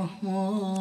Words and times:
الرحمن 0.00 0.79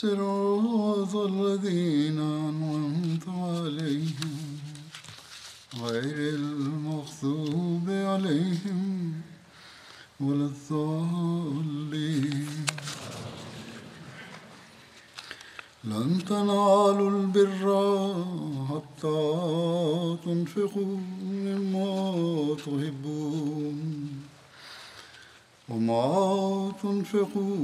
صراط 0.00 1.14
الذين 1.16 2.18
أنعمت 2.18 3.28
عليهم 3.28 4.36
غير 5.82 6.34
المغضوب 6.34 7.86
عليهم 7.88 9.12
ولا 10.20 10.46
الضالين. 10.52 12.48
لن 15.84 16.24
تنالوا 16.28 17.10
البر 17.10 17.64
حتى 18.70 19.22
تنفقوا 20.24 20.96
مما 21.22 21.92
تحبون 22.64 23.78
وما 25.68 26.72
تنفقوا 26.82 27.57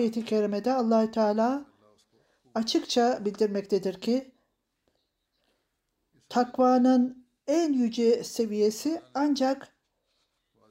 ayeti 0.00 0.24
kerimede 0.24 0.72
Allahü 0.72 1.10
Teala 1.10 1.64
açıkça 2.54 3.24
bildirmektedir 3.24 4.00
ki 4.00 4.30
takvanın 6.28 7.26
en 7.46 7.72
yüce 7.72 8.24
seviyesi 8.24 9.02
ancak 9.14 9.68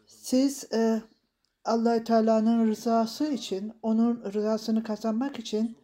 siz 0.06 0.74
e, 0.74 1.02
Allahü 1.66 2.04
Teala'nın 2.04 2.68
rızası 2.68 3.28
için, 3.28 3.74
onun 3.82 4.34
rızasını 4.34 4.84
kazanmak 4.84 5.40
için 5.40 5.78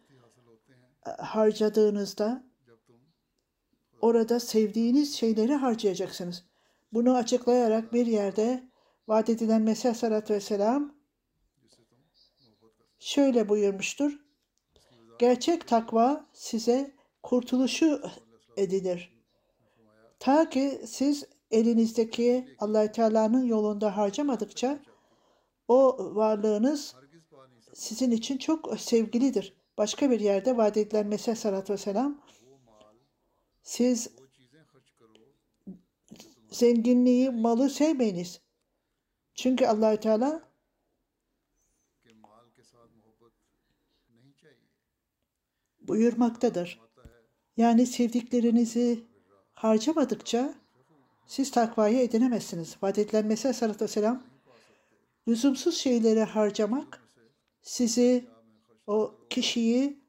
e, 1.06 1.10
harcadığınızda 1.10 2.44
orada 4.00 4.40
sevdiğiniz 4.40 5.14
şeyleri 5.14 5.54
harcayacaksınız. 5.54 6.44
Bunu 6.92 7.14
açıklayarak 7.16 7.92
bir 7.92 8.06
yerde 8.06 8.70
vaat 9.08 9.28
edilen 9.28 9.62
Mesih 9.62 9.84
Aleyhisselatü 9.84 10.34
Vesselam 10.34 10.95
şöyle 12.98 13.48
buyurmuştur. 13.48 14.20
Gerçek 15.18 15.68
takva 15.68 16.26
size 16.32 16.94
kurtuluşu 17.22 18.02
edilir. 18.56 19.16
Ta 20.18 20.50
ki 20.50 20.80
siz 20.86 21.24
elinizdeki 21.50 22.56
allah 22.58 22.92
Teala'nın 22.92 23.44
yolunda 23.44 23.96
harcamadıkça 23.96 24.78
o 25.68 25.96
varlığınız 26.14 26.94
sizin 27.74 28.10
için 28.10 28.38
çok 28.38 28.80
sevgilidir. 28.80 29.56
Başka 29.78 30.10
bir 30.10 30.20
yerde 30.20 30.56
vaat 30.56 30.76
edilen 30.76 31.06
Mesih 31.06 31.28
Aleyhisselatü 31.28 31.72
Vesselam 31.72 32.20
siz 33.62 34.08
zenginliği, 36.50 37.30
malı 37.30 37.70
sevmeyiniz. 37.70 38.40
Çünkü 39.34 39.66
allah 39.66 40.00
Teala 40.00 40.42
buyurmaktadır. 45.88 46.80
Yani 47.56 47.86
sevdiklerinizi 47.86 49.04
harcamadıkça 49.54 50.54
siz 51.26 51.50
takvayı 51.50 51.98
edinemezsiniz. 51.98 52.76
Vaat 52.82 52.98
edilen 52.98 53.26
Mesih 53.26 53.44
Aleyhisselatü 53.44 53.84
Vesselam 53.84 54.22
lüzumsuz 55.28 55.76
şeyleri 55.76 56.22
harcamak 56.22 57.02
sizi 57.62 58.24
o 58.86 59.14
kişiyi 59.30 60.00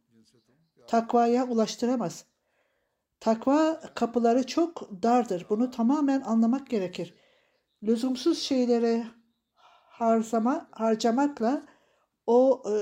takvaya 0.87 1.47
ulaştıramaz. 1.47 2.25
Takva 3.19 3.81
kapıları 3.95 4.47
çok 4.47 4.89
dardır. 5.03 5.45
Bunu 5.49 5.71
tamamen 5.71 6.21
anlamak 6.21 6.69
gerekir. 6.69 7.13
Lüzumsuz 7.83 8.39
şeyleri 8.39 9.03
harcama, 9.89 10.67
harcamakla 10.71 11.63
o 12.25 12.63
e, 12.65 12.73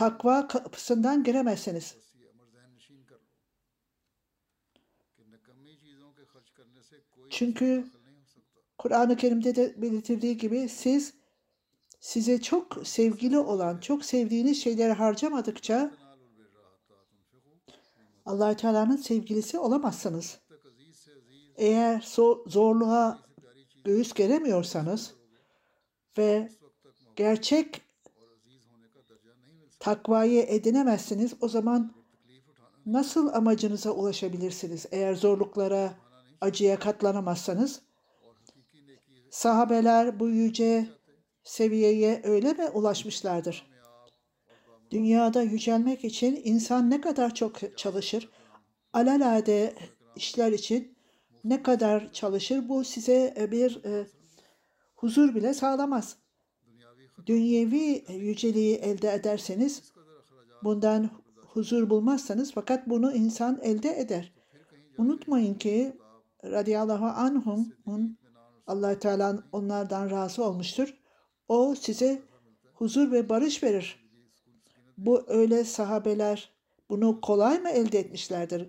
takva 0.00 0.48
kapısından 0.48 1.24
giremezsiniz. 1.24 1.96
Çünkü 7.30 7.84
Kur'an-ı 8.78 9.16
Kerim'de 9.16 9.56
de 9.56 9.82
belirtildiği 9.82 10.36
gibi 10.36 10.68
siz 10.68 11.14
size 12.00 12.40
çok 12.40 12.86
sevgili 12.86 13.38
olan, 13.38 13.78
çok 13.78 14.04
sevdiğiniz 14.04 14.62
şeyleri 14.62 14.92
harcamadıkça 14.92 15.90
allah 18.26 18.56
Teala'nın 18.56 18.96
sevgilisi 18.96 19.58
olamazsınız. 19.58 20.38
Eğer 21.56 22.08
zorluğa 22.46 23.18
göğüs 23.84 24.14
geremiyorsanız 24.14 25.14
ve 26.18 26.48
gerçek 27.16 27.89
takvayı 29.80 30.42
edinemezsiniz, 30.42 31.34
o 31.40 31.48
zaman 31.48 31.92
nasıl 32.86 33.28
amacınıza 33.28 33.90
ulaşabilirsiniz? 33.90 34.86
Eğer 34.90 35.14
zorluklara, 35.14 35.94
acıya 36.40 36.78
katlanamazsanız, 36.78 37.80
sahabeler 39.30 40.20
bu 40.20 40.28
yüce 40.28 40.86
seviyeye 41.44 42.20
öyle 42.24 42.52
mi 42.52 42.68
ulaşmışlardır? 42.68 43.70
Dünyada 44.90 45.42
yücelmek 45.42 46.04
için 46.04 46.40
insan 46.44 46.90
ne 46.90 47.00
kadar 47.00 47.34
çok 47.34 47.78
çalışır, 47.78 48.28
alelade 48.92 49.74
işler 50.16 50.52
için 50.52 50.96
ne 51.44 51.62
kadar 51.62 52.12
çalışır 52.12 52.68
bu 52.68 52.84
size 52.84 53.48
bir 53.50 53.84
e, 53.84 54.06
huzur 54.96 55.34
bile 55.34 55.54
sağlamaz. 55.54 56.16
Dünyevi 57.26 58.04
yüceliği 58.08 58.76
elde 58.76 59.14
ederseniz 59.14 59.82
bundan 60.64 61.10
huzur 61.36 61.90
bulmazsanız 61.90 62.52
fakat 62.52 62.88
bunu 62.88 63.12
insan 63.12 63.60
elde 63.62 64.00
eder. 64.00 64.32
Unutmayın 64.98 65.54
ki 65.54 65.96
radıyallahu 66.44 67.06
anhum'un 67.06 68.18
allah 68.66 68.98
Teala 68.98 69.42
onlardan 69.52 70.10
razı 70.10 70.44
olmuştur. 70.44 70.94
O 71.48 71.74
size 71.74 72.22
huzur 72.74 73.12
ve 73.12 73.28
barış 73.28 73.62
verir. 73.62 74.10
Bu 74.98 75.24
öyle 75.26 75.64
sahabeler 75.64 76.52
bunu 76.90 77.20
kolay 77.20 77.60
mı 77.60 77.68
elde 77.68 77.98
etmişlerdir? 77.98 78.68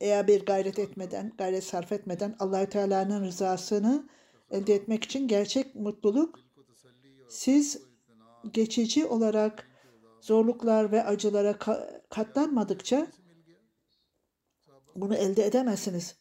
Eğer 0.00 0.26
bir 0.26 0.46
gayret 0.46 0.78
etmeden, 0.78 1.32
gayret 1.38 1.64
sarf 1.64 1.92
etmeden 1.92 2.36
allah 2.38 2.68
Teala'nın 2.68 3.24
rızasını 3.24 4.08
elde 4.50 4.74
etmek 4.74 5.04
için 5.04 5.28
gerçek 5.28 5.74
mutluluk 5.74 6.47
siz 7.28 7.82
geçici 8.52 9.06
olarak 9.06 9.68
zorluklar 10.20 10.92
ve 10.92 11.04
acılara 11.04 11.50
ka- 11.50 12.02
katlanmadıkça 12.10 13.06
bunu 14.96 15.14
elde 15.14 15.46
edemezsiniz. 15.46 16.16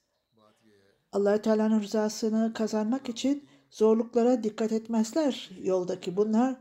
allah 1.11 1.41
Teala'nın 1.41 1.81
rızasını 1.81 2.53
kazanmak 2.53 3.09
için 3.09 3.47
zorluklara 3.69 4.43
dikkat 4.43 4.71
etmezler 4.71 5.49
yoldaki. 5.61 6.17
Bunlar 6.17 6.55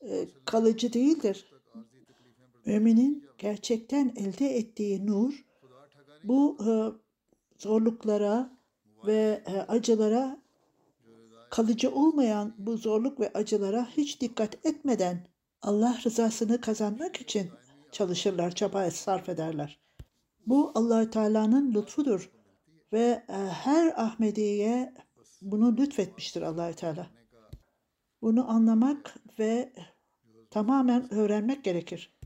e, 0.00 0.28
kalıcı 0.44 0.92
değildir. 0.92 1.52
Müminin 2.66 3.24
gerçekten 3.38 4.12
elde 4.16 4.56
ettiği 4.56 5.06
nur 5.06 5.44
bu 6.24 6.56
e, 6.66 6.70
zorluklara 7.58 8.58
ve 9.06 9.42
e, 9.46 9.60
acılara 9.60 10.41
kalıcı 11.52 11.94
olmayan 11.94 12.54
bu 12.58 12.76
zorluk 12.76 13.20
ve 13.20 13.32
acılara 13.32 13.88
hiç 13.96 14.20
dikkat 14.20 14.66
etmeden 14.66 15.26
Allah 15.62 15.98
rızasını 16.04 16.60
kazanmak 16.60 17.20
için 17.20 17.50
çalışırlar, 17.92 18.54
çaba 18.54 18.90
sarf 18.90 19.28
ederler. 19.28 19.80
Bu 20.46 20.72
allah 20.74 21.10
Teala'nın 21.10 21.74
lütfudur 21.74 22.30
ve 22.92 23.24
e, 23.28 23.32
her 23.32 23.92
Ahmediye 23.96 24.94
bunu 25.42 25.76
lütfetmiştir 25.76 26.42
allah 26.42 26.72
Teala. 26.72 27.06
Bunu 28.22 28.50
anlamak 28.50 29.14
ve 29.38 29.72
tamamen 30.50 31.14
öğrenmek 31.14 31.64
gerekir. 31.64 32.18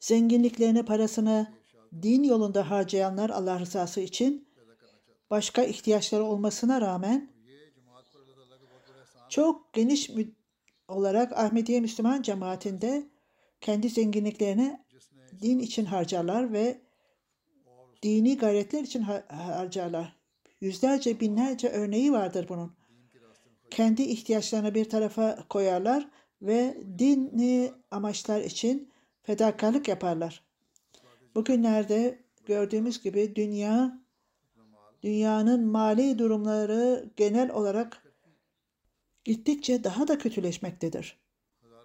Zenginliklerini, 0.00 0.84
parasını 0.84 1.54
din 2.02 2.22
yolunda 2.22 2.70
harcayanlar 2.70 3.30
Allah 3.30 3.60
rızası 3.60 4.00
için 4.00 4.48
başka 5.30 5.62
ihtiyaçları 5.62 6.24
olmasına 6.24 6.80
rağmen 6.80 7.35
çok 9.28 9.72
geniş 9.72 10.10
olarak 10.88 11.32
Ahmediye 11.32 11.80
Müslüman 11.80 12.22
cemaatinde 12.22 13.06
kendi 13.60 13.88
zenginliklerini 13.88 14.80
din 15.42 15.58
için 15.58 15.84
harcarlar 15.84 16.52
ve 16.52 16.80
dini 18.02 18.38
gayretler 18.38 18.82
için 18.82 19.02
harcarlar. 19.28 20.16
Yüzlerce 20.60 21.20
binlerce 21.20 21.68
örneği 21.68 22.12
vardır 22.12 22.46
bunun. 22.48 22.72
Kendi 23.70 24.02
ihtiyaçlarını 24.02 24.74
bir 24.74 24.88
tarafa 24.88 25.48
koyarlar 25.48 26.08
ve 26.42 26.76
dini 26.98 27.72
amaçlar 27.90 28.40
için 28.40 28.90
fedakarlık 29.22 29.88
yaparlar. 29.88 30.42
Bugünlerde 31.34 32.18
gördüğümüz 32.46 33.02
gibi 33.02 33.36
dünya 33.36 34.00
dünyanın 35.02 35.66
mali 35.66 36.18
durumları 36.18 37.10
genel 37.16 37.50
olarak 37.50 38.05
gittikçe 39.26 39.84
daha 39.84 40.08
da 40.08 40.18
kötüleşmektedir. 40.18 41.18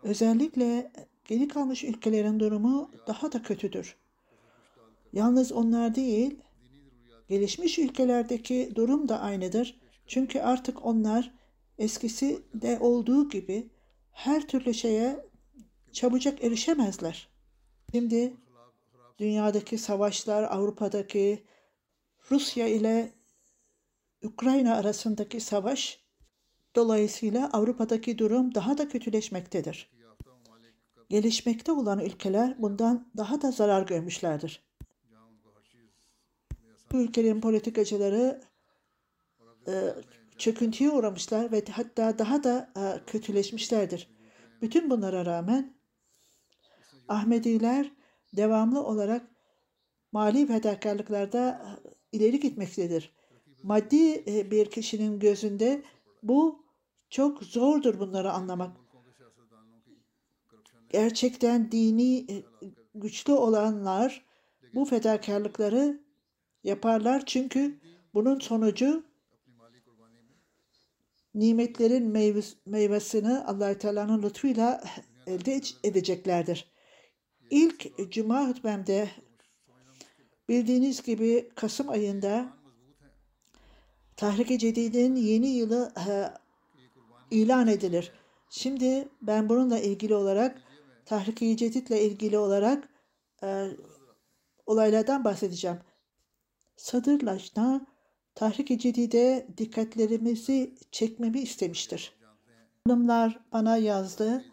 Özellikle 0.03 0.91
geri 1.25 1.47
kalmış 1.47 1.83
ülkelerin 1.83 2.39
durumu 2.39 2.91
daha 3.07 3.31
da 3.31 3.41
kötüdür. 3.41 3.95
Yalnız 5.13 5.51
onlar 5.51 5.95
değil, 5.95 6.39
gelişmiş 7.27 7.79
ülkelerdeki 7.79 8.71
durum 8.75 9.09
da 9.09 9.19
aynıdır. 9.19 9.79
Çünkü 10.07 10.39
artık 10.39 10.85
onlar 10.85 11.31
eskisi 11.77 12.39
de 12.53 12.79
olduğu 12.79 13.29
gibi 13.29 13.69
her 14.11 14.47
türlü 14.47 14.73
şeye 14.73 15.25
çabucak 15.91 16.43
erişemezler. 16.43 17.29
Şimdi 17.91 18.33
dünyadaki 19.19 19.77
savaşlar, 19.77 20.43
Avrupa'daki 20.43 21.43
Rusya 22.31 22.67
ile 22.67 23.11
Ukrayna 24.23 24.75
arasındaki 24.75 25.39
savaş 25.39 26.00
Dolayısıyla 26.75 27.49
Avrupa'daki 27.53 28.17
durum 28.17 28.55
daha 28.55 28.77
da 28.77 28.89
kötüleşmektedir. 28.89 29.91
Gelişmekte 31.09 31.71
olan 31.71 31.99
ülkeler 31.99 32.61
bundan 32.61 33.11
daha 33.17 33.41
da 33.41 33.51
zarar 33.51 33.87
görmüşlerdir. 33.87 34.63
Bu 36.91 36.97
ülkelerin 36.97 37.41
politikacıları 37.41 38.41
e, 39.67 39.95
çöküntüye 40.37 40.91
uğramışlar 40.91 41.51
ve 41.51 41.63
hatta 41.71 42.19
daha 42.19 42.43
da 42.43 42.71
e, 42.77 43.05
kötüleşmişlerdir. 43.05 44.09
Bütün 44.61 44.89
bunlara 44.89 45.25
rağmen 45.25 45.73
Ahmediler 47.07 47.91
devamlı 48.35 48.83
olarak 48.83 49.27
mali 50.11 50.47
fedakarlıklarda 50.47 51.61
e, 52.13 52.17
ileri 52.17 52.39
gitmektedir. 52.39 53.13
Maddi 53.63 54.23
e, 54.27 54.51
bir 54.51 54.71
kişinin 54.71 55.19
gözünde 55.19 55.83
bu 56.23 56.65
çok 57.09 57.43
zordur 57.43 57.99
bunları 57.99 58.31
anlamak. 58.31 58.77
Gerçekten 60.89 61.71
dini 61.71 62.17
e, 62.17 62.43
güçlü 62.95 63.33
olanlar 63.33 64.25
bu 64.73 64.85
fedakarlıkları 64.85 66.01
yaparlar 66.63 67.25
çünkü 67.25 67.79
bunun 68.13 68.39
sonucu 68.39 69.03
nimetlerin 71.35 72.07
meyvesini 72.65 73.37
allah 73.37 73.77
Teala'nın 73.77 74.23
lütfuyla 74.23 74.83
elde 75.27 75.61
edeceklerdir. 75.83 76.71
İlk 77.49 78.11
Cuma 78.11 78.49
hutbemde 78.49 79.09
bildiğiniz 80.49 81.03
gibi 81.03 81.49
Kasım 81.55 81.89
ayında 81.89 82.60
Tahrik-i 84.21 84.59
Cedid'in 84.59 85.15
yeni 85.15 85.47
yılı 85.47 85.91
e, 86.07 86.33
ilan 87.31 87.67
edilir. 87.67 88.11
Şimdi 88.49 89.07
ben 89.21 89.49
bununla 89.49 89.79
ilgili 89.79 90.15
olarak 90.15 90.61
Tahrik-i 91.05 91.57
Cedid'le 91.57 91.91
ilgili 91.91 92.37
olarak 92.37 92.89
e, 93.43 93.67
olaylardan 94.65 95.23
bahsedeceğim. 95.23 95.79
Sadır 96.77 97.21
Lajna 97.21 97.85
Tahrik-i 98.35 98.79
Cedid'e 98.79 99.47
dikkatlerimizi 99.57 100.75
çekmemi 100.91 101.39
istemiştir. 101.39 102.13
Hanımlar 102.87 103.39
bana 103.53 103.77
yazdı 103.77 104.45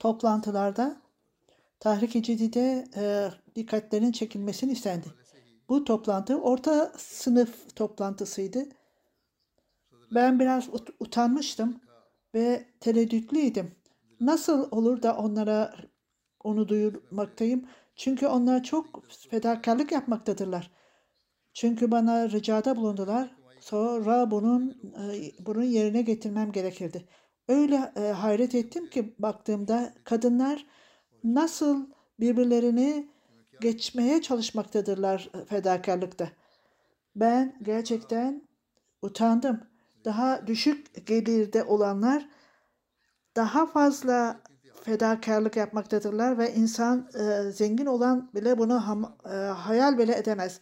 toplantılarda 0.00 1.02
Tahrik-i 1.80 2.22
Cedid'e 2.22 2.84
e, 2.96 3.30
dikkatlerin 3.56 4.12
çekilmesini 4.12 4.72
istendi. 4.72 5.06
Bu 5.68 5.84
toplantı 5.84 6.40
orta 6.40 6.92
sınıf 6.96 7.76
toplantısıydı. 7.76 8.68
Ben 10.14 10.40
biraz 10.40 10.68
ut- 10.68 10.94
utanmıştım 11.00 11.80
ve 12.34 12.64
tereddütlüydüm. 12.80 13.74
Nasıl 14.20 14.68
olur 14.70 15.02
da 15.02 15.16
onlara 15.16 15.74
onu 16.44 16.68
duyurmaktayım? 16.68 17.68
Çünkü 17.96 18.26
onlar 18.26 18.62
çok 18.62 19.10
fedakarlık 19.30 19.92
yapmaktadırlar. 19.92 20.70
Çünkü 21.52 21.90
bana 21.90 22.30
ricada 22.30 22.76
bulundular. 22.76 23.34
Sonra 23.60 24.30
bunun 24.30 24.70
e, 24.70 25.32
bunun 25.46 25.62
yerine 25.62 26.02
getirmem 26.02 26.52
gerekirdi. 26.52 27.08
Öyle 27.48 27.92
e, 27.96 28.00
hayret 28.00 28.54
ettim 28.54 28.90
ki 28.90 29.14
baktığımda 29.18 29.94
kadınlar 30.04 30.66
nasıl 31.24 31.86
birbirlerini 32.20 33.08
geçmeye 33.60 34.22
çalışmaktadırlar 34.22 35.30
e, 35.34 35.44
fedakarlıkta. 35.44 36.28
Ben 37.16 37.58
gerçekten 37.62 38.48
utandım 39.02 39.60
daha 40.04 40.46
düşük 40.46 41.06
gelirde 41.06 41.64
olanlar 41.64 42.28
daha 43.36 43.66
fazla 43.66 44.40
fedakarlık 44.84 45.56
yapmaktadırlar 45.56 46.38
ve 46.38 46.54
insan 46.54 47.10
e, 47.14 47.50
zengin 47.50 47.86
olan 47.86 48.30
bile 48.34 48.58
bunu 48.58 48.86
ham, 48.86 49.16
e, 49.24 49.34
hayal 49.36 49.98
bile 49.98 50.16
edemez. 50.16 50.60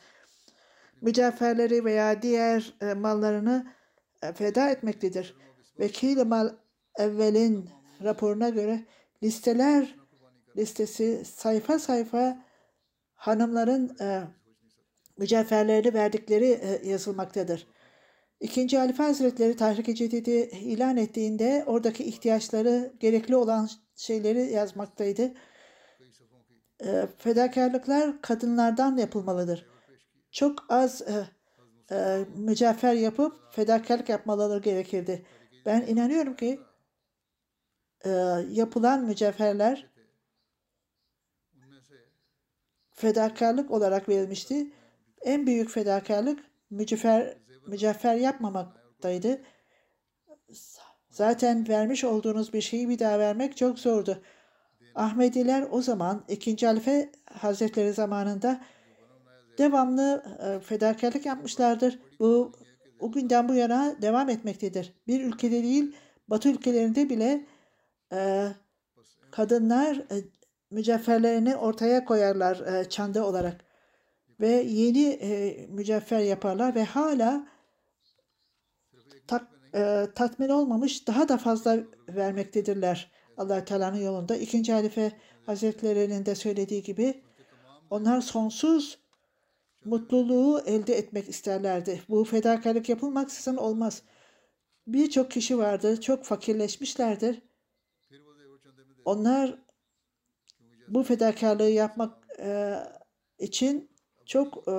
Mücevherleri 1.00 1.84
veya 1.84 2.22
diğer 2.22 2.75
e, 2.80 2.94
mallarını 2.94 3.66
e, 4.22 4.32
feda 4.32 4.70
etmektedir. 4.70 5.37
Vekil 5.78 6.25
mal 6.25 6.50
evvelin 6.99 7.70
raporuna 8.02 8.49
göre 8.49 8.84
listeler 9.22 9.96
listesi 10.56 11.25
sayfa 11.25 11.78
sayfa 11.78 12.38
hanımların 13.14 13.96
e, 14.00 14.22
mücevherlerini 15.18 15.94
verdikleri 15.94 16.46
e, 16.46 16.88
yazılmaktadır. 16.88 17.66
İkinci 18.42 18.78
Halife 18.78 19.02
Hazretleri 19.02 19.56
Tahrik-i 19.56 19.94
Cedid'i 19.94 20.50
ilan 20.50 20.96
ettiğinde 20.96 21.64
oradaki 21.66 22.04
ihtiyaçları, 22.04 22.92
gerekli 23.00 23.37
olan 23.37 23.68
şeyleri 23.96 24.52
yazmaktaydı. 24.52 25.34
E, 26.84 27.06
fedakarlıklar 27.18 28.22
kadınlardan 28.22 28.96
yapılmalıdır. 28.96 29.66
Çok 30.30 30.66
az 30.68 31.02
e, 31.02 31.26
e, 31.94 32.25
mücevher 32.37 32.94
yapıp 32.94 33.52
fedakarlık 33.52 34.08
yapmaları 34.08 34.62
gerekirdi. 34.62 35.26
Ben 35.66 35.87
inanıyorum 35.87 36.37
ki 36.37 36.61
e, 38.04 38.11
yapılan 38.50 39.04
mücevherler 39.04 39.90
fedakarlık 42.90 43.70
olarak 43.70 44.08
verilmişti. 44.08 44.72
En 45.20 45.46
büyük 45.46 45.70
fedakarlık 45.70 46.52
mücevher 46.70 47.41
mücevher 47.66 48.14
yapmamaktaydı. 48.14 49.42
Zaten 51.11 51.69
vermiş 51.69 52.04
olduğunuz 52.04 52.52
bir 52.52 52.61
şeyi 52.61 52.88
bir 52.88 52.99
daha 52.99 53.19
vermek 53.19 53.57
çok 53.57 53.78
zordu. 53.78 54.23
Ahmediler 54.95 55.66
o 55.71 55.83
zaman 55.83 56.25
2. 56.28 56.66
Halife 56.66 57.12
Hazretleri 57.33 57.92
zamanında 57.92 58.61
devamlı 59.59 60.25
e, 60.47 60.61
fedakarlık 60.61 61.26
yapmışlardır. 61.26 61.99
Bu 62.21 62.52
o 63.00 63.12
günden 63.12 63.49
bu 63.49 63.54
yana 63.54 64.02
devam 64.02 64.28
etmektedir. 64.28 64.92
Bir 65.07 65.25
ülkede 65.25 65.62
değil, 65.62 65.97
Batı 66.28 66.49
ülkelerinde 66.49 67.11
bile 67.11 67.47
e, 68.12 68.49
kadınlar 69.31 69.97
e, 69.97 70.16
mücevherlerini 70.71 71.57
ortaya 71.57 72.04
koyarlar 72.04 72.61
e, 72.61 72.88
çanda 72.88 73.26
olarak 73.26 73.64
ve 74.40 74.49
yeni 74.49 75.09
e, 75.09 75.57
mücevher 75.66 76.21
yaparlar 76.21 76.75
ve 76.75 76.85
hala 76.85 77.47
tak, 79.26 79.48
e, 79.74 80.06
tatmin 80.14 80.48
olmamış 80.48 81.06
daha 81.06 81.28
da 81.28 81.38
fazla 81.38 81.78
vermektedirler 82.08 83.10
allah 83.36 83.64
Teala'nın 83.64 84.00
yolunda. 84.00 84.36
İkinci 84.36 84.72
halife 84.72 85.12
hazretlerinin 85.46 86.26
de 86.26 86.34
söylediği 86.34 86.82
gibi 86.82 87.22
onlar 87.90 88.20
sonsuz 88.20 88.98
mutluluğu 89.84 90.60
elde 90.66 90.94
etmek 90.94 91.28
isterlerdi. 91.28 92.02
Bu 92.08 92.24
fedakarlık 92.24 92.88
yapılmaksızın 92.88 93.56
olmaz. 93.56 94.02
Birçok 94.86 95.30
kişi 95.30 95.58
vardı, 95.58 96.00
çok 96.00 96.24
fakirleşmişlerdir. 96.24 97.42
Onlar 99.04 99.58
bu 100.88 101.02
fedakarlığı 101.02 101.70
yapmak 101.70 102.26
e, 102.38 102.76
için 103.38 103.90
çok 104.26 104.68
e, 104.68 104.72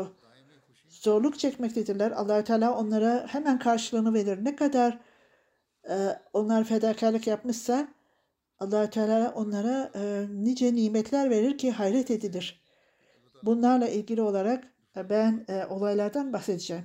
zorluk 1.04 1.40
çekmektedirler. 1.40 2.12
allah 2.12 2.44
Teala 2.44 2.78
onlara 2.78 3.28
hemen 3.28 3.60
karşılığını 3.60 4.14
verir. 4.14 4.46
Ne 4.46 4.56
kadar 4.56 5.00
e, 5.90 6.20
onlar 6.34 6.64
fedakarlık 6.64 7.28
yapmışsa 7.28 7.88
allah 8.60 8.90
Teala 8.90 9.34
onlara 9.36 9.92
e, 9.96 10.26
nice 10.30 10.76
nimetler 10.76 11.30
verir 11.30 11.58
ki 11.58 11.72
hayret 11.72 12.12
edilir. 12.12 12.64
Bunlarla 13.44 13.88
ilgili 13.88 14.22
olarak 14.22 14.64
ben 14.96 15.46
e, 15.48 15.66
olaylardan 15.66 16.34
bahsedeceğim. 16.34 16.84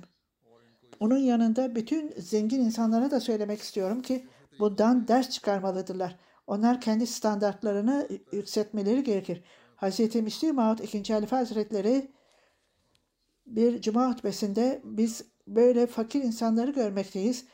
Onun 0.99 1.17
yanında 1.17 1.75
bütün 1.75 2.13
zengin 2.17 2.59
insanlara 2.59 3.11
da 3.11 3.19
söylemek 3.19 3.61
istiyorum 3.61 4.01
ki 4.01 4.27
bundan 4.59 5.07
ders 5.07 5.29
çıkarmalıdırlar. 5.29 6.15
Onlar 6.47 6.81
kendi 6.81 7.07
standartlarını 7.07 8.07
yükseltmeleri 8.31 9.03
gerekir. 9.03 9.43
Hz. 9.77 10.15
Müslim 10.15 10.55
Maud 10.55 10.79
2. 10.79 11.13
Halife 11.13 11.35
Hazretleri 11.35 12.11
bir 13.49 13.81
cuma 13.81 14.11
hutbesinde 14.11 14.81
biz 14.83 15.25
böyle 15.47 15.87
fakir 15.87 16.23
insanları 16.23 16.71
görmekteyiz. 16.71 17.45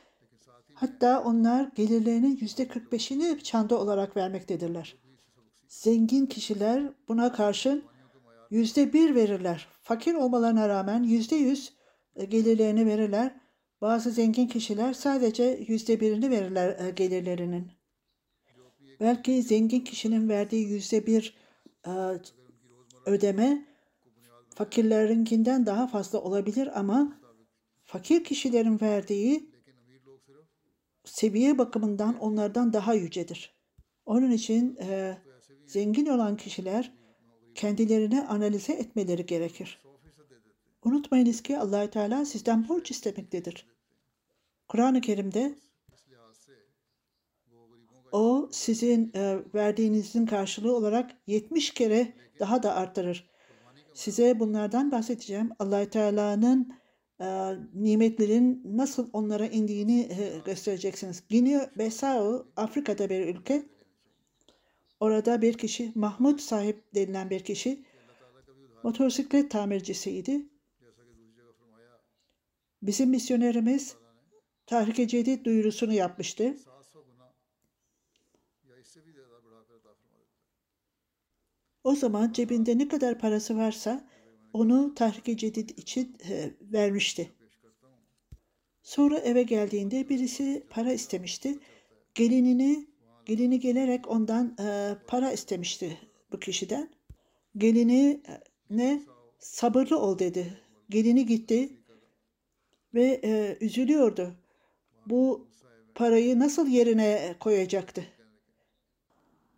Hatta 0.74 1.24
onlar 1.24 1.72
gelirlerinin 1.76 2.38
yüzde 2.42 2.64
45'ini 2.64 3.44
çanda 3.44 3.80
olarak 3.80 4.18
vermektedirler. 4.18 4.96
Zengin 5.68 6.26
kişiler 6.26 6.94
buna 7.08 7.32
karşın 7.32 7.84
yüzde 8.50 8.94
bir 8.94 9.16
verirler. 9.16 9.68
Fakir 9.82 10.14
olmalarına 10.14 10.70
rağmen 10.70 11.04
yüzde 11.04 11.36
yüz 11.36 11.74
e, 12.16 12.26
gelirlerini 12.26 12.86
verirler. 12.86 13.36
Bazı 13.82 14.12
zengin 14.12 14.48
kişiler 14.48 14.94
sadece 14.94 15.64
yüzde 15.68 16.00
birini 16.00 16.30
verirler 16.30 16.80
e, 16.80 16.90
gelirlerinin. 16.90 17.72
Belki 19.00 19.44
zengin 19.44 19.80
kişinin 19.80 20.30
verdiği 20.30 20.68
yüzde 20.68 21.06
bir 21.06 21.36
e, 21.88 21.92
ödeme 23.06 23.66
fakirlerinkinden 24.56 25.66
daha 25.66 25.88
fazla 25.88 26.22
olabilir 26.22 26.80
ama 26.80 27.22
fakir 27.86 28.24
kişilerin 28.24 28.82
verdiği 28.82 29.50
seviye 31.04 31.58
bakımından 31.58 32.20
onlardan 32.20 32.74
daha 32.74 32.94
yücedir. 32.94 33.56
Onun 34.06 34.32
için 34.32 34.78
e, 34.82 35.18
zengin 35.66 36.06
olan 36.06 36.38
kişiler 36.38 36.94
kendilerini 37.56 38.22
analize 38.22 38.74
etmeleri 38.74 39.26
gerekir. 39.26 39.82
Unutmayınız 40.84 41.42
ki 41.42 41.58
allah 41.58 41.90
Teala 41.90 42.26
sizden 42.26 42.70
borç 42.70 42.92
istemektedir. 42.92 43.68
Kur'an-ı 44.68 45.02
Kerim'de 45.02 45.56
o 48.12 48.50
sizin 48.52 49.12
e, 49.16 49.40
verdiğinizin 49.54 50.26
karşılığı 50.26 50.76
olarak 50.76 51.12
70 51.28 51.74
kere 51.74 52.14
daha 52.40 52.64
da 52.64 52.76
arttırır. 52.76 53.35
Size 53.96 54.40
bunlardan 54.40 54.92
bahsedeceğim. 54.92 55.50
allah 55.60 55.90
Teala'nın 55.90 56.74
e, 57.20 57.26
nimetlerin 57.74 58.62
nasıl 58.66 59.10
onlara 59.14 59.48
indiğini 59.48 60.00
e, 60.00 60.42
göstereceksiniz. 60.46 61.24
Guinea-Bissau 61.30 62.46
Afrika'da 62.56 63.10
bir 63.10 63.28
ülke. 63.28 63.64
Orada 65.00 65.42
bir 65.42 65.58
kişi, 65.58 65.92
Mahmut 65.96 66.42
sahip 66.42 66.96
denilen 66.96 67.30
bir 67.30 67.40
kişi 67.40 67.86
motosiklet 68.84 69.52
tamircisiydi. 69.52 70.46
Bizim 72.82 73.10
misyonerimiz 73.10 73.96
Tahrik-i 74.66 75.46
duyurusunu 75.46 75.94
yapmıştı. 75.94 76.56
O 81.86 81.96
zaman 81.96 82.32
cebinde 82.32 82.78
ne 82.78 82.88
kadar 82.88 83.20
parası 83.20 83.58
varsa 83.58 84.08
onu 84.54 84.96
Tahrik-i 84.96 85.38
Cedid 85.38 85.70
için 85.70 86.18
e, 86.30 86.52
vermişti. 86.62 87.32
Sonra 88.84 89.18
eve 89.18 89.44
geldiğinde 89.44 90.10
birisi 90.10 90.64
para 90.70 90.94
istemişti. 90.94 91.60
Gelinini, 92.16 92.86
gelini 93.26 93.60
gelerek 93.60 94.08
ondan 94.08 94.56
e, 94.60 94.96
para 95.08 95.32
istemişti 95.32 95.98
bu 96.32 96.40
kişiden. 96.40 96.90
Gelini 97.58 98.22
ne? 98.70 99.02
Sabırlı 99.40 100.00
ol 100.00 100.20
dedi. 100.20 100.58
Gelini 100.90 101.26
gitti 101.26 101.70
ve 102.94 103.22
e, 103.24 103.58
üzülüyordu. 103.62 104.36
Bu 105.06 105.48
parayı 105.96 106.40
nasıl 106.40 106.68
yerine 106.68 107.36
koyacaktı? 107.40 108.15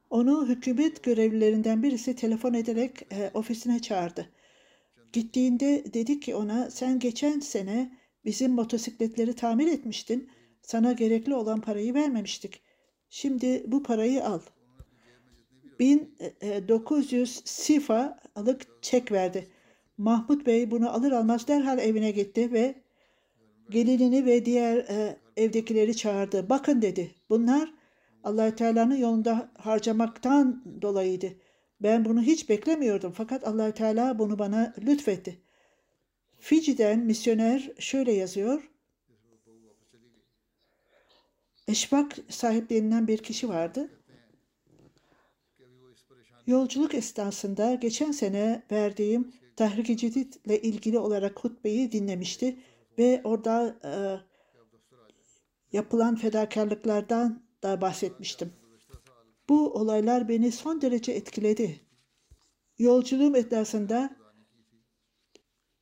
Onu 0.09 0.47
hükümet 0.47 1.03
görevlilerinden 1.03 1.83
birisi 1.83 2.15
telefon 2.15 2.53
ederek 2.53 3.07
e, 3.11 3.31
ofisine 3.33 3.81
çağırdı. 3.81 4.29
Gittiğinde 5.13 5.93
dedi 5.93 6.19
ki 6.19 6.35
ona 6.35 6.71
sen 6.71 6.99
geçen 6.99 7.39
sene 7.39 7.91
bizim 8.25 8.51
motosikletleri 8.51 9.33
tamir 9.33 9.67
etmiştin. 9.67 10.29
Sana 10.61 10.93
gerekli 10.93 11.35
olan 11.35 11.61
parayı 11.61 11.93
vermemiştik. 11.93 12.61
Şimdi 13.09 13.63
bu 13.67 13.83
parayı 13.83 14.25
al. 14.25 14.39
1900 15.79 17.41
sifalık 17.45 18.83
çek 18.83 19.11
verdi. 19.11 19.47
Mahmut 19.97 20.45
Bey 20.45 20.71
bunu 20.71 20.93
alır 20.93 21.11
almaz 21.11 21.47
derhal 21.47 21.79
evine 21.79 22.11
gitti 22.11 22.51
ve 22.51 22.75
gelinini 23.69 24.25
ve 24.25 24.45
diğer 24.45 24.77
e, 24.77 25.17
evdekileri 25.37 25.95
çağırdı. 25.97 26.49
Bakın 26.49 26.81
dedi. 26.81 27.11
Bunlar 27.29 27.73
allah 28.27 28.55
Teala'nın 28.55 28.95
yolunda 28.95 29.49
harcamaktan 29.57 30.63
dolayıydı. 30.81 31.33
Ben 31.81 32.05
bunu 32.05 32.21
hiç 32.21 32.49
beklemiyordum 32.49 33.11
fakat 33.11 33.47
allah 33.47 33.71
Teala 33.71 34.19
bunu 34.19 34.39
bana 34.39 34.73
lütfetti. 34.79 35.41
Fiji'den 36.39 36.99
misyoner 36.99 37.71
şöyle 37.79 38.11
yazıyor. 38.11 38.69
Eşbak 41.67 42.17
sahiplerinden 42.29 43.07
bir 43.07 43.17
kişi 43.17 43.49
vardı. 43.49 43.89
Yolculuk 46.47 46.95
esnasında 46.95 47.75
geçen 47.75 48.11
sene 48.11 48.63
verdiğim 48.71 49.33
Tahrik-i 49.55 49.97
Cedid 49.97 50.33
ile 50.45 50.61
ilgili 50.61 50.99
olarak 50.99 51.39
hutbeyi 51.39 51.91
dinlemişti 51.91 52.59
ve 52.97 53.21
orada 53.23 53.75
e, 53.83 53.91
yapılan 55.77 56.15
fedakarlıklardan 56.15 57.46
da 57.63 57.81
bahsetmiştim. 57.81 58.53
Bu 59.49 59.73
olaylar 59.73 60.29
beni 60.29 60.51
son 60.51 60.81
derece 60.81 61.11
etkiledi. 61.11 61.81
Yolculuğum 62.77 63.37
esnasında 63.37 64.17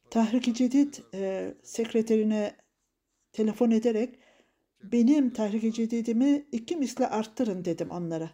Tahrik-i 0.10 0.54
Cedid 0.54 0.94
e, 1.14 1.54
sekreterine 1.64 2.58
telefon 3.32 3.72
ederek 3.72 4.20
benim 4.84 5.34
Tahrik-i 5.34 5.74
Cedid'imi 5.74 6.48
iki 6.52 6.76
misle 6.76 7.08
arttırın 7.08 7.66
dedim 7.66 7.92
onlara. 7.92 8.30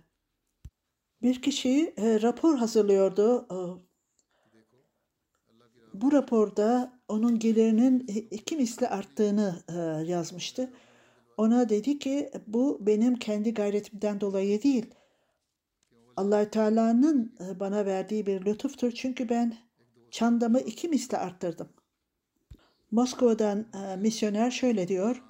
Bir 1.22 1.42
kişi 1.42 1.94
e, 1.98 2.22
rapor 2.22 2.58
hazırlıyordu. 2.58 3.48
E, 3.52 3.58
bu 5.94 6.12
raporda 6.12 7.00
onun 7.08 7.40
gelirinin 7.40 8.00
iki 8.32 8.58
misli 8.58 8.88
arttığını 8.88 9.64
e, 9.70 9.74
yazmıştı. 10.12 10.74
Ona 11.42 11.70
dedi 11.70 12.00
ki 12.00 12.32
bu 12.48 12.78
benim 12.82 13.16
kendi 13.16 13.54
gayretimden 13.54 14.22
dolayı 14.22 14.64
değil. 14.64 14.86
allah 16.18 16.52
Teala'nın 16.52 17.36
e, 17.40 17.60
bana 17.60 17.86
verdiği 17.86 18.26
bir 18.26 18.46
lütuftur. 18.46 18.92
Çünkü 18.92 19.30
ben 19.30 19.58
çandamı 20.12 20.60
iki 20.60 20.90
misli 20.90 21.18
arttırdım. 21.18 21.70
Moskova'dan 22.92 23.66
e, 23.74 23.96
misyoner 23.96 24.52
şöyle 24.52 24.88
diyor. 24.88 25.24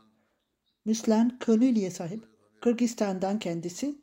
Müslen 0.85 1.39
Kölülye 1.39 1.91
sahip. 1.91 2.27
Kırgızistan'dan 2.61 3.39
kendisi. 3.39 3.95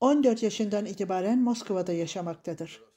14 0.00 0.42
yaşından 0.42 0.86
itibaren 0.86 1.38
Moskova'da 1.38 1.92
yaşamaktadır. 1.92 2.93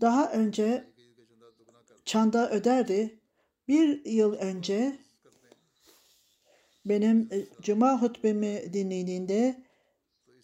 daha 0.00 0.32
önce 0.32 0.84
çanda 2.04 2.50
öderdi. 2.50 3.20
Bir 3.68 4.04
yıl 4.04 4.32
önce 4.32 4.98
benim 6.86 7.28
e, 7.32 7.44
cuma 7.62 8.02
hutbemi 8.02 8.72
dinlediğinde 8.72 9.64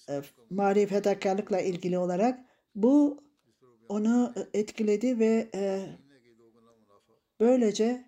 e, 0.09 0.23
mali 0.50 0.87
fedakarlıkla 0.87 1.61
ilgili 1.61 1.99
olarak 1.99 2.40
bu 2.75 3.25
onu 3.88 4.35
e, 4.37 4.59
etkiledi 4.59 5.19
ve 5.19 5.50
e, 5.54 5.87
böylece 7.40 8.04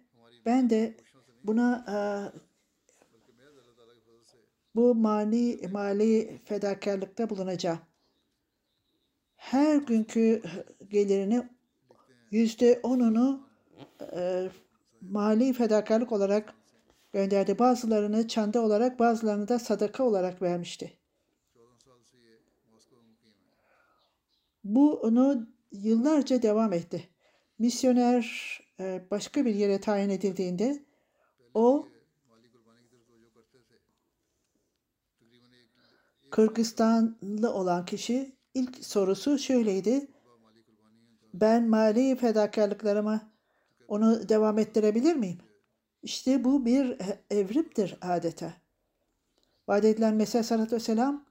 ben 0.47 0.71
de 0.71 0.97
buna 1.45 1.85
e, 1.89 1.97
bu 4.75 4.95
mali 4.95 5.69
mali 5.69 6.41
fedakarlıkta 6.45 7.31
bulunacağım. 7.31 7.79
Her 9.37 9.77
günkü 9.77 10.43
gelirini 10.91 11.49
yüzde 12.31 12.81
onunu 12.83 13.49
e, 14.17 14.49
mali 15.01 15.53
fedakarlık 15.53 16.13
olarak 16.13 16.55
gönderdi. 17.13 17.59
Bazılarını 17.59 18.29
çanda 18.29 18.63
olarak 18.63 18.99
bazılarını 18.99 19.49
da 19.49 19.59
sadaka 19.59 20.05
olarak 20.05 20.43
vermişti. 20.43 20.99
Bunu 24.65 25.47
yıllarca 25.73 26.43
devam 26.43 26.73
etti. 26.73 27.09
Misyoner 27.59 28.59
e, 28.81 29.03
başka 29.11 29.45
bir 29.45 29.55
yere 29.55 29.81
tayin 29.81 30.11
edildiğinde 30.11 30.85
o 31.55 31.89
Kırgızistanlı 36.33 37.53
olan 37.53 37.85
kişi 37.85 38.37
ilk 38.55 38.85
sorusu 38.85 39.39
şöyleydi 39.39 40.09
ben 41.35 41.69
mali 41.69 42.17
fedakarlıklarımı 42.17 43.21
onu 43.89 44.29
devam 44.29 44.59
ettirebilir 44.59 45.15
miyim? 45.15 45.39
İşte 46.03 46.45
bu 46.45 46.65
bir 46.65 46.97
evrimdir 47.31 47.99
adeta. 48.01 48.53
Vaat 49.69 49.85
edilen 49.85 50.15
Mesih 50.15 50.43
Salat 50.43 50.73
Vesselam 50.73 51.25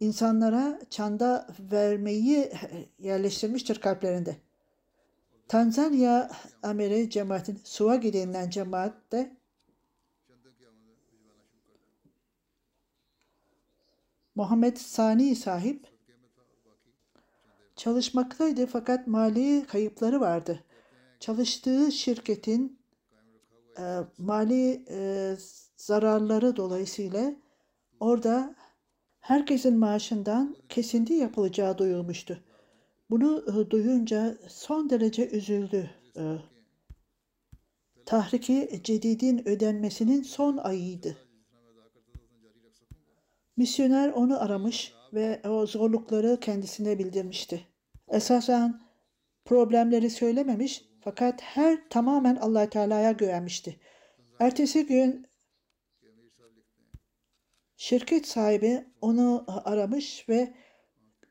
insanlara 0.00 0.80
çanda 0.90 1.46
vermeyi 1.60 2.52
yerleştirmiştir 2.98 3.80
kalplerinde. 3.80 4.36
Tanzanya 5.48 6.30
Ameri 6.62 7.10
cemaatin 7.10 7.60
Suva 7.64 8.02
denilen 8.02 8.50
cemaatte 8.50 9.36
Muhammed 14.34 14.76
Sani 14.76 15.36
sahip 15.36 15.95
Çalışmaktaydı 17.76 18.66
fakat 18.66 19.06
mali 19.06 19.66
kayıpları 19.66 20.20
vardı. 20.20 20.64
Çalıştığı 21.20 21.92
şirketin 21.92 22.78
e, 23.78 23.82
mali 24.18 24.84
e, 24.90 25.36
zararları 25.76 26.56
dolayısıyla 26.56 27.32
orada 28.00 28.54
herkesin 29.20 29.78
maaşından 29.78 30.56
kesinti 30.68 31.12
yapılacağı 31.12 31.78
duyulmuştu. 31.78 32.44
Bunu 33.10 33.44
e, 33.48 33.70
duyunca 33.70 34.38
son 34.48 34.90
derece 34.90 35.28
üzüldü. 35.28 35.90
E, 36.16 36.36
tahriki 38.06 38.80
cedidin 38.84 39.48
ödenmesinin 39.48 40.22
son 40.22 40.56
ayıydı. 40.56 41.16
Misyoner 43.56 44.08
onu 44.08 44.42
aramış 44.42 44.95
ve 45.14 45.40
o 45.48 45.66
zorlukları 45.66 46.40
kendisine 46.40 46.98
bildirmişti. 46.98 47.66
Esasen 48.08 48.80
problemleri 49.44 50.10
söylememiş 50.10 50.84
fakat 51.00 51.42
her 51.42 51.88
tamamen 51.88 52.36
allah 52.36 52.70
Teala'ya 52.70 53.12
güvenmişti. 53.12 53.76
Ertesi 54.40 54.86
gün 54.86 55.26
şirket 57.76 58.28
sahibi 58.28 58.84
onu 59.00 59.44
aramış 59.64 60.28
ve 60.28 60.54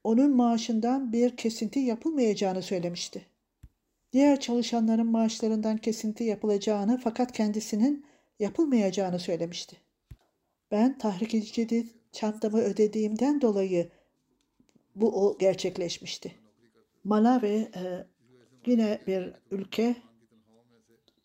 onun 0.03 0.35
maaşından 0.35 1.13
bir 1.13 1.37
kesinti 1.37 1.79
yapılmayacağını 1.79 2.61
söylemişti. 2.61 3.25
Diğer 4.13 4.39
çalışanların 4.39 5.07
maaşlarından 5.07 5.77
kesinti 5.77 6.23
yapılacağını 6.23 6.99
fakat 7.03 7.31
kendisinin 7.31 8.05
yapılmayacağını 8.39 9.19
söylemişti. 9.19 9.77
Ben 10.71 10.97
Tahrik-i 10.97 11.37
çantamı 12.15 12.61
ödediğimden 12.61 13.41
dolayı 13.41 13.89
bu 14.95 15.25
o 15.25 15.37
gerçekleşmişti. 15.37 16.35
Malawi 17.03 17.71
e, 17.75 18.05
yine 18.65 19.01
bir 19.07 19.33
ülke. 19.51 19.95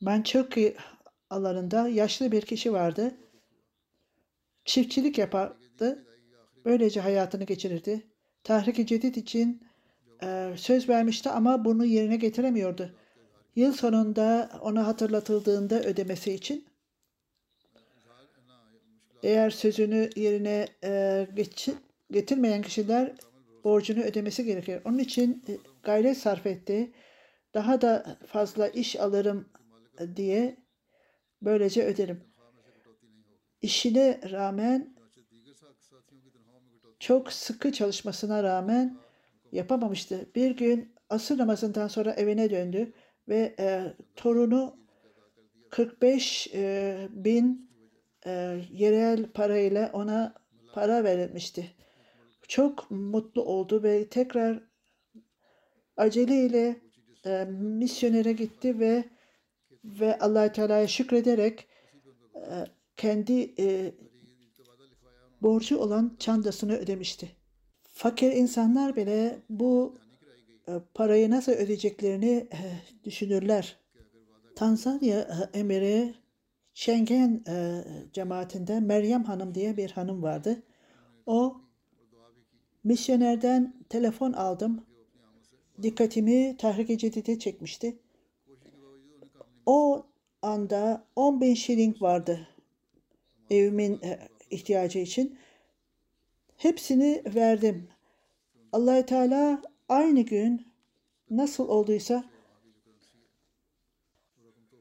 Mançoki 0.01 0.77
alanında 1.31 1.89
yaşlı 1.89 2.33
bir 2.33 2.43
kişi 2.43 2.73
vardı. 2.73 3.15
Çiftçilik 4.65 5.19
yapardı. 5.19 6.07
Böylece 6.65 7.01
hayatını 7.01 7.45
geçirirdi. 7.45 8.07
Tahrik-i 8.45 8.87
Cedid 8.87 9.15
için 9.15 9.63
e, 10.23 10.53
söz 10.57 10.89
vermişti 10.89 11.31
ama 11.31 11.65
bunu 11.65 11.85
yerine 11.85 12.17
getiremiyordu. 12.17 12.95
Yıl 13.57 13.73
sonunda 13.73 14.51
ona 14.61 14.87
hatırlatıldığında 14.87 15.83
ödemesi 15.83 16.33
için 16.33 16.70
eğer 19.23 19.51
sözünü 19.51 20.11
yerine 20.17 20.67
e, 20.85 21.27
geç, 21.35 21.69
getirmeyen 22.11 22.63
kişiler 22.63 23.13
borcunu 23.65 24.01
ödemesi 24.03 24.45
gerekir. 24.45 24.83
Onun 24.85 24.99
için 24.99 25.45
e, 25.49 25.53
gayret 25.83 26.19
sarf 26.19 26.47
etti. 26.47 26.93
Daha 27.55 27.81
da 27.81 28.19
fazla 28.27 28.69
iş 28.69 28.97
alırım 28.97 29.49
diye 30.17 30.57
böylece 31.43 31.85
öderim. 31.85 32.21
İşine 33.63 34.21
rağmen 34.31 34.95
çok 36.99 37.33
sıkı 37.33 37.73
çalışmasına 37.73 38.43
rağmen 38.43 38.99
yapamamıştı. 39.53 40.31
Bir 40.35 40.51
gün 40.51 40.95
asır 41.11 41.39
namazından 41.39 41.89
sonra 41.89 42.13
evine 42.13 42.51
döndü 42.51 42.93
ve 43.29 43.55
e, 43.59 43.95
torunu 44.17 44.77
45 45.71 46.49
e, 46.55 47.09
bin 47.11 47.70
e, 48.27 48.61
yerel 48.73 49.27
parayla 49.27 49.91
ona 49.93 50.35
para 50.75 51.05
verilmişti. 51.05 51.75
Çok 52.49 52.91
mutlu 52.91 53.45
oldu 53.45 53.83
ve 53.83 54.09
tekrar 54.09 54.63
aceleyle 55.97 56.77
e, 57.27 57.45
misyonere 57.61 58.33
gitti 58.33 58.79
ve 58.79 59.05
ve 59.85 60.19
allah 60.19 60.53
Teala'ya 60.53 60.89
şükrederek 60.89 61.69
e, 62.35 62.55
kendi 62.97 63.55
e, 63.59 63.95
borcu 65.43 65.79
olan 65.79 66.17
çandasını 66.19 66.77
ödemişti. 66.77 67.37
Fakir 67.91 68.33
insanlar 68.33 68.97
bile 68.97 69.39
bu 69.51 69.99
e, 70.69 70.73
parayı 70.95 71.31
nasıl 71.31 71.53
ödeyeceklerini 71.53 72.49
e, 72.53 72.61
düşünürler. 73.05 73.77
Tanzanya 74.57 75.21
e, 75.21 75.59
emiri 75.59 76.15
Schengen 76.81 77.43
e, 77.49 77.85
cemaatinde 78.13 78.81
Meryem 78.81 79.25
Hanım 79.25 79.55
diye 79.55 79.77
bir 79.77 79.91
hanım 79.91 80.23
vardı. 80.23 80.63
O 81.27 81.61
misyonerden 82.85 83.75
telefon 83.89 84.33
aldım. 84.33 84.87
Dikkatimi 85.83 86.57
tahrik 86.57 87.01
Cedid'e 87.01 87.39
çekmişti. 87.39 87.99
O 89.67 90.07
anda 90.43 91.05
10 91.17 91.41
bin 91.41 91.55
şiling 91.55 92.03
vardı 92.03 92.49
evimin 93.51 94.01
e, 94.03 94.19
ihtiyacı 94.51 94.99
için. 94.99 95.39
Hepsini 96.57 97.23
verdim. 97.35 97.89
allah 98.73 99.07
Teala 99.07 99.63
aynı 99.89 100.21
gün 100.21 100.67
nasıl 101.31 101.69
olduysa 101.69 102.30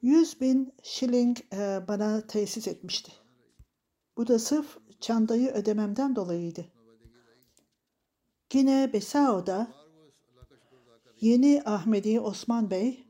100 0.02 0.42
bin 0.42 0.74
şiling 0.84 1.38
e, 1.54 1.88
bana 1.88 2.28
tesis 2.28 2.68
etmişti. 2.68 3.12
Bu 4.18 4.28
da 4.28 4.40
sırf 4.40 4.78
çandayı 5.00 5.50
ödememden 5.50 6.16
dolayıydı. 6.16 6.66
Yine 8.54 8.94
Besao'da 8.94 9.68
yeni 11.22 11.62
Ahmedi 11.66 12.20
Osman 12.20 12.72
Bey 12.72 13.04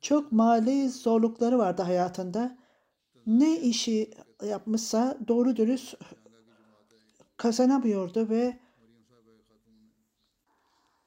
çok 0.00 0.32
mali 0.32 0.88
zorlukları 0.88 1.58
vardı 1.58 1.82
hayatında. 1.82 2.58
Ne 3.26 3.60
işi 3.60 4.10
yapmışsa 4.46 5.18
doğru 5.28 5.56
dürüst 5.56 5.94
kazanamıyordu 7.36 8.28
ve 8.28 8.58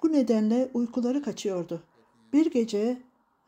bu 0.04 0.12
nedenle 0.12 0.72
uykuları 0.74 1.24
kaçıyordu. 1.24 1.84
Bir 2.34 2.52
gece 2.52 2.98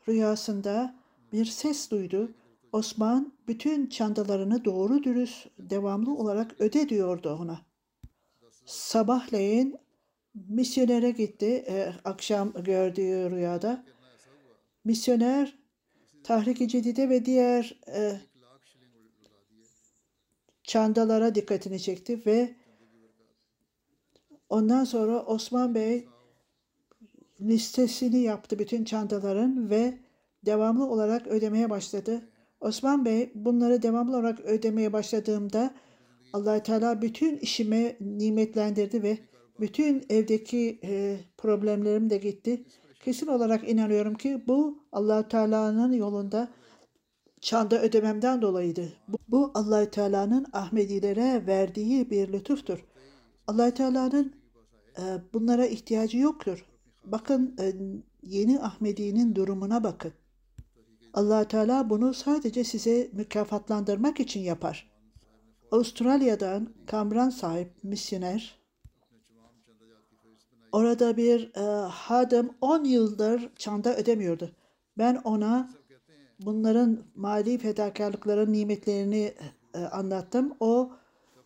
rüyasında 0.08 0.96
bir 1.32 1.46
ses 1.46 1.92
duydu. 1.92 2.32
Osman 2.72 3.34
bütün 3.48 3.88
çantalarını 3.88 4.66
doğru 4.66 5.04
dürüst 5.04 5.48
devamlı 5.60 6.16
olarak 6.16 6.62
öde 6.62 6.90
diyordu 6.90 7.38
ona. 7.42 7.62
Sabahleyin 8.66 9.78
misyonere 10.50 11.12
gitti 11.12 11.46
e, 11.46 11.94
akşam 12.04 12.54
gördüğü 12.64 13.32
rüyada. 13.32 13.84
Misyoner 14.84 15.58
Tahrik-i 16.24 16.68
Cedide 16.68 17.10
ve 17.10 17.26
diğer 17.26 17.80
e, 17.88 18.22
çantalara 20.64 21.36
dikkatini 21.36 21.80
çekti 21.80 22.26
ve 22.26 22.56
ondan 24.50 24.84
sonra 24.84 25.26
Osman 25.26 25.76
Bey 25.76 26.08
listesini 27.42 28.20
yaptı 28.20 28.60
bütün 28.60 28.84
çantaların 28.84 29.70
ve 29.70 29.94
devamlı 30.46 30.86
olarak 30.86 31.28
ödemeye 31.28 31.70
başladı. 31.70 32.22
Osman 32.60 33.06
Bey 33.06 33.32
bunları 33.36 33.82
devamlı 33.82 34.18
olarak 34.18 34.40
ödemeye 34.40 34.94
başladığımda 34.94 35.74
allah 36.34 36.64
Teala 36.64 37.02
bütün 37.02 37.38
işime 37.38 37.96
nimetlendirdi 38.02 39.04
ve 39.04 39.18
bütün 39.60 40.06
evdeki 40.10 40.80
e, 40.84 41.18
problemlerim 41.38 42.10
de 42.10 42.18
gitti. 42.18 42.66
Kesin 43.00 43.28
olarak 43.28 43.70
inanıyorum 43.70 44.16
ki 44.16 44.44
bu 44.48 44.84
allah 44.92 45.28
Teala'nın 45.28 45.94
yolunda 45.94 46.50
çanda 47.42 47.82
ödememden 47.82 48.42
dolayıydı. 48.42 48.94
Bu, 49.08 49.18
bu 49.28 49.52
allah 49.54 49.92
Teala'nın 49.92 50.46
Ahmedilere 50.54 51.48
verdiği 51.48 52.10
bir 52.10 52.34
lütuftur. 52.34 52.86
allah 53.48 53.74
Teala'nın 53.74 54.34
e, 54.98 55.04
bunlara 55.34 55.66
ihtiyacı 55.66 56.18
yoktur. 56.18 56.66
Bakın 57.06 57.56
e, 57.60 57.74
yeni 58.24 58.62
Ahmedi'nin 58.62 59.36
durumuna 59.36 59.84
bakın. 59.84 60.14
allah 61.14 61.48
Teala 61.48 61.90
bunu 61.90 62.14
sadece 62.14 62.64
size 62.64 63.10
mükafatlandırmak 63.14 64.20
için 64.20 64.40
yapar. 64.40 64.92
Avustralya'dan 65.72 66.70
Kamran 66.88 67.30
sahip 67.30 67.84
misyoner 67.84 68.60
orada 70.72 71.18
bir 71.18 71.52
e, 71.56 71.62
hadım 71.88 72.50
10 72.62 72.84
yıldır 72.84 73.50
çanda 73.56 73.98
ödemiyordu. 73.98 74.52
Ben 74.98 75.16
ona 75.24 75.70
bunların 76.40 77.04
mali 77.16 77.58
fedakarlıkların 77.58 78.54
nimetlerini 78.54 79.34
e, 79.74 79.80
anlattım. 79.80 80.56
O 80.60 80.92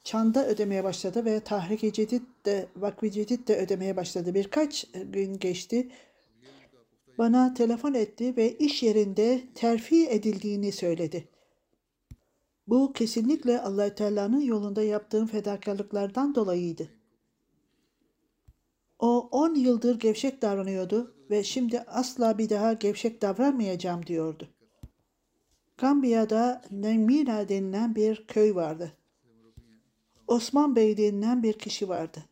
çanda 0.10 0.48
ödemeye 0.48 0.84
başladı 0.84 1.26
ve 1.26 1.40
Tahrik-i 1.40 1.94
Cedid 1.94 2.22
de 2.46 2.68
Vakfi 2.76 3.12
Cedid 3.12 3.48
de 3.48 3.58
ödemeye 3.58 3.98
başladı. 3.98 4.34
Birkaç 4.34 4.86
gün 4.94 5.40
geçti. 5.40 5.90
Bana 7.18 7.54
telefon 7.54 7.94
etti 7.94 8.38
ve 8.38 8.58
iş 8.58 8.84
yerinde 8.84 9.42
terfi 9.56 10.08
edildiğini 10.08 10.72
söyledi. 10.72 11.28
Bu 12.68 12.94
kesinlikle 12.94 13.62
allah 13.62 13.96
Teala'nın 13.96 14.42
yolunda 14.42 14.84
yaptığım 14.84 15.28
fedakarlıklardan 15.28 16.36
dolayıydı. 16.36 16.90
O 19.00 19.30
10 19.32 19.56
yıldır 19.56 20.00
gevşek 20.00 20.42
davranıyordu 20.42 21.16
ve 21.30 21.44
şimdi 21.44 21.80
asla 21.80 22.38
bir 22.38 22.50
daha 22.50 22.74
gevşek 22.74 23.22
davranmayacağım 23.22 24.06
diyordu. 24.06 24.50
Gambiya'da 25.78 26.62
Nemina 26.72 27.50
denilen 27.50 27.96
bir 27.96 28.28
köy 28.28 28.56
vardı. 28.56 28.99
Osman 30.30 30.76
Bey 30.76 30.98
denilen 30.98 31.44
bir 31.44 31.54
kişi 31.54 31.90
vardı. 31.90 32.24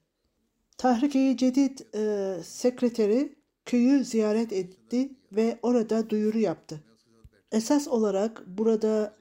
Tahrik-i 0.77 1.38
Cedid 1.38 1.79
e, 1.95 2.43
sekreteri 2.43 3.36
köyü 3.65 4.05
ziyaret 4.05 4.53
etti 4.53 5.10
ve 5.31 5.60
orada 5.62 6.10
duyuru 6.10 6.39
yaptı. 6.39 6.83
Esas 7.51 7.88
olarak 7.88 8.43
burada 8.47 9.15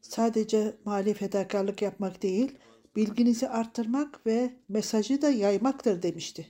sadece 0.00 0.76
mali 0.84 1.14
fedakarlık 1.14 1.82
yapmak 1.82 2.22
değil, 2.22 2.58
bilginizi 2.96 3.48
arttırmak 3.48 4.26
ve 4.26 4.50
mesajı 4.68 5.22
da 5.22 5.30
yaymaktır 5.30 6.02
demişti. 6.02 6.46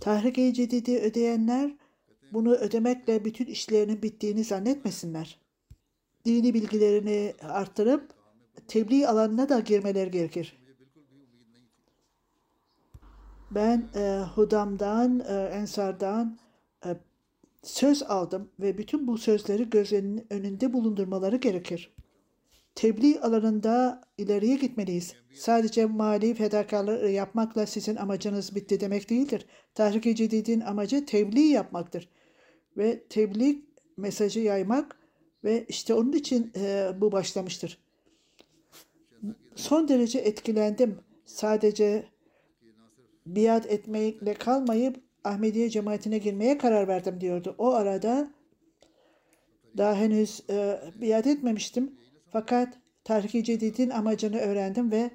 Tahrik-i 0.00 0.54
Cedid'i 0.54 0.98
ödeyenler 0.98 1.76
bunu 2.32 2.54
ödemekle 2.54 3.24
bütün 3.24 3.46
işlerinin 3.46 4.02
bittiğini 4.02 4.44
zannetmesinler. 4.44 5.40
Dini 6.24 6.54
bilgilerini 6.54 7.34
arttırıp 7.42 8.14
tebliğ 8.68 9.08
alanına 9.08 9.48
da 9.48 9.60
girmeleri 9.60 10.10
gerekir. 10.10 10.63
Ben 13.50 13.88
e, 13.94 14.20
Hudam'dan, 14.34 15.20
e, 15.28 15.32
Ensar'dan 15.32 16.38
e, 16.86 16.88
söz 17.62 18.02
aldım 18.02 18.50
ve 18.60 18.78
bütün 18.78 19.06
bu 19.06 19.18
sözleri 19.18 19.70
gözlerinin 19.70 20.26
önünde 20.30 20.72
bulundurmaları 20.72 21.36
gerekir. 21.36 21.94
Tebliğ 22.74 23.20
alanında 23.20 24.02
ileriye 24.18 24.56
gitmeliyiz. 24.56 25.14
Sadece 25.34 25.86
mali 25.86 26.34
fedakarlığı 26.34 27.10
yapmakla 27.10 27.66
sizin 27.66 27.96
amacınız 27.96 28.54
bitti 28.54 28.80
demek 28.80 29.10
değildir. 29.10 29.46
Tahrik-i 29.74 30.16
Cedid'in 30.16 30.60
amacı 30.60 31.06
tebliğ 31.06 31.48
yapmaktır. 31.48 32.08
Ve 32.76 33.04
tebliğ 33.04 33.64
mesajı 33.96 34.40
yaymak 34.40 34.96
ve 35.44 35.66
işte 35.68 35.94
onun 35.94 36.12
için 36.12 36.52
e, 36.56 36.92
bu 37.00 37.12
başlamıştır. 37.12 37.78
Son 39.54 39.88
derece 39.88 40.18
etkilendim. 40.18 40.98
Sadece 41.24 42.13
biat 43.26 43.66
etmekle 43.66 44.34
kalmayıp 44.34 45.00
Ahmediye 45.24 45.70
cemaatine 45.70 46.18
girmeye 46.18 46.58
karar 46.58 46.88
verdim 46.88 47.20
diyordu. 47.20 47.54
O 47.58 47.70
arada 47.70 48.30
daha 49.76 49.94
henüz 49.94 50.42
e, 50.50 50.80
biat 51.00 51.26
etmemiştim. 51.26 51.94
Fakat 52.32 52.78
Tahrik-i 53.04 53.44
Cedid'in 53.44 53.90
amacını 53.90 54.38
öğrendim 54.38 54.90
ve 54.90 55.10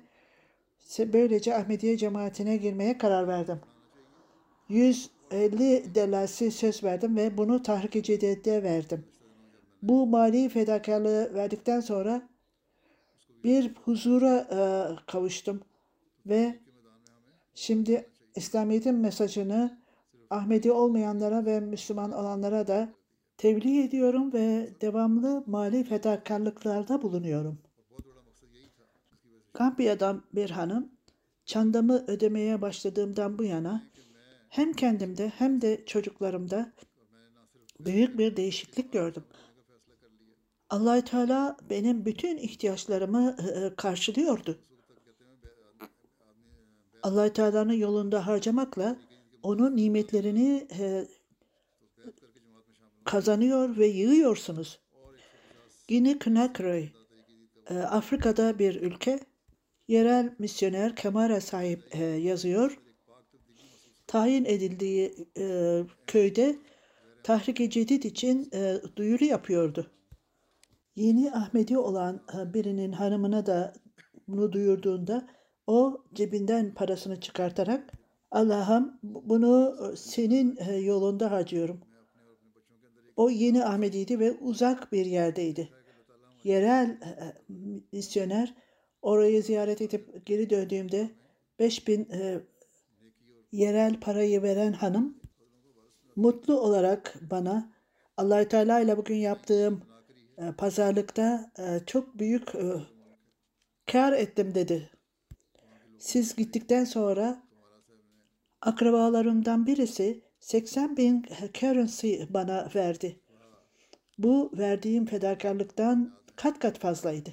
böylece 1.00 1.56
Ahmediye 1.56 1.98
cemaatine 1.98 2.58
girmeye 2.58 2.98
karar 2.98 3.28
verdim. 3.28 3.60
150 4.69 5.95
delasi 5.95 6.52
söz 6.52 6.84
verdim 6.84 7.17
ve 7.17 7.38
bunu 7.38 7.63
Tahrik-i 7.63 8.04
Cedid'e 8.04 8.63
verdim. 8.63 9.06
Bu 9.82 10.08
mali 10.08 10.50
fedakarlığı 10.50 11.34
verdikten 11.34 11.80
sonra 11.80 12.30
bir 13.43 13.74
huzura 13.86 14.48
e, 14.52 14.60
kavuştum 15.06 15.62
ve 16.26 16.60
şimdi 17.53 18.09
İslamiyet'in 18.35 18.95
mesajını 18.95 19.79
Ahmedi 20.29 20.71
olmayanlara 20.71 21.45
ve 21.45 21.59
Müslüman 21.59 22.12
olanlara 22.12 22.67
da 22.67 22.93
tebliğ 23.38 23.83
ediyorum 23.83 24.33
ve 24.33 24.69
devamlı 24.81 25.43
mali 25.47 25.83
fedakarlıklarda 25.83 27.01
bulunuyorum. 27.01 27.59
Gambiya'dan 29.53 30.23
bir 30.33 30.49
hanım, 30.49 30.91
çandamı 31.45 32.05
ödemeye 32.07 32.62
başladığımdan 32.62 33.39
bu 33.39 33.43
yana 33.43 33.89
hem 34.49 34.73
kendimde 34.73 35.29
hem 35.29 35.62
de 35.62 35.85
çocuklarımda 35.85 36.73
büyük 37.79 38.17
bir 38.17 38.35
değişiklik 38.38 38.93
gördüm. 38.93 39.23
allah 40.69 41.03
Teala 41.03 41.57
benim 41.69 42.05
bütün 42.05 42.38
ihtiyaçlarımı 42.38 43.35
e, 43.39 43.65
e, 43.65 43.75
karşılıyordu. 43.75 44.59
Allah 47.03 47.33
Teala'nın 47.33 47.73
yolunda 47.73 48.27
harcamakla 48.27 48.97
onun 49.43 49.77
nimetlerini 49.77 50.67
e, 50.79 51.07
kazanıyor 53.03 53.77
ve 53.77 53.88
yığıyorsunuz. 53.88 54.79
Guinea 55.89 56.19
Conakry, 56.19 56.89
Afrika'da 57.69 58.59
bir 58.59 58.81
ülke. 58.81 59.19
Yerel 59.88 60.35
misyoner 60.39 60.95
Kemara 60.95 61.41
sahip 61.41 61.95
yazıyor. 62.19 62.79
Tayin 64.07 64.45
edildiği 64.45 65.27
köyde 66.07 66.55
Tahrik-i 67.23 67.69
Cedid 67.69 68.03
için 68.03 68.51
duyuru 68.95 69.25
yapıyordu. 69.25 69.91
Yeni 70.95 71.31
Ahmedi 71.31 71.77
olan 71.77 72.23
birinin 72.53 72.91
hanımına 72.91 73.45
da 73.45 73.73
bunu 74.27 74.51
duyurduğunda 74.51 75.27
o 75.69 76.03
cebinden 76.13 76.73
parasını 76.73 77.19
çıkartarak 77.19 77.93
Allah'ım 78.32 78.99
bunu 79.03 79.77
senin 79.97 80.60
yolunda 80.79 81.32
harcıyorum. 81.32 81.82
O 83.15 83.29
yeni 83.29 83.65
Ahmediydi 83.65 84.19
ve 84.19 84.32
uzak 84.32 84.91
bir 84.91 85.05
yerdeydi. 85.05 85.69
Yerel 86.43 86.97
misyoner 87.91 88.55
orayı 89.01 89.43
ziyaret 89.43 89.82
edip 89.82 90.25
geri 90.25 90.49
döndüğümde 90.49 91.10
5000 91.60 92.10
e, 92.12 92.39
yerel 93.51 93.99
parayı 93.99 94.43
veren 94.43 94.73
hanım 94.73 95.17
mutlu 96.15 96.60
olarak 96.60 97.15
bana 97.32 97.73
allah 98.17 98.47
Teala 98.47 98.79
ile 98.79 98.97
bugün 98.97 99.15
yaptığım 99.15 99.82
e, 100.38 100.51
pazarlıkta 100.58 101.51
e, 101.60 101.86
çok 101.86 102.19
büyük 102.19 102.55
e, 102.55 102.73
kar 103.91 104.13
ettim 104.13 104.55
dedi. 104.55 104.98
Siz 105.99 106.35
gittikten 106.35 106.85
sonra 106.85 107.43
akrabalarımdan 108.62 109.67
birisi 109.67 110.23
80 110.39 110.97
bin 110.97 111.25
currency 111.53 112.15
bana 112.29 112.69
verdi. 112.75 113.19
Bu 114.17 114.51
verdiğim 114.57 115.05
fedakarlıktan 115.05 116.15
kat 116.35 116.59
kat 116.59 116.79
fazlaydı. 116.79 117.29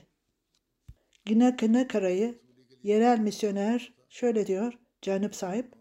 Kına 1.59 1.89
Karayı 1.89 2.41
yerel 2.83 3.19
misyoner 3.19 3.95
şöyle 4.09 4.47
diyor 4.47 4.79
Canip 5.03 5.35
sahip. 5.35 5.73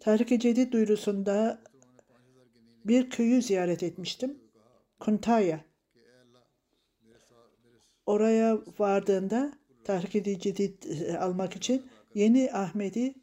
Tahrik-i 0.00 0.40
Cedid 0.40 0.72
duyurusunda 0.72 1.62
bir 2.84 3.10
köyü 3.10 3.42
ziyaret 3.42 3.82
etmiştim. 3.82 4.38
Kuntaya. 5.00 5.64
Oraya 8.06 8.58
vardığında 8.78 9.57
Tahrik-i 9.88 10.40
Cedid 10.40 10.82
e, 10.82 11.18
almak 11.18 11.56
için 11.56 11.82
yeni 12.14 12.52
Ahmedi 12.52 13.14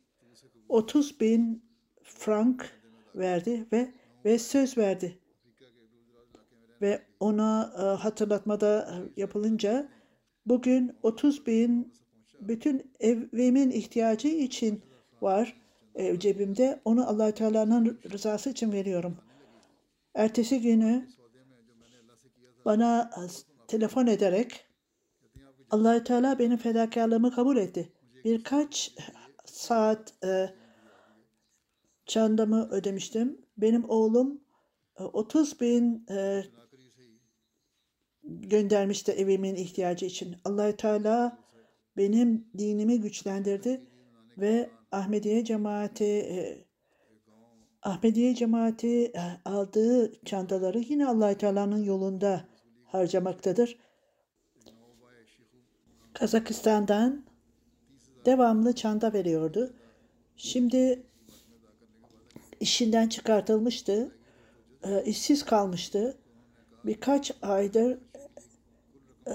30 0.69 1.19
bin 1.19 1.63
frank 2.03 2.81
verdi 3.15 3.65
ve 3.71 3.91
ve 4.25 4.39
söz 4.39 4.77
verdi. 4.77 5.17
Ve 6.81 7.01
ona 7.19 7.73
e, 7.77 7.81
hatırlatmada 7.81 8.99
yapılınca 9.17 9.89
bugün 10.45 10.95
30 11.03 11.47
bin 11.47 11.93
bütün 12.41 12.91
evimin 12.99 13.71
ihtiyacı 13.71 14.27
için 14.27 14.81
var 15.21 15.61
e, 15.95 16.19
cebimde. 16.19 16.81
Onu 16.85 17.09
allah 17.09 17.31
Teala'nın 17.31 17.99
rızası 18.11 18.49
için 18.49 18.71
veriyorum. 18.71 19.17
Ertesi 20.15 20.61
günü 20.61 21.07
bana 22.65 23.11
e, 23.17 23.21
telefon 23.67 24.07
ederek 24.07 24.64
allah 25.71 26.03
Teala 26.03 26.39
benim 26.39 26.57
fedakarlığımı 26.57 27.31
kabul 27.31 27.57
etti. 27.57 27.91
Birkaç 28.25 28.95
saat 29.45 30.13
e, 30.23 30.49
çandamı 32.05 32.69
ödemiştim. 32.69 33.41
Benim 33.57 33.89
oğlum 33.89 34.41
e, 34.99 35.03
30 35.03 35.61
bin 35.61 36.05
e, 36.09 36.43
göndermişti 38.23 39.11
evimin 39.11 39.55
ihtiyacı 39.55 40.05
için. 40.05 40.35
allah 40.43 40.75
Teala 40.75 41.37
benim 41.97 42.47
dinimi 42.57 43.01
güçlendirdi 43.01 43.81
ve 44.37 44.69
Ahmediye 44.91 45.45
cemaati 45.45 46.05
e, 46.05 46.65
Ahmediye 47.81 48.35
cemaati 48.35 49.05
e, 49.05 49.21
aldığı 49.45 50.23
çantaları 50.25 50.79
yine 50.79 51.07
allah 51.07 51.37
Teala'nın 51.37 51.83
yolunda 51.83 52.47
harcamaktadır. 52.85 53.77
Kazakistan'dan 56.15 57.25
devamlı 58.25 58.75
çanta 58.75 59.13
veriyordu. 59.13 59.73
Şimdi 60.37 61.03
işinden 62.59 63.07
çıkartılmıştı. 63.07 64.15
E, 64.83 65.03
işsiz 65.03 65.45
kalmıştı. 65.45 66.17
Birkaç 66.85 67.31
aydır 67.41 67.97
e, 69.27 69.33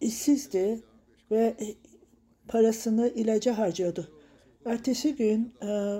işsizdi 0.00 0.82
ve 1.30 1.56
parasını 2.48 3.08
ilaca 3.08 3.58
harcıyordu. 3.58 4.12
Ertesi 4.64 5.16
gün 5.16 5.54
e, 5.62 5.98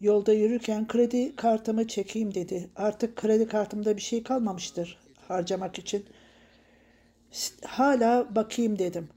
yolda 0.00 0.32
yürürken 0.32 0.88
kredi 0.88 1.36
kartımı 1.36 1.88
çekeyim 1.88 2.34
dedi. 2.34 2.70
Artık 2.76 3.16
kredi 3.16 3.48
kartımda 3.48 3.96
bir 3.96 4.02
şey 4.02 4.22
kalmamıştır 4.22 4.98
harcamak 5.28 5.78
için. 5.78 6.04
Hala 7.64 8.34
bakayım 8.34 8.78
dedim. 8.78 9.08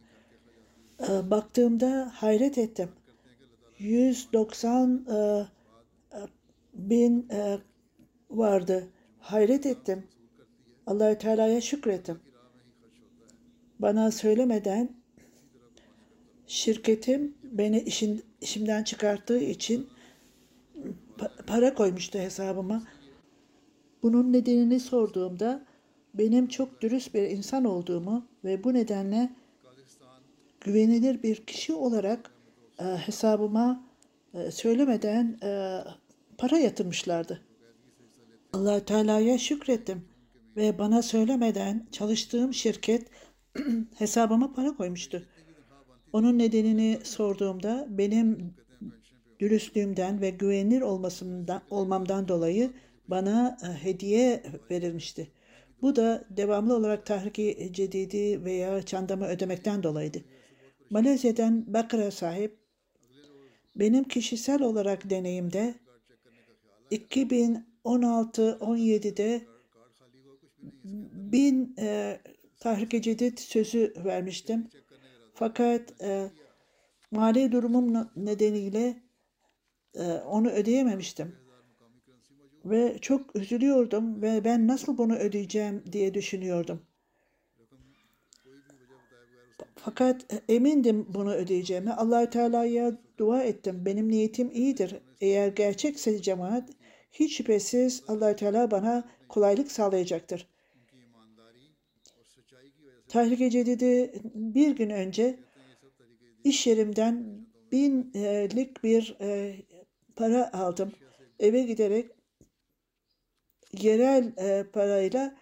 E, 1.09 1.31
baktığımda 1.31 2.11
hayret 2.15 2.57
ettim. 2.57 2.89
190 3.79 5.05
e, 5.09 5.45
bin 6.73 7.29
e, 7.29 7.57
vardı. 8.29 8.87
Hayret 9.19 9.65
ettim. 9.65 10.07
Allahü 10.87 11.17
Teala'ya 11.17 11.61
şükrettim. 11.61 12.19
Bana 13.79 14.11
söylemeden 14.11 14.89
şirketim 16.47 17.37
beni 17.43 17.79
işin, 17.81 18.23
işimden 18.41 18.83
çıkarttığı 18.83 19.39
için 19.39 19.89
para 21.47 21.73
koymuştu 21.73 22.19
hesabıma. 22.19 22.83
Bunun 24.03 24.33
nedenini 24.33 24.79
sorduğumda 24.79 25.65
benim 26.17 26.47
çok 26.47 26.81
dürüst 26.81 27.13
bir 27.13 27.21
insan 27.21 27.65
olduğumu 27.65 28.25
ve 28.43 28.63
bu 28.63 28.73
nedenle 28.73 29.29
güvenilir 30.61 31.23
bir 31.23 31.35
kişi 31.35 31.73
olarak 31.73 32.31
e, 32.79 32.83
hesabıma 32.83 33.85
e, 34.33 34.51
söylemeden 34.51 35.37
e, 35.43 35.81
para 36.37 36.57
yatırmışlardı. 36.57 37.41
allah 38.53 38.85
Teala'ya 38.85 39.37
şükrettim 39.37 40.05
ve 40.55 40.79
bana 40.79 41.01
söylemeden 41.01 41.87
çalıştığım 41.91 42.53
şirket 42.53 43.07
hesabıma 43.97 44.53
para 44.53 44.75
koymuştu. 44.75 45.25
Onun 46.13 46.39
nedenini 46.39 46.99
sorduğumda 47.03 47.87
benim 47.89 48.53
dürüstlüğümden 49.39 50.21
ve 50.21 50.29
güvenilir 50.29 50.81
olmasından, 50.81 51.61
olmamdan 51.69 52.27
dolayı 52.27 52.71
bana 53.07 53.57
e, 53.63 53.83
hediye 53.83 54.43
verilmişti. 54.71 55.31
Bu 55.81 55.95
da 55.95 56.25
devamlı 56.29 56.75
olarak 56.75 57.05
tahriki 57.05 57.69
cedidi 57.73 58.45
veya 58.45 58.81
çandamı 58.81 59.27
ödemekten 59.27 59.83
dolayıydı. 59.83 60.23
Malezya'dan 60.89 61.73
Bakır'a 61.73 62.11
sahip 62.11 62.57
benim 63.75 64.03
kişisel 64.03 64.61
olarak 64.61 65.09
deneyimde 65.09 65.75
2016-17'de 66.91 69.41
bin 71.13 71.75
e, 71.79 72.19
tahrik 72.59 73.03
cedid 73.03 73.37
sözü 73.37 73.93
vermiştim. 74.05 74.69
Fakat 75.33 76.01
e, 76.01 76.31
mali 77.11 77.51
durumum 77.51 78.09
nedeniyle 78.15 79.03
e, 79.95 80.13
onu 80.13 80.49
ödeyememiştim. 80.49 81.46
Ve 82.69 82.97
çok 83.01 83.35
üzülüyordum 83.35 84.21
ve 84.21 84.43
ben 84.43 84.67
nasıl 84.67 84.97
bunu 84.97 85.15
ödeyeceğim 85.15 85.83
diye 85.91 86.13
düşünüyordum. 86.13 86.81
Fakat 89.75 90.33
e, 90.33 90.53
emindim 90.55 91.05
bunu 91.13 91.33
ödeyeceğime. 91.33 91.91
allah 91.91 92.29
Teala'ya 92.29 92.97
dua 93.17 93.43
ettim. 93.43 93.85
Benim 93.85 94.09
niyetim 94.09 94.51
iyidir. 94.51 94.95
Eğer 95.21 95.47
gerçekse 95.47 96.21
cemaat 96.21 96.69
hiç 97.11 97.37
şüphesiz 97.37 98.03
allah 98.07 98.35
Teala 98.35 98.71
bana 98.71 99.03
kolaylık 99.29 99.71
sağlayacaktır. 99.71 100.47
Tahrik-i 103.07 103.49
Cedid'i 103.51 104.21
bir 104.35 104.75
gün 104.75 104.89
önce 104.89 105.39
iş 106.43 106.67
yerimden 106.67 107.45
binlik 107.71 108.83
bir 108.83 109.17
e, 109.21 109.55
para 110.15 110.53
aldım. 110.53 110.91
Eve 111.39 111.61
giderek 111.61 112.16
yerel 113.83 114.33
e, 114.37 114.63
parayla 114.71 115.35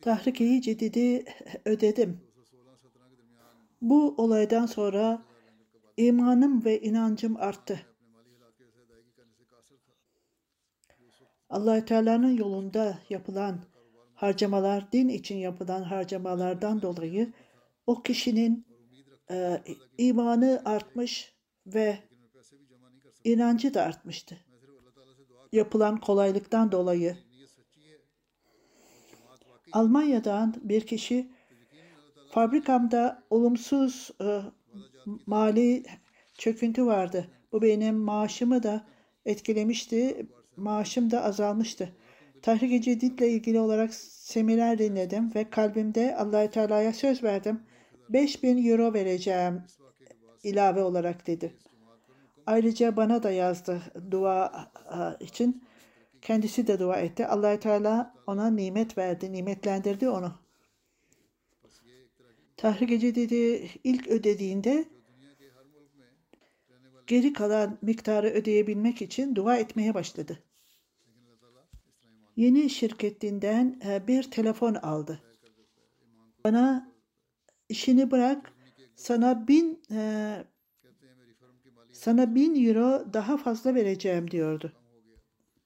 Tahrik-i 0.00 0.62
Cedid'i 0.62 1.24
ödedim. 1.64 2.20
Bu 3.80 4.14
olaydan 4.18 4.66
sonra 4.66 5.22
imanım 5.96 6.64
ve 6.64 6.80
inancım 6.80 7.36
arttı. 7.36 7.86
allah 11.48 11.84
Teala'nın 11.84 12.36
yolunda 12.36 12.98
yapılan 13.08 13.60
harcamalar, 14.14 14.92
din 14.92 15.08
için 15.08 15.36
yapılan 15.36 15.82
harcamalardan 15.82 16.82
dolayı 16.82 17.32
o 17.86 18.02
kişinin 18.02 18.66
e, 19.30 19.62
imanı 19.98 20.62
artmış 20.64 21.34
ve 21.66 21.98
inancı 23.24 23.74
da 23.74 23.82
artmıştı. 23.82 24.45
Yapılan 25.52 26.00
kolaylıktan 26.00 26.72
dolayı. 26.72 27.16
Almanya'dan 29.72 30.54
bir 30.62 30.86
kişi 30.86 31.30
fabrikamda 32.30 33.22
olumsuz 33.30 34.10
e, 34.20 34.40
mali 35.26 35.82
çöküntü 36.38 36.86
vardı. 36.86 37.28
Bu 37.52 37.62
benim 37.62 37.96
maaşımı 37.96 38.62
da 38.62 38.86
etkilemişti. 39.24 40.26
Maaşım 40.56 41.10
da 41.10 41.24
azalmıştı. 41.24 41.92
Tahrik-i 42.42 42.82
Cedid'le 42.82 43.20
ilgili 43.20 43.60
olarak 43.60 43.94
seminer 43.94 44.78
dinledim 44.78 45.34
ve 45.34 45.50
kalbimde 45.50 46.16
allah 46.16 46.50
Teala'ya 46.50 46.92
söz 46.92 47.22
verdim. 47.22 47.60
5000 48.08 48.70
euro 48.70 48.94
vereceğim 48.94 49.62
ilave 50.42 50.82
olarak 50.82 51.26
dedi. 51.26 51.56
Ayrıca 52.46 52.96
bana 52.96 53.22
da 53.22 53.30
yazdı 53.30 53.82
dua 54.10 54.70
için. 55.20 55.64
Kendisi 56.22 56.66
de 56.66 56.78
dua 56.78 56.96
etti. 56.96 57.26
allah 57.26 57.60
Teala 57.60 58.14
ona 58.26 58.50
nimet 58.50 58.98
verdi, 58.98 59.32
nimetlendirdi 59.32 60.08
onu. 60.08 60.32
Tahrik-i 62.56 63.00
Cedid'i 63.00 63.70
ilk 63.84 64.08
ödediğinde 64.08 64.84
geri 67.06 67.32
kalan 67.32 67.78
miktarı 67.82 68.26
ödeyebilmek 68.26 69.02
için 69.02 69.34
dua 69.34 69.56
etmeye 69.56 69.94
başladı. 69.94 70.38
Yeni 72.36 72.70
şirketinden 72.70 73.80
e, 73.86 74.06
bir 74.06 74.22
telefon 74.22 74.74
aldı. 74.74 75.22
Bana 76.44 76.92
işini 77.68 78.10
bırak 78.10 78.52
sana 78.96 79.48
bin 79.48 79.82
e, 79.90 80.44
sana 81.96 82.34
bin 82.34 82.66
euro 82.66 83.12
daha 83.12 83.36
fazla 83.36 83.74
vereceğim 83.74 84.30
diyordu. 84.30 84.72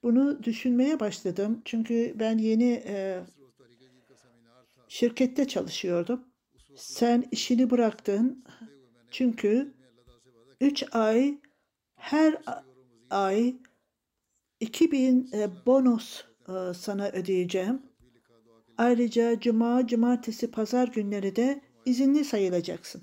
Bunu 0.03 0.43
düşünmeye 0.43 0.99
başladım 0.99 1.61
çünkü 1.65 2.15
ben 2.19 2.37
yeni 2.37 2.83
e, 2.87 3.23
şirkette 4.87 5.47
çalışıyordum. 5.47 6.23
Sen 6.75 7.25
işini 7.31 7.69
bıraktın 7.69 8.43
çünkü 9.11 9.73
3 10.61 10.83
ay 10.91 11.37
her 11.95 12.37
ay 13.09 13.55
2000 14.59 15.29
e, 15.33 15.49
bonus 15.65 16.23
e, 16.49 16.73
sana 16.73 17.09
ödeyeceğim. 17.09 17.81
Ayrıca 18.77 19.39
cuma, 19.39 19.87
cumartesi, 19.87 20.51
pazar 20.51 20.87
günleri 20.87 21.35
de 21.35 21.61
izinli 21.85 22.25
sayılacaksın. 22.25 23.01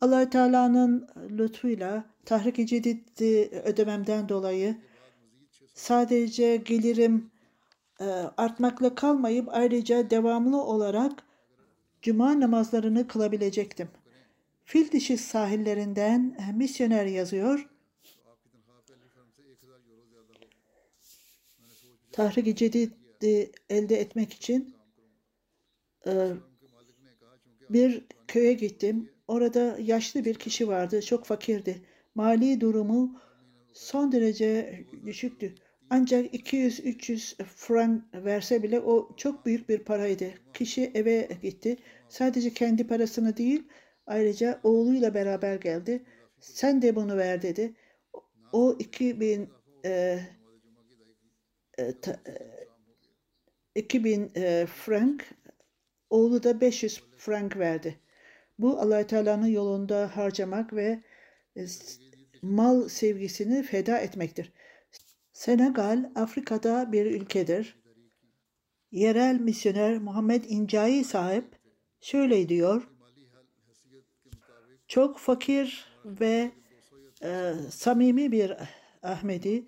allah 0.00 0.30
Teala'nın 0.30 1.08
lütfuyla 1.30 2.09
tahrik 2.24 2.68
cedid 2.68 2.98
ödememden 3.64 4.28
dolayı 4.28 4.76
sadece 5.74 6.56
gelirim 6.56 7.30
e, 8.00 8.04
artmakla 8.36 8.94
kalmayıp 8.94 9.48
ayrıca 9.48 10.10
devamlı 10.10 10.62
olarak 10.62 11.22
cuma 12.02 12.40
namazlarını 12.40 13.08
kılabilecektim. 13.08 13.88
Fil 14.64 14.92
dişi 14.92 15.18
sahillerinden 15.18 16.36
e, 16.48 16.52
misyoner 16.52 17.06
yazıyor. 17.06 17.68
Tahrik-i 22.12 22.56
Cedid'i 22.56 23.52
elde 23.68 24.00
etmek 24.00 24.32
için 24.32 24.74
e, 26.06 26.32
bir 27.70 28.04
köye 28.28 28.52
gittim. 28.52 29.10
Orada 29.28 29.76
yaşlı 29.80 30.24
bir 30.24 30.34
kişi 30.34 30.68
vardı. 30.68 31.02
Çok 31.02 31.24
fakirdi. 31.24 31.82
Mali 32.14 32.60
durumu 32.60 33.20
son 33.72 34.12
derece 34.12 34.84
düşüktü. 35.06 35.54
Ancak 35.90 36.34
200-300 36.34 37.44
frank 37.44 38.04
verse 38.14 38.62
bile 38.62 38.80
o 38.80 39.16
çok 39.16 39.46
büyük 39.46 39.68
bir 39.68 39.78
paraydı. 39.78 40.30
Kişi 40.54 40.90
eve 40.94 41.28
gitti. 41.42 41.76
Sadece 42.08 42.54
kendi 42.54 42.86
parasını 42.86 43.36
değil, 43.36 43.62
ayrıca 44.06 44.60
oğluyla 44.62 45.14
beraber 45.14 45.56
geldi. 45.56 46.04
Sen 46.40 46.82
de 46.82 46.96
bunu 46.96 47.16
ver 47.16 47.42
dedi. 47.42 47.74
O 48.52 48.76
2000 48.78 49.48
e, 49.84 50.20
e, 51.78 52.00
ta, 52.00 52.20
e, 52.26 53.80
2000 53.80 54.32
e, 54.36 54.66
frank, 54.66 55.24
oğlu 56.10 56.42
da 56.42 56.60
500 56.60 57.02
frank 57.16 57.56
verdi. 57.56 58.00
Bu 58.58 58.80
allah 58.80 59.06
Teala'nın 59.06 59.46
yolunda 59.46 60.16
harcamak 60.16 60.72
ve 60.72 61.02
mal 62.42 62.88
sevgisini 62.88 63.62
feda 63.62 63.98
etmektir. 63.98 64.52
Senegal, 65.32 66.12
Afrika'da 66.14 66.92
bir 66.92 67.06
ülkedir. 67.06 67.80
Yerel 68.90 69.40
misyoner 69.40 69.98
Muhammed 69.98 70.44
İncai 70.44 71.04
sahip 71.04 71.44
şöyle 72.00 72.48
diyor. 72.48 72.88
Çok 74.88 75.18
fakir 75.18 75.86
ve 76.04 76.50
e, 77.22 77.54
samimi 77.70 78.32
bir 78.32 78.56
Ahmedi. 79.02 79.66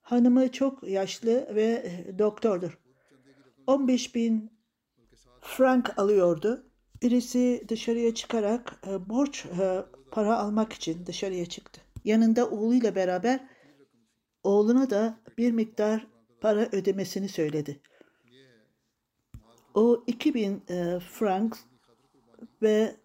Hanımı 0.00 0.52
çok 0.52 0.88
yaşlı 0.88 1.54
ve 1.54 1.90
doktordur. 2.18 2.78
15 3.66 4.14
bin 4.14 4.52
frank 5.40 5.98
alıyordu. 5.98 6.66
Birisi 7.02 7.64
dışarıya 7.68 8.14
çıkarak 8.14 8.80
e, 8.86 9.08
borç 9.08 9.46
e, 9.46 9.84
para 10.14 10.38
almak 10.38 10.72
için 10.72 11.06
dışarıya 11.06 11.46
çıktı. 11.46 11.80
Yanında 12.04 12.50
oğluyla 12.50 12.94
beraber 12.94 13.40
oğluna 14.42 14.90
da 14.90 15.18
bir 15.38 15.52
miktar 15.52 16.06
para 16.40 16.68
ödemesini 16.72 17.28
söyledi. 17.28 17.80
O 19.74 20.04
2000 20.06 20.62
e, 20.68 20.98
frank 21.00 21.58
ve 22.62 22.96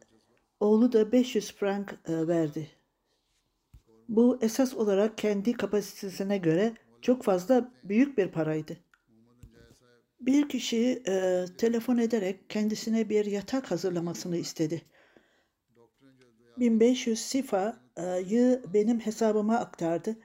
oğlu 0.59 0.91
da 0.91 1.11
500 1.11 1.53
frank 1.53 1.99
e, 2.07 2.27
verdi. 2.27 2.67
Bu 4.09 4.39
esas 4.41 4.73
olarak 4.73 5.17
kendi 5.17 5.53
kapasitesine 5.53 6.37
göre 6.37 6.73
çok 7.01 7.23
fazla 7.23 7.71
büyük 7.83 8.17
bir 8.17 8.27
paraydı. 8.27 8.77
Bir 10.19 10.49
kişi 10.49 11.03
e, 11.07 11.45
telefon 11.57 11.97
ederek 11.97 12.49
kendisine 12.49 13.09
bir 13.09 13.25
yatak 13.25 13.71
hazırlamasını 13.71 14.37
istedi. 14.37 14.81
1500 16.59 17.19
sifayı 17.19 18.63
benim 18.73 18.99
hesabıma 18.99 19.57
aktardı 19.57 20.15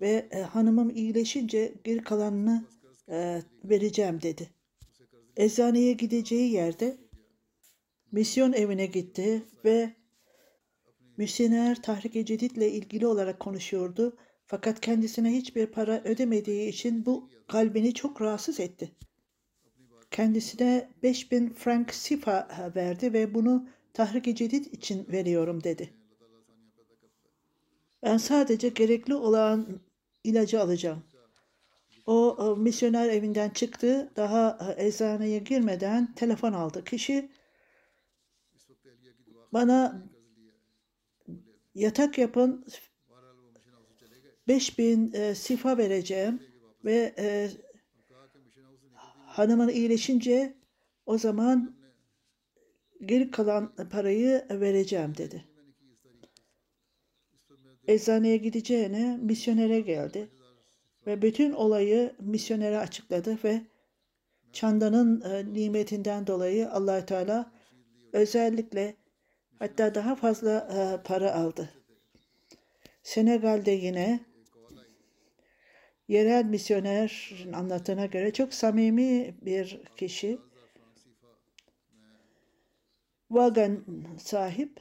ve 0.00 0.28
e, 0.30 0.42
hanımım 0.42 0.90
iyileşince 0.90 1.74
geri 1.84 2.02
kalanını 2.02 2.64
e, 3.08 3.42
vereceğim 3.64 4.22
dedi. 4.22 4.50
Eczaneye 5.36 5.92
gideceği 5.92 6.52
yerde 6.52 6.96
misyon 8.12 8.52
evine 8.52 8.86
gitti 8.86 9.42
ve 9.64 9.94
misyoner 11.16 11.82
Tahrik-i 11.82 12.26
Cedid 12.26 12.50
ile 12.50 12.72
ilgili 12.72 13.06
olarak 13.06 13.40
konuşuyordu. 13.40 14.16
Fakat 14.46 14.80
kendisine 14.80 15.32
hiçbir 15.32 15.66
para 15.66 16.02
ödemediği 16.04 16.68
için 16.68 17.06
bu 17.06 17.30
kalbini 17.48 17.94
çok 17.94 18.22
rahatsız 18.22 18.60
etti. 18.60 18.92
Kendisine 20.10 20.90
5000 21.02 21.48
frank 21.50 21.94
sifa 21.94 22.48
verdi 22.76 23.12
ve 23.12 23.34
bunu 23.34 23.68
Tahrik-i 23.96 24.34
Cedid 24.34 24.64
için 24.64 25.06
veriyorum 25.12 25.64
dedi. 25.64 25.90
Ben 28.02 28.16
sadece 28.16 28.68
gerekli 28.68 29.14
olan 29.14 29.80
ilacı 30.24 30.60
alacağım. 30.60 31.02
O 32.06 32.36
e, 32.40 32.60
misyoner 32.60 33.08
evinden 33.08 33.50
çıktı. 33.50 34.12
Daha 34.16 34.74
e, 34.76 34.86
eczaneye 34.86 35.38
girmeden 35.38 36.14
telefon 36.14 36.52
aldı. 36.52 36.84
Kişi 36.84 37.30
bana 39.52 40.02
yatak 41.74 42.18
yapın 42.18 42.66
5000 44.48 45.12
e, 45.12 45.34
sifa 45.34 45.78
vereceğim 45.78 46.42
ve 46.84 47.14
e, 47.18 47.50
hanımın 49.26 49.68
iyileşince 49.68 50.56
o 51.06 51.18
zaman 51.18 51.75
geri 53.04 53.30
kalan 53.30 53.74
parayı 53.90 54.46
vereceğim 54.50 55.16
dedi 55.16 55.44
eczaneye 57.88 58.36
gideceğine 58.36 59.16
misyonere 59.16 59.80
geldi 59.80 60.28
ve 61.06 61.22
bütün 61.22 61.52
olayı 61.52 62.12
misyonere 62.20 62.78
açıkladı 62.78 63.38
ve 63.44 63.60
Çanda'nın 64.52 65.20
e, 65.20 65.52
nimetinden 65.52 66.26
dolayı 66.26 66.70
allah 66.70 67.06
Teala 67.06 67.52
özellikle 68.12 68.96
hatta 69.58 69.94
daha 69.94 70.14
fazla 70.14 70.52
e, 70.52 71.02
para 71.02 71.34
aldı. 71.34 71.70
Senegal'de 73.02 73.70
yine 73.70 74.20
yerel 76.08 76.44
misyonerin 76.44 77.52
anlattığına 77.52 78.06
göre 78.06 78.32
çok 78.32 78.54
samimi 78.54 79.34
bir 79.42 79.80
kişi. 79.96 80.38
Wagon 83.28 83.84
sahip 84.18 84.80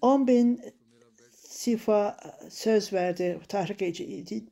10 0.00 0.26
bin 0.26 0.60
sifa 1.36 2.16
söz 2.50 2.92
verdi 2.92 3.40
Tahrik-i. 3.48 4.44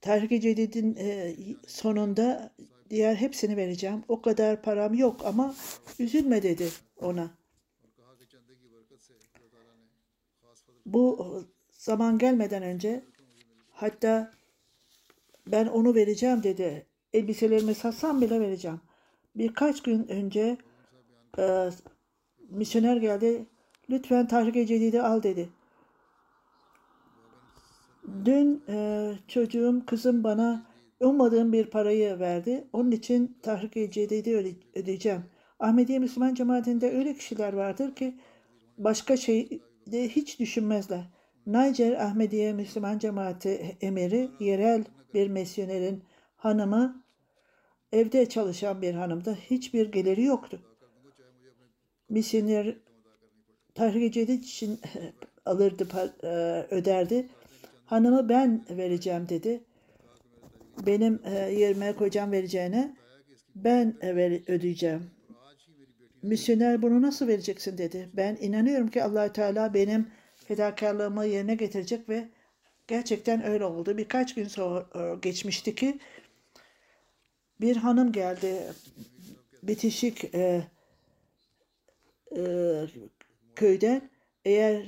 Tahrik-i 0.00 0.80
e, 0.98 1.36
sonunda 1.66 2.54
diğer 2.90 3.14
hepsini 3.14 3.56
vereceğim. 3.56 4.04
O 4.08 4.22
kadar 4.22 4.62
param 4.62 4.94
yok 4.94 5.24
ama 5.24 5.54
üzülme 5.98 6.42
dedi 6.42 6.68
ona. 6.96 7.38
Bu 10.86 11.44
zaman 11.70 12.18
gelmeden 12.18 12.62
önce 12.62 13.04
hatta 13.70 14.32
ben 15.46 15.66
onu 15.66 15.94
vereceğim 15.94 16.42
dedi. 16.42 16.86
Elbiselerimi 17.14 17.74
satsam 17.74 18.20
bile 18.20 18.40
vereceğim. 18.40 18.80
Birkaç 19.36 19.82
gün 19.82 20.08
önce 20.08 20.56
e, 21.38 21.70
misyoner 22.50 22.96
geldi. 22.96 23.46
Lütfen 23.90 24.28
Tahrik-i 24.28 24.66
Cedid'i 24.66 25.02
al 25.02 25.22
dedi. 25.22 25.48
Dün 28.24 28.62
e, 28.68 29.10
çocuğum, 29.28 29.82
kızım 29.86 30.24
bana 30.24 30.66
ummadığım 31.00 31.52
bir 31.52 31.66
parayı 31.66 32.18
verdi. 32.18 32.64
Onun 32.72 32.90
için 32.90 33.38
Tahrik-i 33.42 33.90
Cedid'i 33.90 34.56
ödeyeceğim. 34.74 35.24
Ahmediye 35.58 35.98
Müslüman 35.98 36.34
cemaatinde 36.34 36.90
öyle 36.90 37.14
kişiler 37.14 37.52
vardır 37.52 37.94
ki 37.94 38.18
başka 38.78 39.16
şey 39.16 39.60
de 39.86 40.08
hiç 40.08 40.40
düşünmezler. 40.40 41.10
Niger 41.46 41.92
Ahmediye 41.92 42.52
Müslüman 42.52 42.98
cemaati 42.98 43.76
emiri 43.80 44.30
yerel 44.40 44.84
bir 45.14 45.28
misyonerin 45.28 46.04
hanımı 46.36 47.03
evde 47.94 48.28
çalışan 48.28 48.82
bir 48.82 48.94
hanımdı. 48.94 49.38
Hiçbir 49.50 49.92
geliri 49.92 50.22
yoktu. 50.22 50.60
Misyoner 52.08 52.76
tahrik 53.74 54.14
cedid 54.14 54.42
için 54.44 54.80
alırdı, 55.46 55.88
e, 56.22 56.26
öderdi. 56.74 57.28
Hanımı 57.86 58.28
ben 58.28 58.64
vereceğim 58.70 59.28
dedi. 59.28 59.64
Benim 60.86 61.20
e, 61.24 61.34
yerime 61.34 61.92
kocam 61.92 62.32
vereceğine 62.32 62.96
ben 63.54 63.94
e, 64.02 64.10
ödeyeceğim. 64.46 65.10
Misyoner 66.22 66.82
bunu 66.82 67.02
nasıl 67.02 67.28
vereceksin 67.28 67.78
dedi. 67.78 68.08
Ben 68.14 68.38
inanıyorum 68.40 68.88
ki 68.88 69.04
allah 69.04 69.32
Teala 69.32 69.74
benim 69.74 70.06
fedakarlığımı 70.36 71.26
yerine 71.26 71.54
getirecek 71.54 72.08
ve 72.08 72.28
gerçekten 72.86 73.44
öyle 73.46 73.64
oldu. 73.64 73.96
Birkaç 73.96 74.34
gün 74.34 74.48
sonra 74.48 74.86
geçmişti 75.22 75.74
ki 75.74 75.98
bir 77.60 77.76
hanım 77.76 78.12
geldi. 78.12 78.72
Bitişik 79.62 80.34
e, 80.34 80.68
e, 82.36 82.42
köyden 83.56 84.10
eğer 84.44 84.86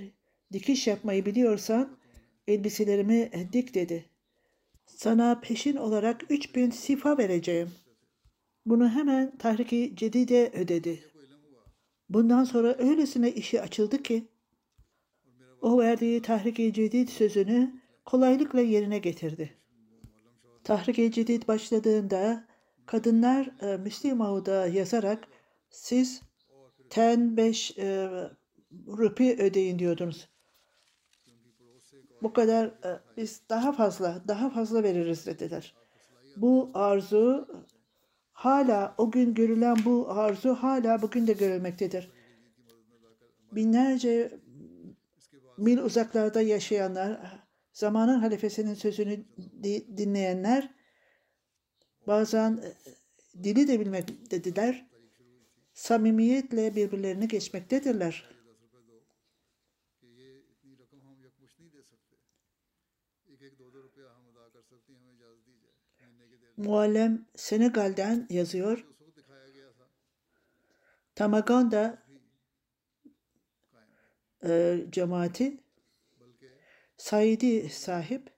dikiş 0.53 0.87
yapmayı 0.87 1.27
biliyorsan 1.27 1.99
elbiselerimi 2.49 3.31
dik 3.53 3.75
dedi. 3.75 4.05
Sana 4.87 5.41
peşin 5.41 5.77
olarak 5.77 6.25
3000 6.31 6.71
sifa 6.71 7.19
vereceğim. 7.19 7.71
Bunu 8.67 8.89
hemen 8.89 9.39
Tahrik-i 9.39 9.97
Cedide 9.97 10.53
ödedi. 10.55 11.05
Bundan 12.09 12.45
sonra 12.45 12.77
öylesine 12.79 13.33
işi 13.33 13.63
açıldı 13.63 14.03
ki 14.03 14.29
o 15.61 15.79
verdiği 15.79 16.23
Tahrik-i 16.23 16.73
Cedid 16.73 17.09
sözünü 17.09 17.81
kolaylıkla 18.05 18.61
yerine 18.61 18.99
getirdi. 18.99 19.55
Tahrik-i 20.65 21.13
Cedid 21.13 21.49
başladığında 21.49 22.46
kadınlar 22.87 23.51
e, 23.63 23.77
Müslim 23.77 24.21
yazarak 24.75 25.29
siz 25.71 26.23
ten 26.91 27.37
beş 27.37 27.79
e, 27.79 28.09
rupi 28.87 29.37
ödeyin 29.39 29.79
diyordunuz. 29.79 30.29
Bu 32.23 32.33
kadar 32.33 32.67
e, 32.67 33.01
biz 33.17 33.43
daha 33.51 33.73
fazla 33.73 34.23
daha 34.29 34.51
fazla 34.51 34.83
veririz 34.83 35.27
dediler. 35.27 35.75
Bu 36.37 36.71
arzu 36.75 37.49
hala 38.33 38.95
o 38.99 39.11
gün 39.11 39.35
görülen 39.35 39.77
bu 39.85 40.11
arzu 40.11 40.55
hala 40.55 41.03
bugün 41.03 41.27
de 41.27 41.33
görülmektedir. 41.33 42.11
Binlerce 43.53 44.41
mil 45.59 45.79
uzaklarda 45.79 46.41
yaşayanlar, 46.41 47.41
zamanın 47.73 48.19
halifesinin 48.19 48.75
sözünü 48.75 49.25
dinleyenler 49.97 50.76
bazen 52.07 52.63
e, 52.65 52.75
dili 53.45 53.69
de 53.69 53.81
bilmektedirler. 53.81 54.87
Samimiyetle 55.75 56.77
birbirlerini 56.77 57.29
geçmektedirler. 57.29 58.37
Muallem 66.57 67.27
Senegal'den 67.37 68.27
yazıyor. 68.31 68.87
Tamaganda 71.15 72.07
e, 74.45 74.85
cemaati 74.91 75.61
Saidi 76.97 77.69
sahip 77.71 78.36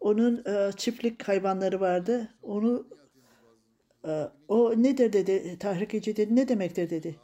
onun 0.00 0.44
e, 0.44 0.72
çiftlik 0.76 1.28
hayvanları 1.28 1.80
vardı. 1.80 2.34
Onu 2.42 2.88
e, 4.06 4.28
o 4.48 4.82
nedir 4.82 5.12
dedi 5.12 5.58
tahrik 5.58 5.92
dedi 5.92 6.36
ne 6.36 6.48
demektir 6.48 6.90
dedi. 6.90 7.16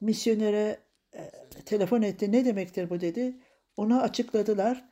Misyonere 0.00 0.78
e, 1.14 1.30
telefon 1.64 2.02
etti 2.02 2.32
ne 2.32 2.44
demektir 2.44 2.90
bu 2.90 3.00
dedi. 3.00 3.36
Ona 3.76 4.02
açıkladılar. 4.02 4.88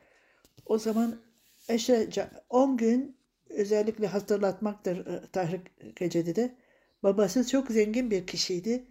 O 0.66 0.78
zaman 0.78 1.20
eşe 1.68 2.08
10 2.48 2.76
gün 2.76 3.16
özellikle 3.48 4.06
hatırlatmaktır 4.06 5.06
e, 5.06 5.20
tahrik 5.32 6.36
de. 6.36 6.56
Babası 7.02 7.48
çok 7.48 7.70
zengin 7.70 8.10
bir 8.10 8.26
kişiydi. 8.26 8.84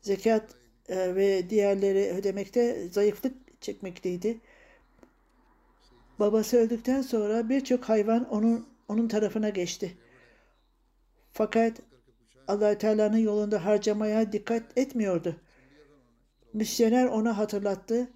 Zekat 0.00 0.54
e, 0.88 1.14
ve 1.14 1.50
diğerleri 1.50 2.12
ödemekte 2.12 2.88
zayıflık 2.88 3.62
çekmekteydi. 3.62 4.40
Babası 6.18 6.56
öldükten 6.56 7.02
sonra 7.02 7.48
birçok 7.48 7.84
hayvan 7.84 8.28
onun 8.28 8.68
onun 8.88 9.08
tarafına 9.08 9.48
geçti. 9.48 9.96
Fakat 11.32 11.82
allah 12.48 12.78
Teala'nın 12.78 13.16
yolunda 13.16 13.64
harcamaya 13.64 14.32
dikkat 14.32 14.78
etmiyordu. 14.78 15.36
Misyoner 16.52 17.06
ona 17.06 17.38
hatırlattı. 17.38 18.10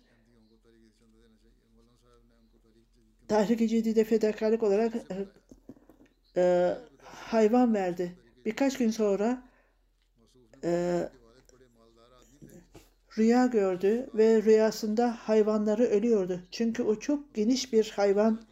Tahrik-i 3.29 3.69
Cedid'e 3.69 4.05
fedakarlık 4.05 4.63
olarak 4.63 4.95
e, 4.97 5.27
e, 6.37 6.75
hayvan 7.05 7.75
verdi. 7.75 8.17
Birkaç 8.45 8.79
gün 8.79 8.91
sonra 8.91 9.43
e, 10.65 11.03
rüya 13.19 13.47
gördü 13.47 14.11
ve 14.15 14.43
rüyasında 14.43 15.13
hayvanları 15.13 15.85
ölüyordu. 15.85 16.41
Çünkü 16.51 16.83
o 16.83 16.99
çok 16.99 17.35
geniş 17.35 17.73
bir 17.73 17.93
hayvan, 17.97 18.43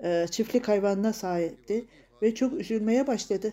e, 0.00 0.26
çiftlik 0.30 0.68
hayvanına 0.68 1.12
sahipti 1.12 1.84
ve 2.22 2.34
çok 2.34 2.52
üzülmeye 2.52 3.06
başladı. 3.06 3.52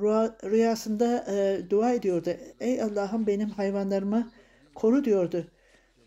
Rüya, 0.00 0.36
rüyasında 0.44 1.24
e, 1.28 1.70
dua 1.70 1.92
ediyordu. 1.92 2.30
Ey 2.60 2.82
Allah'ım 2.82 3.26
benim 3.26 3.50
hayvanlarımı 3.50 4.32
koru 4.74 5.04
diyordu. 5.04 5.46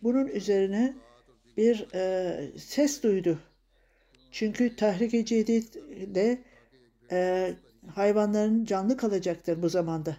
Bunun 0.04 0.28
üzerine 0.28 0.94
bir 1.58 1.88
e, 1.94 2.58
ses 2.58 3.04
duydu. 3.04 3.40
Çünkü 4.32 4.76
tahrik-i 4.76 5.26
cedidle 5.26 6.44
e, 7.12 7.54
hayvanların 7.88 8.66
canlı 8.66 8.98
kalacaktır 8.98 9.62
bu 9.62 9.70
zamanda. 9.70 10.18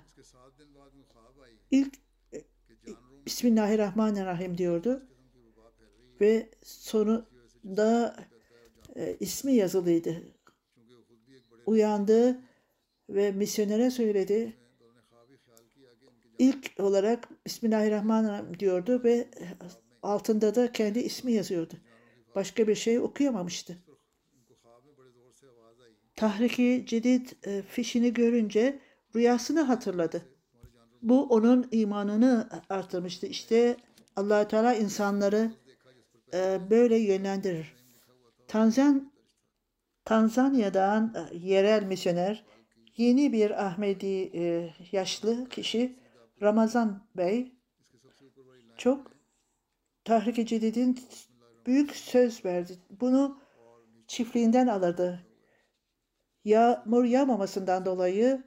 İlk 1.70 1.94
Bismillahirrahmanirrahim 3.28 4.58
diyordu 4.58 5.02
ve 6.20 6.48
sonunda 6.62 8.16
e, 8.96 9.16
ismi 9.20 9.54
yazılıydı. 9.54 10.22
Uyandı 11.66 12.40
ve 13.10 13.32
misyonere 13.32 13.90
söyledi. 13.90 14.56
İlk 16.38 16.80
olarak 16.80 17.28
Bismillahirrahmanirrahim 17.46 18.58
diyordu 18.58 19.04
ve 19.04 19.28
altında 20.02 20.54
da 20.54 20.72
kendi 20.72 20.98
ismi 20.98 21.32
yazıyordu. 21.32 21.74
Başka 22.34 22.68
bir 22.68 22.74
şey 22.74 22.98
okuyamamıştı. 22.98 23.78
Tahriki 26.16 26.84
Cedid 26.86 27.28
e, 27.46 27.62
fişini 27.62 28.14
görünce 28.14 28.78
rüyasını 29.16 29.60
hatırladı. 29.60 30.37
Bu 31.02 31.26
onun 31.26 31.68
imanını 31.70 32.48
artırmıştı. 32.68 33.26
İşte 33.26 33.76
allah 34.16 34.48
Teala 34.48 34.74
insanları 34.74 35.52
e, 36.34 36.60
böyle 36.70 36.96
yönlendirir. 36.96 37.74
Tanzan 38.48 39.12
Tanzanya'dan 40.04 41.14
e, 41.32 41.36
yerel 41.36 41.82
misyoner 41.82 42.44
yeni 42.96 43.32
bir 43.32 43.66
Ahmedi 43.66 44.30
e, 44.34 44.70
yaşlı 44.92 45.48
kişi 45.48 45.96
Ramazan 46.42 47.06
Bey 47.16 47.52
çok 48.76 49.12
Tahrik-i 50.04 50.46
Cedid'in 50.46 50.98
büyük 51.66 51.96
söz 51.96 52.44
verdi. 52.44 52.78
Bunu 52.90 53.40
çiftliğinden 54.06 54.66
alırdı 54.66 55.28
yağmur 56.44 57.04
yağmamasından 57.04 57.84
dolayı 57.84 58.42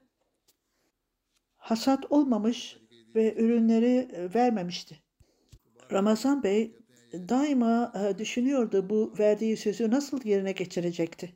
hasat 1.61 2.11
olmamış 2.11 2.77
ve 3.15 3.35
ürünleri 3.35 4.07
e, 4.13 4.33
vermemişti. 4.33 4.99
Ramazan 5.91 6.43
Bey 6.43 6.75
daima 7.13 7.93
e, 7.95 8.17
düşünüyordu 8.17 8.89
bu 8.89 9.13
verdiği 9.19 9.57
sözü 9.57 9.91
nasıl 9.91 10.25
yerine 10.25 10.51
getirecekti. 10.51 11.35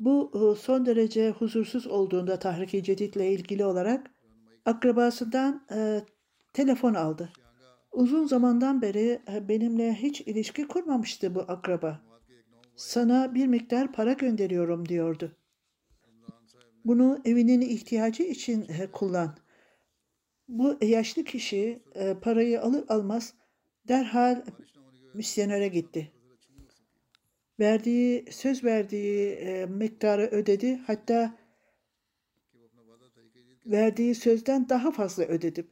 Bu 0.00 0.32
e, 0.34 0.60
son 0.60 0.86
derece 0.86 1.30
huzursuz 1.30 1.86
olduğunda 1.86 2.38
Tahrik-i 2.38 2.82
Cedid 2.82 3.14
ile 3.14 3.32
ilgili 3.32 3.64
olarak 3.64 4.10
akrabasından 4.64 5.66
telefon 6.52 6.94
aldı. 6.94 7.32
Uzun 7.92 8.26
zamandan 8.26 8.82
beri 8.82 9.22
benimle 9.48 9.94
hiç 9.94 10.20
ilişki 10.20 10.68
kurmamıştı 10.68 11.34
bu 11.34 11.40
akraba. 11.40 12.00
sana 12.76 13.34
bir 13.34 13.46
miktar 13.46 13.92
para 13.92 14.12
gönderiyorum 14.12 14.88
diyordu. 14.88 15.36
Bunu 16.84 17.20
evinin 17.24 17.60
ihtiyacı 17.60 18.22
için 18.22 18.66
e, 18.68 18.86
kullan. 18.92 19.36
Bu 20.48 20.78
yaşlı 20.82 21.24
kişi 21.24 21.82
e, 21.94 22.14
parayı 22.14 22.62
alır 22.62 22.84
almaz 22.88 23.34
derhal 23.88 24.42
misyonere 25.14 25.68
gitti. 25.68 26.12
Verdiği, 27.60 28.24
söz 28.30 28.64
verdiği 28.64 29.30
e, 29.30 29.66
miktarı 29.66 30.26
ödedi. 30.26 30.76
Hatta 30.76 31.38
verdiği 33.66 34.14
sözden 34.14 34.68
daha 34.68 34.90
fazla 34.90 35.24
ödedim. 35.24 35.70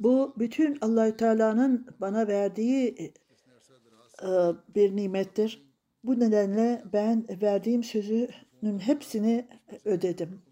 Bu 0.00 0.34
bütün 0.38 0.78
Allahü 0.80 1.16
Teala'nın 1.16 1.86
bana 2.00 2.28
verdiği 2.28 3.12
bir 4.74 4.96
nimettir. 4.96 5.67
Bu 6.08 6.20
nedenle 6.20 6.82
ben 6.92 7.26
verdiğim 7.42 7.84
sözünün 7.84 8.78
hepsini 8.78 9.46
ödedim. 9.84 10.42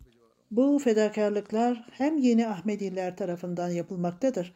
Bu 0.51 0.79
fedakarlıklar 0.79 1.89
hem 1.91 2.19
yeni 2.19 2.49
Ahmediler 2.49 3.17
tarafından 3.17 3.69
yapılmaktadır 3.69 4.55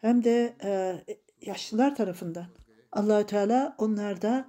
hem 0.00 0.24
de 0.24 0.54
e, 0.64 0.94
yaşlılar 1.42 1.96
tarafından. 1.96 2.46
Allahü 2.92 3.26
Teala 3.26 3.76
onlarda 3.78 4.48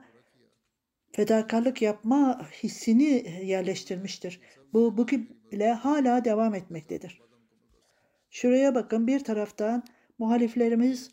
fedakarlık 1.11 1.81
yapma 1.81 2.49
hissini 2.63 3.41
yerleştirmiştir. 3.45 4.41
Bu 4.73 4.97
bugün 4.97 5.29
bile 5.51 5.71
hala 5.71 6.25
devam 6.25 6.55
etmektedir. 6.55 7.21
Şuraya 8.29 8.75
bakın 8.75 9.07
bir 9.07 9.23
taraftan 9.23 9.83
muhaliflerimiz 10.19 11.11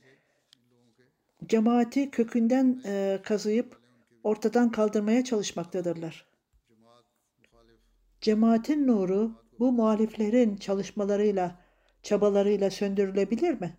cemaati 1.46 2.10
kökünden 2.10 2.82
e, 2.84 3.18
kazıyıp 3.22 3.85
ortadan 4.26 4.70
kaldırmaya 4.70 5.24
çalışmaktadırlar. 5.24 6.26
Cemaatin 8.20 8.86
nuru 8.86 9.32
bu 9.58 9.72
muhaliflerin 9.72 10.56
çalışmalarıyla, 10.56 11.60
çabalarıyla 12.02 12.70
söndürülebilir 12.70 13.60
mi? 13.60 13.76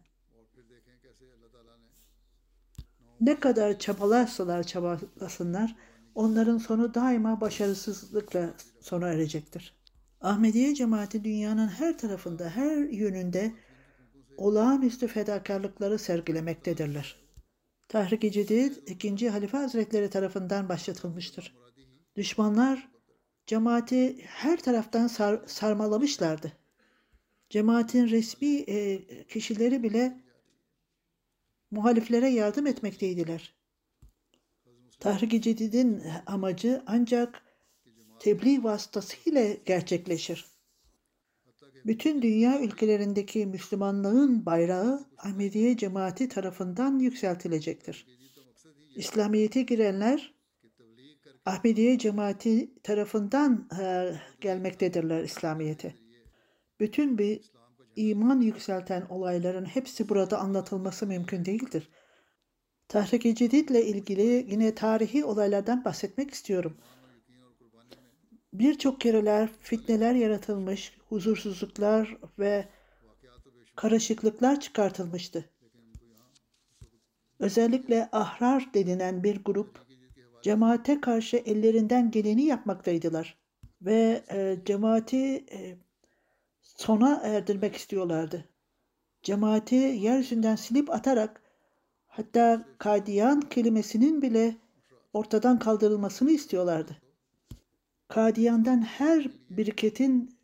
Ne 3.22 3.40
kadar 3.40 3.80
çabalarsalar 3.80 4.64
çabalasınlar, 4.64 5.76
onların 6.16 6.58
sonu 6.58 6.94
daima 6.94 7.42
başarısızlıkla 7.42 8.54
sona 8.80 9.08
erecektir. 9.08 9.76
Ahmediye 10.22 10.76
cemaati 10.76 11.24
dünyanın 11.24 11.68
her 11.68 11.98
tarafında, 11.98 12.50
her 12.50 12.78
yönünde 12.78 13.52
olağanüstü 14.38 15.08
fedakarlıkları 15.08 16.00
sergilemektedirler. 16.00 17.27
Tahrik-i 17.90 18.32
Cedid 18.32 18.88
2. 18.88 19.30
Halife 19.30 19.58
Hazretleri 19.58 20.10
tarafından 20.10 20.70
başlatılmıştır. 20.70 21.56
Düşmanlar 22.16 22.88
cemaati 23.46 24.22
her 24.26 24.60
taraftan 24.60 25.08
sar, 25.08 25.42
sarmalamışlardı. 25.48 26.52
Cemaatin 27.50 28.10
resmi 28.10 28.56
e, 28.56 29.04
kişileri 29.28 29.84
bile 29.84 30.22
muhaliflere 31.72 32.30
yardım 32.30 32.68
etmekteydiler. 32.68 33.56
Tahrik-i 35.00 35.42
Cedid'in 35.42 36.04
amacı 36.26 36.84
ancak 36.88 37.42
tebliğ 38.20 38.64
vasıtasıyla 38.64 39.54
gerçekleşir. 39.66 40.57
Bütün 41.88 42.22
dünya 42.22 42.62
ülkelerindeki 42.62 43.46
Müslümanlığın 43.46 44.46
bayrağı 44.46 45.06
Ahmediye 45.18 45.78
cemaati 45.78 46.30
tarafından 46.30 47.00
yükseltilecektir. 47.00 48.06
İslamiyet'e 48.96 49.62
girenler 49.62 50.34
Ahmediye 51.46 51.98
cemaati 51.98 52.82
tarafından 52.84 53.70
e, 53.82 54.12
gelmektedirler 54.42 55.24
İslamiyet'e. 55.24 55.96
Bütün 56.80 57.18
bir 57.18 57.42
iman 57.96 58.42
yükselten 58.42 59.06
olayların 59.10 59.66
hepsi 59.66 60.10
burada 60.10 60.40
anlatılması 60.40 61.08
mümkün 61.08 61.46
değildir. 61.46 61.90
Tahrik-i 62.88 63.36
Cedid 63.36 63.70
ile 63.70 63.86
ilgili 63.86 64.46
yine 64.50 64.76
tarihi 64.76 65.26
olaylardan 65.26 65.86
bahsetmek 65.86 66.32
istiyorum. 66.32 66.78
Birçok 68.54 69.02
kereler 69.02 69.50
fitneler 69.62 70.16
yaratılmış, 70.16 70.97
huzursuzluklar 71.10 72.18
ve 72.40 72.68
karışıklıklar 73.76 74.60
çıkartılmıştı. 74.60 75.50
Özellikle 77.40 78.10
ahrar 78.12 78.74
denilen 78.74 79.24
bir 79.24 79.44
grup 79.44 79.86
cemaate 80.42 81.02
karşı 81.02 81.38
ellerinden 81.38 82.12
geleni 82.12 82.44
yapmaktaydılar 82.44 83.38
ve 83.82 84.24
e, 84.32 84.58
cemaati 84.66 85.46
e, 85.52 85.78
sona 86.62 87.22
erdirmek 87.24 87.76
istiyorlardı. 87.76 88.46
Cemaati 89.24 89.76
yeryüzünden 89.76 90.56
silip 90.56 90.90
atarak 90.90 91.42
hatta 92.08 92.66
kadiyan 92.78 93.42
kelimesinin 93.42 94.22
bile 94.22 94.58
ortadan 95.14 95.60
kaldırılmasını 95.60 96.32
istiyorlardı. 96.32 96.98
Kadiyan'dan 98.08 98.82
her 98.82 99.28
biriketin 99.50 100.37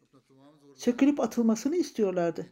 sökülüp 0.75 1.19
atılmasını 1.19 1.75
istiyorlardı. 1.75 2.47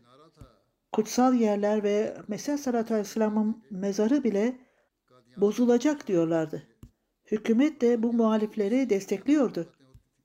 Kutsal 0.92 1.34
yerler 1.34 1.84
ve 1.84 2.18
Mesih 2.28 2.58
Sallallahu 2.58 2.94
Aleyhisselam'ın 2.94 3.64
mezarı 3.72 4.24
bile 4.24 4.58
bozulacak 5.38 6.08
diyorlardı. 6.08 6.64
Hükümet 7.32 7.82
de 7.82 8.04
bu 8.04 8.14
muhalifleri 8.14 8.90
destekliyordu. 8.90 9.74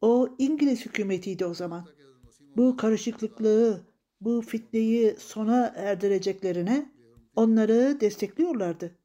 O 0.00 0.28
İngiliz 0.38 0.86
hükümetiydi 0.86 1.44
o 1.44 1.54
zaman. 1.54 1.86
Bu 2.56 2.76
karışıklıklığı, 2.76 3.80
bu 4.20 4.42
fitneyi 4.42 5.16
sona 5.18 5.72
erdireceklerine 5.76 6.92
onları 7.36 8.00
destekliyorlardı. 8.00 8.98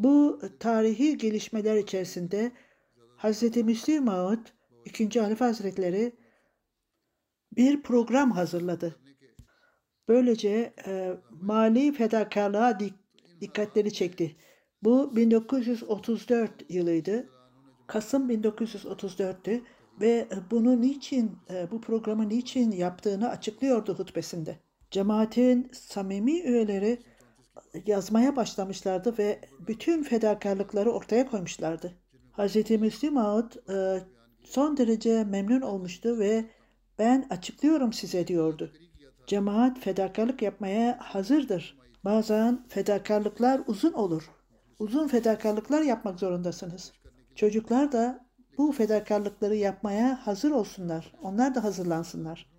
Bu 0.00 0.40
tarihi 0.60 1.18
gelişmeler 1.18 1.76
içerisinde 1.76 2.52
Hz. 3.18 3.56
Müslim 3.56 4.04
Maud 4.04 4.46
İkinci 4.84 5.20
Halife 5.20 5.44
Hazretleri 5.44 6.12
bir 7.56 7.82
program 7.82 8.30
hazırladı. 8.30 8.96
Böylece 10.08 10.74
e, 10.86 11.14
mali 11.30 11.92
fedakarlığa 11.92 12.80
dik, 12.80 12.94
dikkatleri 13.40 13.92
çekti. 13.92 14.36
Bu 14.82 15.16
1934 15.16 16.50
yılıydı. 16.68 17.28
Kasım 17.86 18.30
1934'tü 18.30 19.60
ve 20.00 20.28
bunu 20.50 20.80
niçin, 20.80 21.32
e, 21.50 21.70
bu 21.70 21.80
programı 21.80 22.28
niçin 22.28 22.70
yaptığını 22.70 23.28
açıklıyordu 23.28 23.98
hutbesinde. 23.98 24.58
Cemaatin 24.90 25.70
samimi 25.72 26.40
üyeleri 26.40 26.98
yazmaya 27.86 28.36
başlamışlardı 28.36 29.18
ve 29.18 29.40
bütün 29.68 30.02
fedakarlıkları 30.02 30.90
ortaya 30.90 31.26
koymuşlardı. 31.26 31.92
Hz. 32.32 32.70
Müslim 32.70 33.16
Ağut 33.16 33.70
e, 33.70 34.02
son 34.44 34.76
derece 34.76 35.24
memnun 35.24 35.60
olmuştu 35.60 36.18
ve 36.18 36.44
ben 36.98 37.26
açıklıyorum 37.30 37.92
size 37.92 38.26
diyordu. 38.26 38.72
Cemaat 39.26 39.80
fedakarlık 39.80 40.42
yapmaya 40.42 40.98
hazırdır. 41.00 41.78
Bazen 42.04 42.68
fedakarlıklar 42.68 43.60
uzun 43.66 43.92
olur. 43.92 44.30
Uzun 44.78 45.08
fedakarlıklar 45.08 45.82
yapmak 45.82 46.20
zorundasınız. 46.20 46.92
Çocuklar 47.34 47.92
da 47.92 48.26
bu 48.58 48.72
fedakarlıkları 48.72 49.56
yapmaya 49.56 50.26
hazır 50.26 50.50
olsunlar. 50.50 51.12
Onlar 51.22 51.54
da 51.54 51.64
hazırlansınlar. 51.64 52.50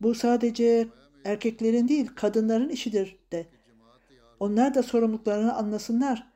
Bu 0.00 0.14
sadece 0.14 0.88
erkeklerin 1.24 1.88
değil, 1.88 2.06
kadınların 2.14 2.68
işidir 2.68 3.18
de. 3.32 3.46
Onlar 4.40 4.74
da 4.74 4.82
sorumluluklarını 4.82 5.54
anlasınlar. 5.54 6.32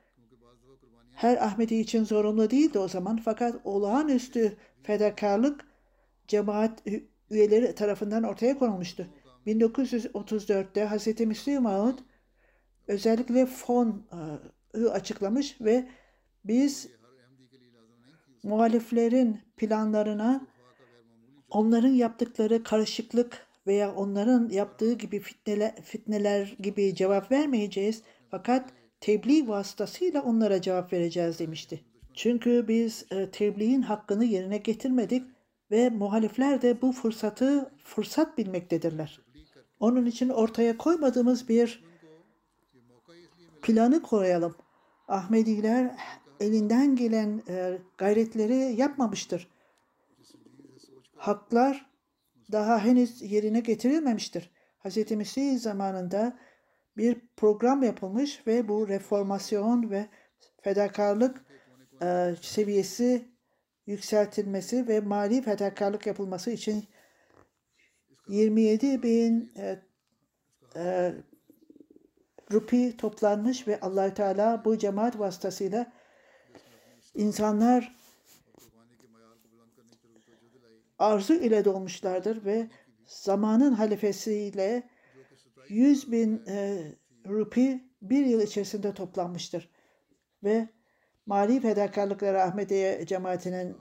Her 1.15 1.37
Ahmedi 1.37 1.75
için 1.75 2.05
zorunlu 2.05 2.51
değildi 2.51 2.79
o 2.79 2.89
zaman 2.89 3.17
fakat 3.17 3.57
olağanüstü 3.65 4.57
fedakarlık 4.83 5.67
cemaat 6.29 6.83
üyeleri 7.31 7.75
tarafından 7.75 8.23
ortaya 8.23 8.59
konulmuştu. 8.59 9.07
1934'te 9.47 10.87
Hz. 10.89 11.21
Müslim 11.21 11.63
Maud 11.63 11.99
özellikle 12.89 13.47
fon 13.47 14.07
açıklamış 14.93 15.61
ve 15.61 15.89
biz 16.45 16.89
muhaliflerin 18.43 19.41
planlarına 19.57 20.47
onların 21.51 21.89
yaptıkları 21.89 22.63
karışıklık 22.63 23.47
veya 23.67 23.95
onların 23.95 24.49
yaptığı 24.49 24.93
gibi 24.93 25.21
fitneler, 25.21 25.83
fitneler 25.83 26.57
gibi 26.61 26.95
cevap 26.95 27.33
vermeyeceğiz. 27.33 28.03
Fakat 28.31 28.71
tebliğ 29.01 29.49
vasıtasıyla 29.49 30.23
onlara 30.23 30.61
cevap 30.61 30.93
vereceğiz 30.93 31.39
demişti. 31.39 31.81
Çünkü 32.15 32.69
biz 32.69 33.07
e, 33.11 33.31
tebliğin 33.31 33.83
hakkını 33.83 34.25
yerine 34.25 34.59
getirmedik 34.59 35.36
ve 35.71 35.91
muhalifler 35.91 36.63
de 36.63 36.83
bu 36.83 36.93
fırsatı 36.93 37.73
fırsat 37.85 38.39
bilmektedirler. 38.39 39.21
Onun 39.81 40.07
için 40.07 40.29
ortaya 40.29 40.79
koymadığımız 40.79 41.49
bir 41.49 41.85
planı 43.63 44.03
koyalım. 44.03 44.57
Ahmediler 45.09 45.97
elinden 46.41 46.97
gelen 46.97 47.43
e, 47.49 47.79
gayretleri 47.99 48.81
yapmamıştır. 48.81 49.49
Haklar 51.17 51.91
daha 52.53 52.85
henüz 52.85 53.23
yerine 53.23 53.61
getirilmemiştir. 53.61 54.51
Hz. 54.85 55.11
Mesih 55.11 55.59
zamanında 55.59 56.39
bir 56.97 57.21
program 57.37 57.83
yapılmış 57.83 58.47
ve 58.47 58.69
bu 58.69 58.89
reformasyon 58.89 59.91
ve 59.91 60.07
fedakarlık 60.61 61.45
e, 62.03 62.35
seviyesi 62.43 63.36
yükseltilmesi 63.87 64.89
ve 64.89 65.01
mali 65.01 65.43
fedakarlık 65.43 66.07
yapılması 66.07 66.51
için 66.51 66.85
27 68.29 69.03
bin 69.03 69.53
e, 69.57 69.83
e, 70.77 71.15
rupi 72.53 72.97
toplanmış 72.97 73.69
ve 73.69 73.81
Allahü 73.81 74.15
Teala 74.15 74.65
bu 74.65 74.79
cemaat 74.79 75.19
vasıtasıyla 75.19 75.93
insanlar 77.15 77.97
arzu 80.99 81.35
ile 81.35 81.65
dolmuşlardır 81.65 82.45
ve 82.45 82.71
zamanın 83.07 83.73
halifesiyle 83.73 84.89
100 85.69 86.13
bin 86.13 86.43
e, 86.49 86.83
rupi 87.29 87.85
bir 88.03 88.27
yıl 88.27 88.41
içerisinde 88.41 88.95
toplanmıştır. 88.95 89.71
Ve 90.45 90.69
mali 91.27 91.61
fedakarlıkları 91.61 92.43
Ahmediye 92.43 93.07
cemaatinin 93.07 93.77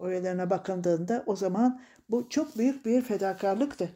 üyelerine 0.00 0.50
bakıldığında 0.50 1.22
o 1.26 1.36
zaman 1.36 1.80
bu 2.10 2.28
çok 2.28 2.58
büyük 2.58 2.86
bir 2.86 3.02
fedakarlıktı. 3.02 3.90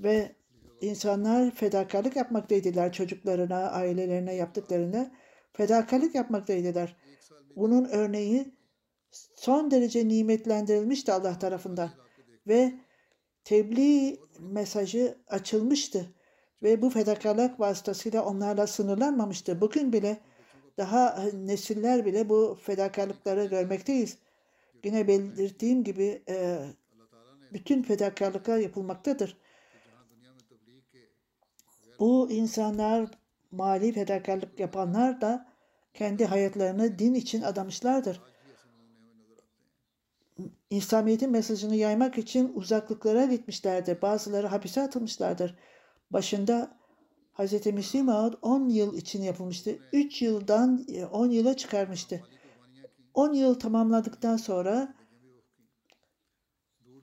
Ve 0.00 0.32
insanlar 0.80 1.50
fedakarlık 1.50 2.16
yapmaktaydılar 2.16 2.92
çocuklarına, 2.92 3.70
ailelerine 3.70 4.34
yaptıklarında 4.34 5.10
fedakarlık 5.52 6.14
yapmaktaydılar. 6.14 6.96
Bunun 7.56 7.84
örneği 7.84 8.54
son 9.36 9.70
derece 9.70 10.08
nimetlendirilmişti 10.08 11.12
Allah 11.12 11.38
tarafından 11.38 11.90
ve 12.46 12.72
tebliğ 13.44 14.20
mesajı 14.38 15.18
açılmıştı 15.28 16.06
ve 16.62 16.82
bu 16.82 16.90
fedakarlık 16.90 17.60
vasıtasıyla 17.60 18.24
onlarla 18.24 18.66
sınırlanmamıştı. 18.66 19.60
Bugün 19.60 19.92
bile 19.92 20.20
daha 20.80 21.22
nesiller 21.32 22.06
bile 22.06 22.28
bu 22.28 22.58
fedakarlıkları 22.62 23.44
görmekteyiz. 23.44 24.18
Yine 24.84 25.08
belirttiğim 25.08 25.84
gibi 25.84 26.22
e, 26.28 26.58
bütün 27.52 27.82
fedakarlıklar 27.82 28.58
yapılmaktadır. 28.58 29.36
Bu 31.98 32.30
insanlar 32.30 33.10
mali 33.50 33.92
fedakarlık 33.92 34.60
yapanlar 34.60 35.20
da 35.20 35.46
kendi 35.94 36.24
hayatlarını 36.24 36.98
din 36.98 37.14
için 37.14 37.42
adamışlardır. 37.42 38.20
İslamiyet'in 40.70 41.30
mesajını 41.30 41.76
yaymak 41.76 42.18
için 42.18 42.52
uzaklıklara 42.54 43.24
gitmişlerdir. 43.24 44.02
Bazıları 44.02 44.46
hapise 44.46 44.82
atılmışlardır. 44.82 45.58
Başında 46.10 46.79
Hz. 47.40 47.66
Müslim 47.66 48.08
Ağad 48.08 48.34
10 48.42 48.68
yıl 48.68 48.96
için 48.96 49.22
yapılmıştı. 49.22 49.78
3 49.92 50.22
yıldan 50.22 50.86
10 51.12 51.30
yıla 51.30 51.56
çıkarmıştı. 51.56 52.20
10 53.14 53.32
yıl 53.32 53.54
tamamladıktan 53.54 54.36
sonra 54.36 54.94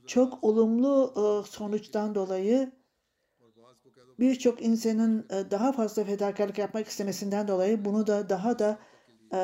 çok 0.07 0.43
olumlu 0.43 1.13
e, 1.15 1.49
sonuçtan 1.49 2.15
dolayı 2.15 2.71
birçok 4.19 4.61
insanın 4.61 5.27
e, 5.29 5.51
daha 5.51 5.71
fazla 5.71 6.03
fedakarlık 6.03 6.57
yapmak 6.57 6.87
istemesinden 6.87 7.47
dolayı 7.47 7.85
bunu 7.85 8.07
da 8.07 8.29
daha 8.29 8.59
da 8.59 8.79
e, 9.33 9.39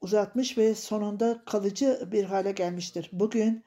uzatmış 0.00 0.58
ve 0.58 0.74
sonunda 0.74 1.42
kalıcı 1.46 2.08
bir 2.12 2.24
hale 2.24 2.52
gelmiştir. 2.52 3.10
Bugün 3.12 3.64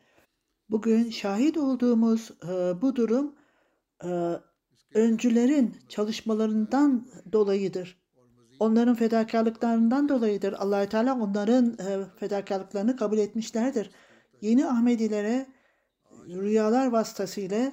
bugün 0.69 1.09
şahit 1.09 1.57
olduğumuz 1.57 2.31
bu 2.81 2.95
durum 2.95 3.35
öncülerin 4.93 5.75
çalışmalarından 5.89 7.07
dolayıdır. 7.31 8.01
Onların 8.59 8.95
fedakarlıklarından 8.95 10.09
dolayıdır. 10.09 10.53
Allahü 10.53 10.89
Teala 10.89 11.15
onların 11.15 11.77
fedakarlıklarını 12.19 12.95
kabul 12.95 13.17
etmişlerdir. 13.17 13.89
Yeni 14.41 14.65
Ahmedilere 14.65 15.47
rüyalar 16.27 16.87
vasıtasıyla 16.87 17.71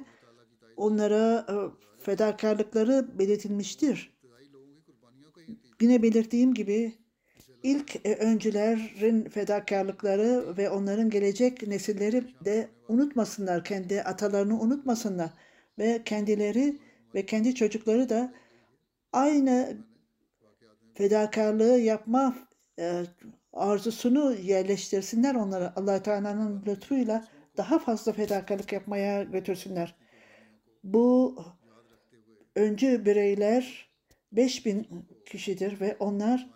onlara 0.77 1.47
e, 1.49 1.55
fedakarlıkları 2.03 3.19
belirtilmiştir. 3.19 4.19
Yine 5.81 6.03
belirttiğim 6.03 6.55
gibi 6.55 6.95
ilk 7.62 8.07
e, 8.07 8.14
öncülerin 8.14 9.29
fedakarlıkları 9.29 10.57
ve 10.57 10.71
onların 10.71 11.11
gelecek 11.11 11.66
nesilleri 11.66 12.25
de 12.45 12.69
unutmasınlar, 12.89 13.64
kendi 13.64 14.03
atalarını 14.03 14.61
unutmasınlar 14.61 15.31
ve 15.79 16.03
kendileri 16.05 16.79
ve 17.15 17.27
kendi 17.27 17.55
çocukları 17.55 18.09
da 18.09 18.33
aynı 19.13 19.77
fedakarlığı 20.95 21.79
yapma 21.79 22.35
e, 22.79 23.05
arzusunu 23.53 24.35
yerleştirsinler 24.35 25.35
onlara 25.35 25.73
Allah 25.77 26.03
Teala'nın 26.03 26.63
lütfuyla 26.67 27.25
daha 27.57 27.79
fazla 27.79 28.13
fedakarlık 28.13 28.73
yapmaya 28.73 29.23
götürsünler. 29.23 29.95
Bu 30.85 31.37
öncü 32.57 33.05
bireyler 33.05 33.89
5000 34.33 34.89
kişidir 35.27 35.81
ve 35.81 35.97
onlar 36.01 36.51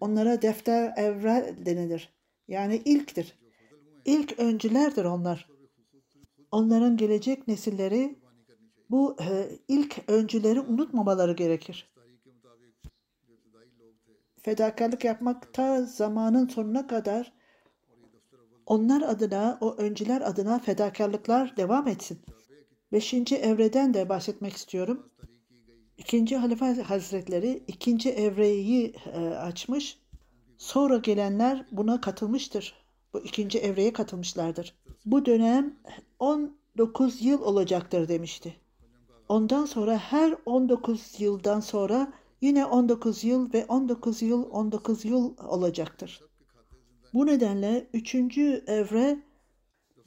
onlara 0.00 0.42
defter 0.42 0.92
evre 0.96 1.54
denilir. 1.66 2.12
Yani 2.48 2.82
ilktir. 2.84 3.38
İlk 4.04 4.38
öncülerdir 4.38 5.04
onlar. 5.04 5.48
Onların 6.50 6.96
gelecek 6.96 7.48
nesilleri 7.48 8.21
bu 8.92 9.16
e, 9.20 9.48
ilk 9.68 9.98
öncüleri 10.08 10.60
unutmamaları 10.60 11.32
gerekir. 11.32 11.92
Fedakarlık 14.42 15.04
yapmak 15.04 15.54
ta 15.54 15.82
zamanın 15.82 16.48
sonuna 16.48 16.86
kadar 16.86 17.32
onlar 18.66 19.02
adına, 19.02 19.58
o 19.60 19.74
öncüler 19.74 20.20
adına 20.20 20.58
fedakarlıklar 20.58 21.56
devam 21.56 21.88
etsin. 21.88 22.18
Beşinci 22.92 23.36
evreden 23.36 23.94
de 23.94 24.08
bahsetmek 24.08 24.52
istiyorum. 24.52 25.10
İkinci 25.98 26.36
Halife 26.36 26.66
Hazretleri 26.66 27.62
ikinci 27.66 28.10
evreyi 28.10 28.94
e, 29.14 29.18
açmış. 29.28 29.98
Sonra 30.58 30.96
gelenler 30.96 31.66
buna 31.72 32.00
katılmıştır. 32.00 32.74
Bu 33.12 33.20
ikinci 33.20 33.58
evreye 33.58 33.92
katılmışlardır. 33.92 34.74
Bu 35.04 35.26
dönem 35.26 35.76
19 36.18 37.22
yıl 37.22 37.42
olacaktır 37.42 38.08
demişti. 38.08 38.61
Ondan 39.28 39.64
sonra 39.64 39.98
her 39.98 40.34
19 40.46 41.20
yıldan 41.20 41.60
sonra 41.60 42.12
yine 42.40 42.66
19 42.66 43.24
yıl 43.24 43.52
ve 43.52 43.64
19 43.64 44.22
yıl 44.22 44.50
19 44.50 45.04
yıl 45.04 45.36
olacaktır. 45.38 46.20
Bu 47.14 47.26
nedenle 47.26 47.88
üçüncü 47.92 48.64
evre 48.66 49.18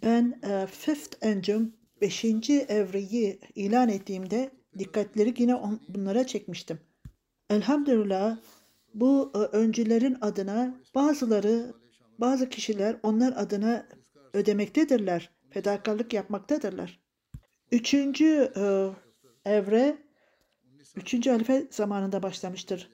ben 0.04 0.40
e, 0.44 0.68
fifth 0.68 1.18
engine 1.22 1.70
beşinci 2.02 2.60
evreyi 2.60 3.40
ilan 3.56 3.90
ettiğimde 3.90 4.52
dikkatleri 4.80 5.34
yine 5.38 5.56
on, 5.56 5.80
bunlara 5.90 6.28
çekmiştim. 6.28 6.80
Elhamdülillah 7.50 8.38
bu 8.94 9.32
e, 9.36 9.38
öncülerin 9.38 10.18
adına 10.22 10.82
bazıları 10.96 11.74
bazı 12.20 12.50
kişiler 12.50 12.98
onlar 13.04 13.34
adına 13.38 13.88
ödemektedirler. 14.34 15.30
Fedakarlık 15.50 16.14
yapmaktadırlar. 16.14 17.00
Üçüncü 17.72 18.52
e, 18.58 18.90
evre 19.46 19.98
üçüncü 20.96 21.30
halife 21.30 21.68
zamanında 21.72 22.24
başlamıştır. 22.24 22.90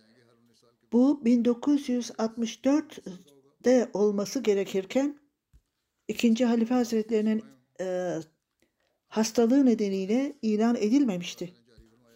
Bu 0.93 1.26
1964 1.26 2.99
de 3.64 3.89
olması 3.93 4.43
gerekirken 4.43 5.20
ikinci 6.08 6.45
halife 6.45 6.74
hazretlerinin 6.74 7.43
e, 7.82 8.16
hastalığı 9.08 9.66
nedeniyle 9.66 10.34
ilan 10.41 10.76
edilmemişti. 10.76 11.54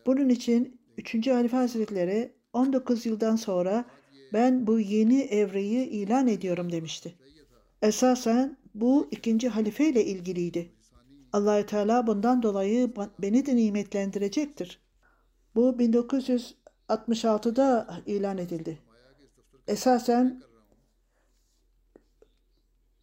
Bunun 0.06 0.30
için 0.30 0.82
üçüncü 0.98 1.32
halife 1.32 1.58
hazretleri 1.58 2.32
19 2.54 3.06
yıldan 3.06 3.36
sonra 3.36 3.86
ben 4.34 4.68
bu 4.68 4.80
yeni 4.80 5.22
evreyi 5.22 5.88
ilan 5.88 6.28
ediyorum 6.28 6.72
demişti. 6.72 7.16
Esasen 7.82 8.58
bu 8.76 9.08
ikinci 9.12 9.50
halife 9.50 9.90
ile 9.90 10.06
ilgiliydi. 10.06 10.75
Allah 11.36 11.66
Teala 11.66 12.08
bundan 12.08 12.44
dolayı 12.44 12.94
beni 13.20 13.46
de 13.46 13.56
nimetlendirecektir. 13.56 14.80
Bu 15.56 15.70
1966'da 15.70 17.98
ilan 18.06 18.38
edildi. 18.38 18.80
Esasen 19.68 20.42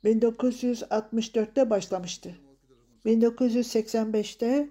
1964'te 0.04 1.70
başlamıştı. 1.70 2.34
1985'te 3.06 4.68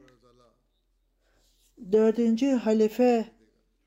dördüncü 1.91 2.51
halife 2.51 3.26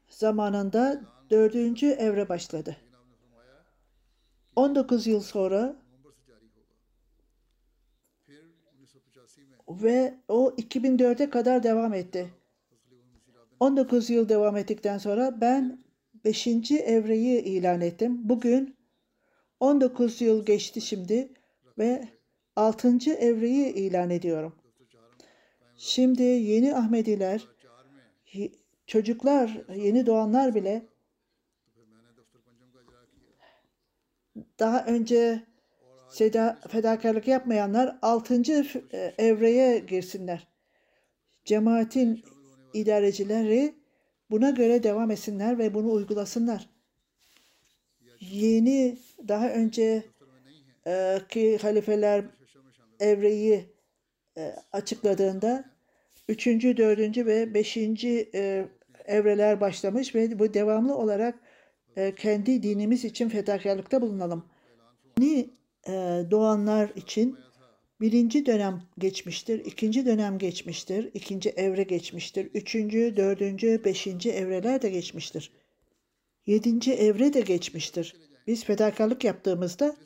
zamanında 0.08 1.00
dördüncü 1.30 1.86
evre 1.86 2.28
başladı. 2.28 2.76
19 4.56 5.06
yıl 5.06 5.20
sonra 5.20 5.76
ve 9.68 10.14
o 10.28 10.54
2004'e 10.58 11.30
kadar 11.30 11.62
devam 11.62 11.94
etti. 11.94 12.30
19 13.60 14.10
yıl 14.10 14.28
devam 14.28 14.56
ettikten 14.56 14.98
sonra 14.98 15.40
ben 15.40 15.84
5. 16.24 16.46
evreyi 16.70 17.42
ilan 17.42 17.80
ettim. 17.80 18.28
Bugün 18.28 18.76
19 19.60 20.20
yıl 20.20 20.46
geçti 20.46 20.80
şimdi 20.80 21.32
ve 21.78 22.08
6. 22.56 23.12
evreyi 23.12 23.74
ilan 23.74 24.10
ediyorum. 24.10 24.54
Şimdi 25.76 26.22
yeni 26.22 26.74
Ahmediler, 26.74 27.48
çocuklar, 28.86 29.64
yeni 29.76 30.06
doğanlar 30.06 30.54
bile 30.54 30.86
daha 34.58 34.84
önce 34.86 35.46
fedakarlık 36.68 37.28
yapmayanlar 37.28 37.98
6. 38.02 38.42
f- 38.42 39.14
evreye 39.18 39.78
girsinler. 39.78 40.48
Cemaatin 41.44 42.24
idarecileri 42.74 43.74
buna 44.30 44.50
göre 44.50 44.82
devam 44.82 45.10
etsinler 45.10 45.58
ve 45.58 45.74
bunu 45.74 45.92
uygulasınlar. 45.92 46.70
Yeni 48.20 48.98
daha 49.28 49.50
önce 49.50 50.02
e, 50.86 51.18
ki 51.28 51.58
halifeler 51.58 52.24
evreyi 53.00 53.66
e, 54.36 54.54
açıkladığında 54.72 55.64
üçüncü, 56.28 56.76
dördüncü 56.76 57.26
ve 57.26 57.54
beşinci 57.54 58.30
e, 58.34 58.66
evreler 59.04 59.60
başlamış 59.60 60.14
ve 60.14 60.38
bu 60.38 60.54
devamlı 60.54 60.96
olarak 60.96 61.34
e, 61.96 62.14
kendi 62.14 62.62
dinimiz 62.62 63.04
için 63.04 63.28
fedakarlıkta 63.28 64.02
bulunalım. 64.02 64.44
E, 65.22 65.46
e, 65.88 65.92
doğanlar 66.30 66.90
için 66.96 67.38
birinci 68.00 68.46
dönem 68.46 68.82
geçmiştir, 68.98 69.64
ikinci 69.64 70.06
dönem 70.06 70.38
geçmiştir, 70.38 71.10
ikinci 71.14 71.50
evre 71.50 71.82
geçmiştir, 71.82 72.50
üçüncü, 72.54 73.16
dördüncü, 73.16 73.84
beşinci 73.84 74.30
evreler 74.30 74.82
de 74.82 74.90
geçmiştir. 74.90 75.50
Yedinci 76.46 76.92
evre 76.92 77.32
de 77.32 77.40
geçmiştir. 77.40 78.16
Biz 78.46 78.64
fedakarlık 78.64 79.24
yaptığımızda 79.24 79.96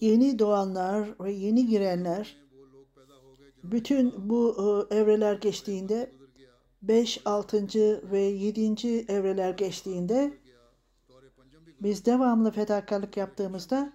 yeni 0.00 0.38
doğanlar 0.38 1.08
ve 1.20 1.32
yeni 1.32 1.66
girenler 1.66 2.36
bütün 3.64 4.28
bu 4.28 4.56
e, 4.90 4.96
evreler 4.96 5.34
geçtiğinde 5.34 6.10
5, 6.82 7.20
6. 7.24 7.66
ve 8.12 8.20
7. 8.20 9.04
evreler 9.08 9.50
geçtiğinde 9.50 10.32
biz 11.80 12.06
devamlı 12.06 12.50
fedakarlık 12.50 13.16
yaptığımızda 13.16 13.92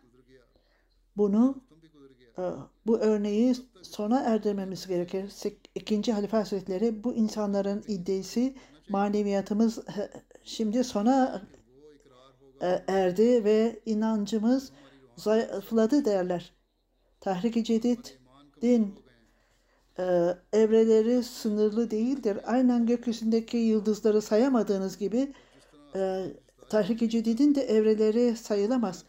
bunu 1.18 1.62
e, 2.38 2.42
bu 2.86 3.00
örneği 3.00 3.56
sona 3.82 4.20
erdirmemiz 4.20 4.88
gerekir. 4.88 5.32
İkinci 5.76 6.14
Halife 6.14 6.38
Hazretleri 6.38 7.04
bu 7.04 7.14
insanların 7.14 7.84
iddiası 7.88 8.54
maneviyatımız 8.90 9.80
şimdi 10.44 10.84
sona 10.84 11.42
e, 12.62 12.84
erdi 12.88 13.44
ve 13.44 13.80
inancımız 13.86 14.72
zayıfladı 15.16 16.06
derler. 16.06 16.54
Tahrik-i 17.20 17.64
Cedid 17.64 18.06
din 18.62 18.96
e, 20.00 20.04
evreleri 20.54 21.24
sınırlı 21.24 21.92
değildir. 21.92 22.38
Aynen 22.46 22.86
gökyüzündeki 22.86 23.58
yıldızları 23.58 24.22
sayamadığınız 24.22 24.98
gibi 24.98 25.34
Tahrik-i 26.72 27.10
Cedid'in 27.10 27.56
de 27.56 27.62
evreleri 27.62 28.36
sayılamaz. 28.38 29.04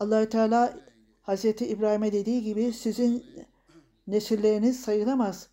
allah 0.00 0.28
Teala 0.28 0.80
Hazreti 1.22 1.66
İbrahim'e 1.66 2.12
dediği 2.12 2.42
gibi 2.42 2.72
sizin 2.72 3.24
nesilleriniz 4.06 4.80
sayılamaz. 4.80 5.48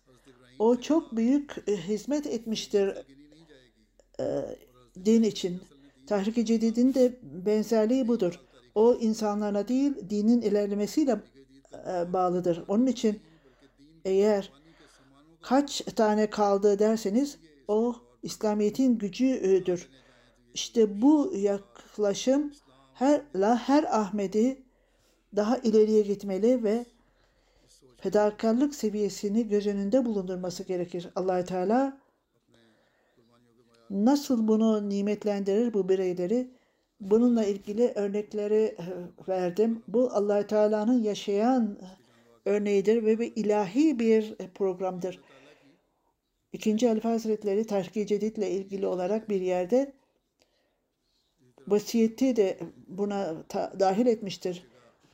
O 0.58 0.80
çok 0.80 1.16
büyük 1.16 1.56
e, 1.66 1.76
hizmet 1.76 2.26
etmiştir 2.26 2.94
e, 4.20 4.24
din 5.04 5.22
için. 5.22 5.62
Tahrik-i 6.06 6.46
Cedid'in 6.46 6.94
de 6.94 7.18
benzerliği 7.22 8.08
budur. 8.08 8.40
O 8.74 8.94
insanlarla 8.94 9.68
değil, 9.68 10.10
dinin 10.10 10.40
ilerlemesiyle 10.40 11.20
e, 11.72 12.12
bağlıdır. 12.12 12.64
Onun 12.68 12.86
için 12.86 13.20
eğer 14.04 14.52
kaç 15.42 15.80
tane 15.96 16.30
kaldı 16.30 16.78
derseniz 16.78 17.38
o 17.68 17.96
İslamiyet'in 18.22 18.98
gücüdür. 18.98 20.01
İşte 20.54 21.02
bu 21.02 21.32
yaklaşım 21.36 22.52
her 22.94 23.22
la 23.34 23.56
her 23.56 23.84
Ahmedi 23.84 24.62
daha 25.36 25.58
ileriye 25.58 26.02
gitmeli 26.02 26.64
ve 26.64 26.86
fedakarlık 27.96 28.74
seviyesini 28.74 29.48
göz 29.48 29.66
önünde 29.66 30.04
bulundurması 30.04 30.62
gerekir. 30.62 31.08
allah 31.16 31.44
Teala 31.44 31.98
nasıl 33.90 34.48
bunu 34.48 34.88
nimetlendirir 34.88 35.74
bu 35.74 35.88
bireyleri? 35.88 36.48
Bununla 37.00 37.44
ilgili 37.44 37.92
örnekleri 37.94 38.54
e, 38.54 38.84
verdim. 39.28 39.82
Bu 39.88 40.10
allah 40.12 40.46
Teala'nın 40.46 41.02
yaşayan 41.02 41.78
örneğidir 42.44 43.04
ve 43.04 43.18
bir 43.18 43.32
ilahi 43.36 43.98
bir 43.98 44.34
programdır. 44.54 45.20
İkinci 46.52 46.88
Halife 46.88 47.08
Hazretleri 47.08 47.66
Tahrik-i 47.66 48.06
Cedid 48.06 48.36
ile 48.36 48.50
ilgili 48.50 48.86
olarak 48.86 49.28
bir 49.28 49.40
yerde 49.40 49.92
vasiyeti 51.68 52.36
de 52.36 52.58
buna 52.88 53.42
ta, 53.48 53.72
dahil 53.80 54.06
etmiştir. 54.06 54.66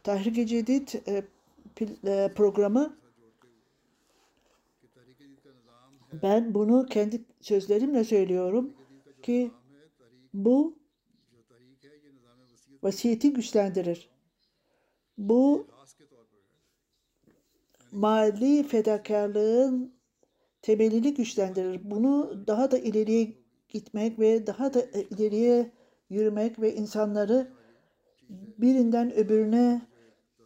Tahrik-i 0.05 0.47
Cedid 0.47 0.89
e, 1.09 1.25
pil, 1.75 2.07
e, 2.07 2.33
programı 2.35 2.97
ben 6.13 6.55
bunu 6.55 6.87
kendi 6.87 7.25
sözlerimle 7.41 8.05
söylüyorum 8.05 8.73
ki 9.23 9.51
bu 10.35 10.79
vasiyeti 12.83 13.33
güçlendirir. 13.33 14.11
Bu 15.19 15.67
mali 17.93 18.63
fedakarlığın 18.63 19.95
temelini 20.63 21.15
güçlendirir. 21.15 21.91
Bunu 21.91 22.45
daha 22.47 22.71
da 22.71 22.79
ileriye 22.79 23.33
gitmek 23.69 24.19
ve 24.19 24.47
daha 24.47 24.75
da 24.75 24.83
ileriye 24.83 25.78
yürümek 26.11 26.61
ve 26.61 26.75
insanları 26.75 27.53
birinden 28.59 29.15
öbürüne 29.15 29.83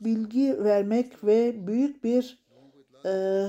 bilgi 0.00 0.64
vermek 0.64 1.24
ve 1.24 1.66
büyük 1.66 2.04
bir 2.04 2.38
e, 3.06 3.44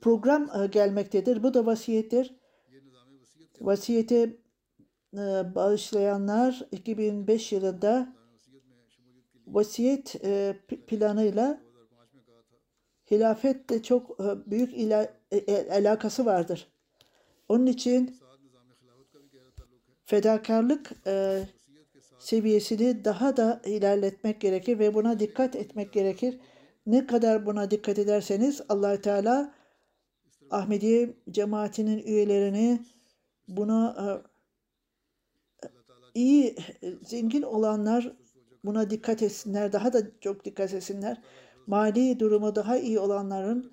program 0.00 0.62
e, 0.62 0.66
gelmektedir. 0.66 1.42
Bu 1.42 1.54
da 1.54 1.66
vasiyettir. 1.66 2.34
Vasiyete 3.60 4.36
e, 5.14 5.54
bağışlayanlar 5.54 6.66
2005 6.72 7.52
yılında 7.52 8.16
vasiyet 9.46 10.24
e, 10.24 10.56
planıyla 10.86 11.60
hilafetle 13.10 13.82
çok 13.82 14.20
e, 14.20 14.50
büyük 14.50 14.74
ila, 14.74 15.14
e, 15.30 15.36
e, 15.36 15.72
alakası 15.72 16.26
vardır. 16.26 16.72
Onun 17.48 17.66
için 17.66 18.16
fedakarlık 20.10 20.92
e, 21.06 21.44
seviyesini 22.18 23.04
daha 23.04 23.36
da 23.36 23.62
ilerletmek 23.64 24.40
gerekir 24.40 24.78
ve 24.78 24.94
buna 24.94 25.20
dikkat 25.20 25.56
etmek 25.56 25.92
gerekir. 25.92 26.40
Ne 26.86 27.06
kadar 27.06 27.46
buna 27.46 27.70
dikkat 27.70 27.98
ederseniz 27.98 28.60
allah 28.68 29.00
Teala 29.00 29.54
Ahmediye 30.50 31.14
cemaatinin 31.30 31.98
üyelerini 31.98 32.80
buna 33.48 33.96
e, 35.64 35.68
iyi, 36.14 36.56
e, 36.82 36.92
zengin 37.04 37.42
olanlar 37.42 38.12
buna 38.64 38.90
dikkat 38.90 39.22
etsinler, 39.22 39.72
daha 39.72 39.92
da 39.92 40.02
çok 40.20 40.44
dikkat 40.44 40.74
etsinler. 40.74 41.22
Mali 41.66 42.20
durumu 42.20 42.54
daha 42.54 42.78
iyi 42.78 42.98
olanların 42.98 43.72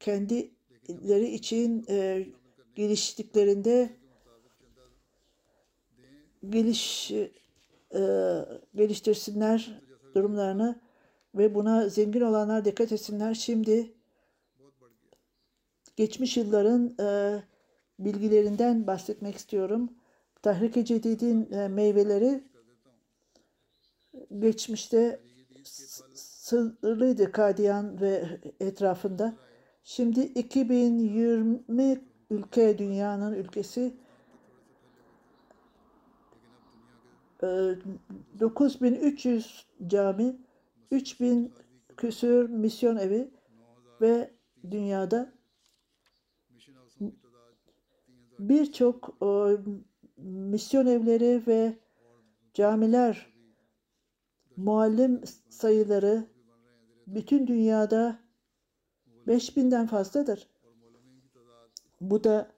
kendileri 0.00 1.28
için 1.28 1.84
e, 1.88 2.26
geliştiklerinde 2.74 4.01
geliş 6.48 7.10
e, 7.10 8.44
geliştirsinler 8.74 9.80
durumlarını 10.14 10.80
ve 11.34 11.54
buna 11.54 11.88
zengin 11.88 12.20
olanlar 12.20 12.64
dikkat 12.64 12.92
etsinler. 12.92 13.34
Şimdi 13.34 13.92
geçmiş 15.96 16.36
yılların 16.36 16.94
e, 17.00 17.42
bilgilerinden 17.98 18.86
bahsetmek 18.86 19.36
istiyorum. 19.36 19.90
Tahrik-i 20.42 20.84
Cedid'in 20.84 21.52
e, 21.52 21.68
meyveleri 21.68 22.44
geçmişte 24.38 25.20
sınırlıydı 26.14 27.32
Kadiyan 27.32 28.00
ve 28.00 28.40
etrafında. 28.60 29.34
Şimdi 29.84 30.20
2020 30.20 32.00
ülke 32.30 32.78
dünyanın 32.78 33.32
ülkesi 33.32 33.80
e, 33.80 33.94
ee, 37.42 37.74
9300 38.40 39.66
cami, 39.86 40.36
3000 40.90 41.52
küsür 41.96 42.48
misyon 42.48 42.96
evi 42.96 43.30
ve 44.00 44.30
dünyada 44.70 45.32
birçok 48.38 49.16
e, 49.22 49.28
misyon 50.22 50.86
evleri 50.86 51.42
ve 51.46 51.78
camiler 52.54 53.26
muallim 54.56 55.20
sayıları 55.48 56.26
bütün 57.06 57.46
dünyada 57.46 58.18
5000'den 59.26 59.86
fazladır. 59.86 60.48
Bu 62.00 62.24
da 62.24 62.52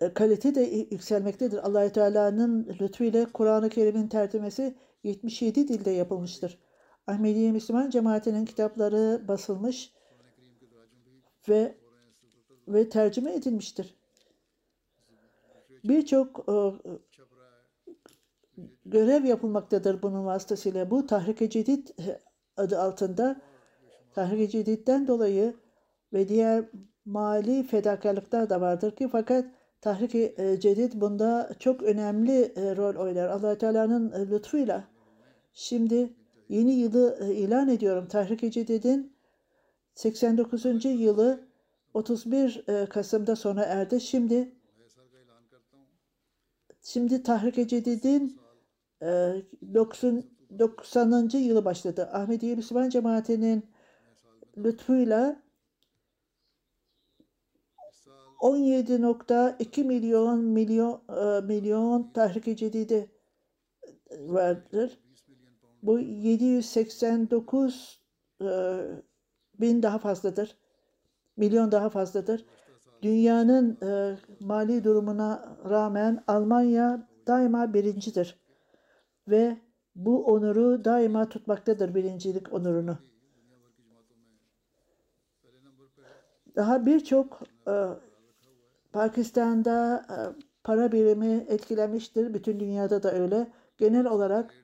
e, 0.00 0.14
kalite 0.14 0.54
de 0.54 0.60
yükselmektedir. 0.90 1.58
Allahü 1.58 1.92
Teala'nın 1.92 2.76
lütfuyla 2.80 3.32
Kur'an-ı 3.32 3.68
Kerim'in 3.68 4.08
tercümesi 4.08 4.74
77 5.04 5.68
dilde 5.68 5.90
yapılmıştır. 5.90 6.58
Ahmediye 7.06 7.52
Müslüman 7.52 7.90
cemaatinin 7.90 8.44
kitapları 8.44 9.28
basılmış 9.28 9.92
ve 11.48 11.74
ve 12.68 12.88
tercüme 12.88 13.34
edilmiştir. 13.34 13.96
Birçok 15.84 16.48
e, 16.48 16.54
görev 18.84 19.24
yapılmaktadır 19.24 20.02
bunun 20.02 20.24
vasıtasıyla. 20.24 20.90
Bu 20.90 21.06
Tahrik-i 21.06 21.50
Cedid 21.50 21.88
e, 21.88 22.20
adı 22.56 22.80
altında 22.80 23.40
Tahrik-i 24.14 24.50
Cedid'den 24.50 25.06
dolayı 25.06 25.54
ve 26.12 26.28
diğer 26.28 26.64
mali 27.04 27.62
fedakarlıklar 27.62 28.50
da 28.50 28.60
vardır 28.60 28.96
ki 28.96 29.08
fakat 29.08 29.46
Tahrik-i 29.82 30.34
e, 30.38 30.60
Cedid 30.60 30.92
bunda 30.94 31.50
çok 31.58 31.82
önemli 31.82 32.52
e, 32.56 32.76
rol 32.76 32.96
oynar. 32.96 33.28
allah 33.28 33.58
Teala'nın 33.58 34.12
e, 34.12 34.30
lütfuyla. 34.30 34.84
Şimdi 35.52 36.12
yeni 36.48 36.72
yılı 36.72 37.32
ilan 37.32 37.68
ediyorum. 37.68 38.08
Tahrik-i 38.08 38.50
Cedid'in 38.50 39.12
89. 39.94 40.84
yılı 40.84 41.40
31 41.94 42.64
Kasım'da 42.90 43.36
sona 43.36 43.62
erdi. 43.62 44.00
Şimdi 44.00 44.52
şimdi 46.82 47.22
Tahrik-i 47.22 47.68
Cedid'in 47.68 48.40
90. 49.00 50.24
90. 50.58 51.30
yılı 51.38 51.64
başladı. 51.64 52.08
Ahmediye 52.12 52.54
Müslüman 52.54 52.88
Cemaati'nin 52.88 53.66
lütfuyla 54.56 55.41
17.2 58.42 59.84
milyon 59.84 60.44
milyon 60.44 61.02
e, 61.08 61.40
milyon 61.40 62.10
Tahrik-i 62.14 62.56
Cedidi 62.56 63.10
vardır. 64.20 64.98
Bu 65.82 65.98
789 65.98 68.00
e, 68.40 68.46
bin 69.60 69.82
daha 69.82 69.98
fazladır. 69.98 70.56
Milyon 71.36 71.72
daha 71.72 71.90
fazladır. 71.90 72.46
Dünyanın 73.02 73.78
e, 73.82 74.16
mali 74.40 74.84
durumuna 74.84 75.58
rağmen 75.70 76.24
Almanya 76.26 77.08
daima 77.26 77.74
birincidir. 77.74 78.42
Ve 79.28 79.56
bu 79.94 80.26
onuru 80.26 80.84
daima 80.84 81.28
tutmaktadır 81.28 81.94
birincilik 81.94 82.52
onurunu. 82.52 82.98
Daha 86.56 86.86
birçok 86.86 87.42
Pakistan'da 88.92 90.06
e, 90.10 90.16
para 90.64 90.92
birimi 90.92 91.46
etkilenmiştir. 91.48 92.34
Bütün 92.34 92.60
dünyada 92.60 93.02
da 93.02 93.12
öyle. 93.12 93.52
Genel 93.78 94.06
olarak 94.06 94.54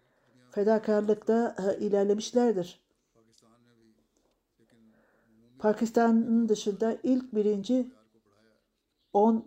fedakarlıkta 0.51 1.57
e, 1.59 1.79
ilerlemişlerdir. 1.79 2.81
Pakistan'ın 5.59 6.49
dışında 6.49 6.99
ilk 7.03 7.35
birinci 7.35 7.93
10 9.13 9.37
e, 9.37 9.43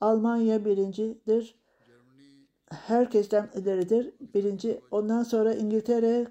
Almanya 0.00 0.64
birincidir. 0.64 1.58
Herkesten 2.70 3.50
ileridir. 3.54 4.14
Birinci. 4.34 4.80
Ondan 4.90 5.22
sonra 5.22 5.54
İngiltere, 5.54 6.26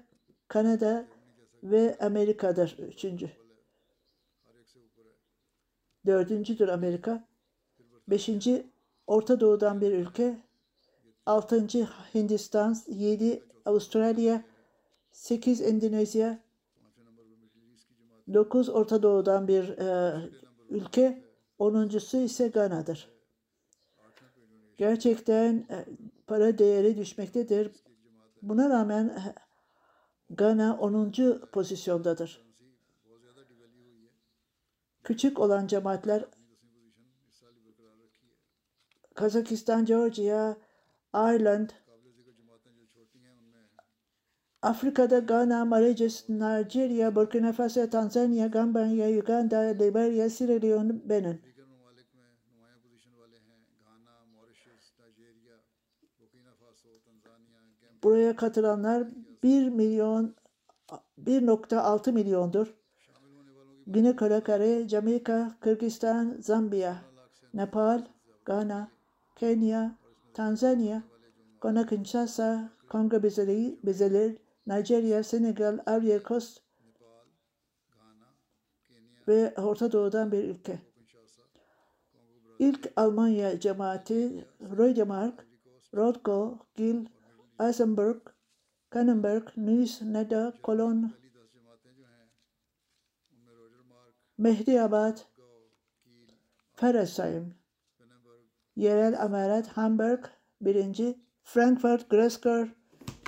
Kanada 0.48 1.06
ve 1.62 1.98
Amerika'dır. 2.00 2.76
Üçüncü. 2.78 3.30
Dördüncüdür 6.06 6.68
Amerika. 6.68 7.27
Beşinci 8.10 8.66
Orta 9.06 9.40
Doğu'dan 9.40 9.80
bir 9.80 9.92
ülke. 9.92 10.38
Altıncı 11.26 11.88
Hindistan, 12.14 12.76
yedi 12.88 13.42
Avustralya, 13.64 14.44
sekiz 15.12 15.60
Endonezya, 15.60 16.38
dokuz 18.34 18.68
Orta 18.68 19.02
Doğu'dan 19.02 19.48
bir 19.48 19.68
e, 19.68 20.16
ülke. 20.70 21.28
Onuncusu 21.58 22.16
ise 22.16 22.48
Gana'dır. 22.48 23.08
Gerçekten 24.76 25.66
e, 25.70 25.84
para 26.26 26.58
değeri 26.58 26.98
düşmektedir. 26.98 27.72
Buna 28.42 28.70
rağmen 28.70 29.08
e, 29.08 29.34
Gana 30.30 30.78
10. 30.78 31.12
pozisyondadır. 31.52 32.48
Küçük 35.04 35.38
olan 35.38 35.66
cemaatler 35.66 36.24
Kazakistan, 39.18 39.84
Georgia, 39.84 40.56
Ireland, 41.12 41.70
Afrika'da 44.62 45.18
Ghana, 45.18 45.64
Mauritius, 45.64 46.28
Nigeria, 46.28 47.10
Burkina 47.10 47.52
Faso, 47.52 47.90
Tanzanya, 47.90 48.48
Gambia, 48.48 49.08
Uganda, 49.18 49.74
Liberia, 49.74 50.30
Sierra 50.30 50.62
Leone, 50.62 50.92
Benin. 51.08 51.40
Buraya 58.02 58.36
katılanlar 58.36 59.08
1 59.42 59.68
milyon 59.68 60.34
1.6 61.18 62.12
milyondur. 62.12 62.74
Güney 63.86 64.16
Kore, 64.16 64.88
Jamaika, 64.88 65.56
Kırgızistan, 65.60 66.36
Zambiya, 66.40 66.96
Nepal, 67.54 68.02
Ghana, 68.44 68.97
Kenya, 69.38 69.96
Tanzanya, 70.34 71.04
Kongo 71.60 71.84
Kinshasa, 71.86 72.70
Kongo 72.88 73.20
Bezeler, 73.22 74.36
Nijerya, 74.66 75.22
Senegal, 75.24 75.78
Ivory 75.86 76.22
Coast 76.22 76.60
ve 79.28 79.54
Orta 79.56 79.92
Doğu'dan 79.92 80.32
bir 80.32 80.44
ülke. 80.44 80.78
İlk 82.58 82.92
Almanya 82.96 83.60
cemaati 83.60 84.44
Rödemark, 84.60 85.46
Rothko, 85.94 86.58
Gil, 86.74 87.06
Eisenberg, 87.60 88.20
Kannenberg, 88.90 89.48
Nuis, 89.56 90.02
Neda, 90.02 90.52
Kolon, 90.62 91.12
Mehdiabad, 94.38 95.18
Ferasheim 96.74 97.57
yerel 98.78 99.22
amaret 99.22 99.66
Hamburg 99.76 100.30
1. 100.60 101.16
Frankfurt, 101.42 102.08
Gresker, 102.08 102.68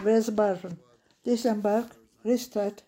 Wiesbaden, 0.04 0.78
Disenberg, 1.26 1.86
Ristadt, 2.24 2.84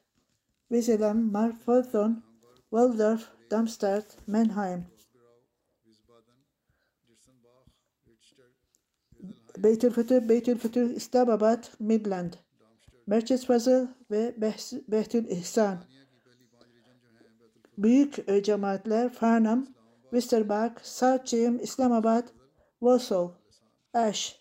Wieselem, 0.71 1.33
Marfothon, 1.33 2.23
Waldorf, 2.71 3.29
Darmstadt, 3.51 4.17
Mannheim. 4.27 4.85
Beytülfütür, 9.59 10.29
Beytülfütür, 10.29 10.91
İslamabad, 10.91 11.65
Midland, 11.79 12.33
Merkez 13.07 13.47
Fazıl 13.47 13.87
ve 14.11 14.35
Behtül 14.89 15.29
İhsan. 15.29 15.79
Büyük 17.79 18.29
e, 18.29 18.43
cemaatler 18.43 19.13
Farnham, 19.13 19.67
Wisterbach, 20.11 20.83
Sarçim, 20.83 21.61
İslamabad, 21.61 22.25
Walsall, 22.83 23.37
Ash, 23.95 24.37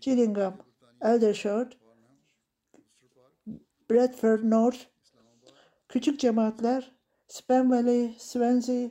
Gillingham, 0.00 0.54
Aldershot, 1.02 1.76
Bradford 3.90 4.50
North, 4.50 4.78
küçük 5.88 6.20
cemaatler 6.20 6.92
Span 7.28 7.70
Valley, 7.70 8.14
Swansea, 8.18 8.90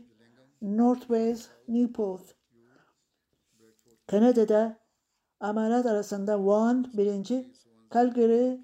North 0.62 1.00
Wales, 1.00 1.50
Newport. 1.68 2.36
Kanada'da 4.08 4.80
amarat 5.40 5.86
arasında 5.86 6.46
Vaughan 6.46 6.92
birinci, 6.98 7.54
Calgary, 7.94 8.62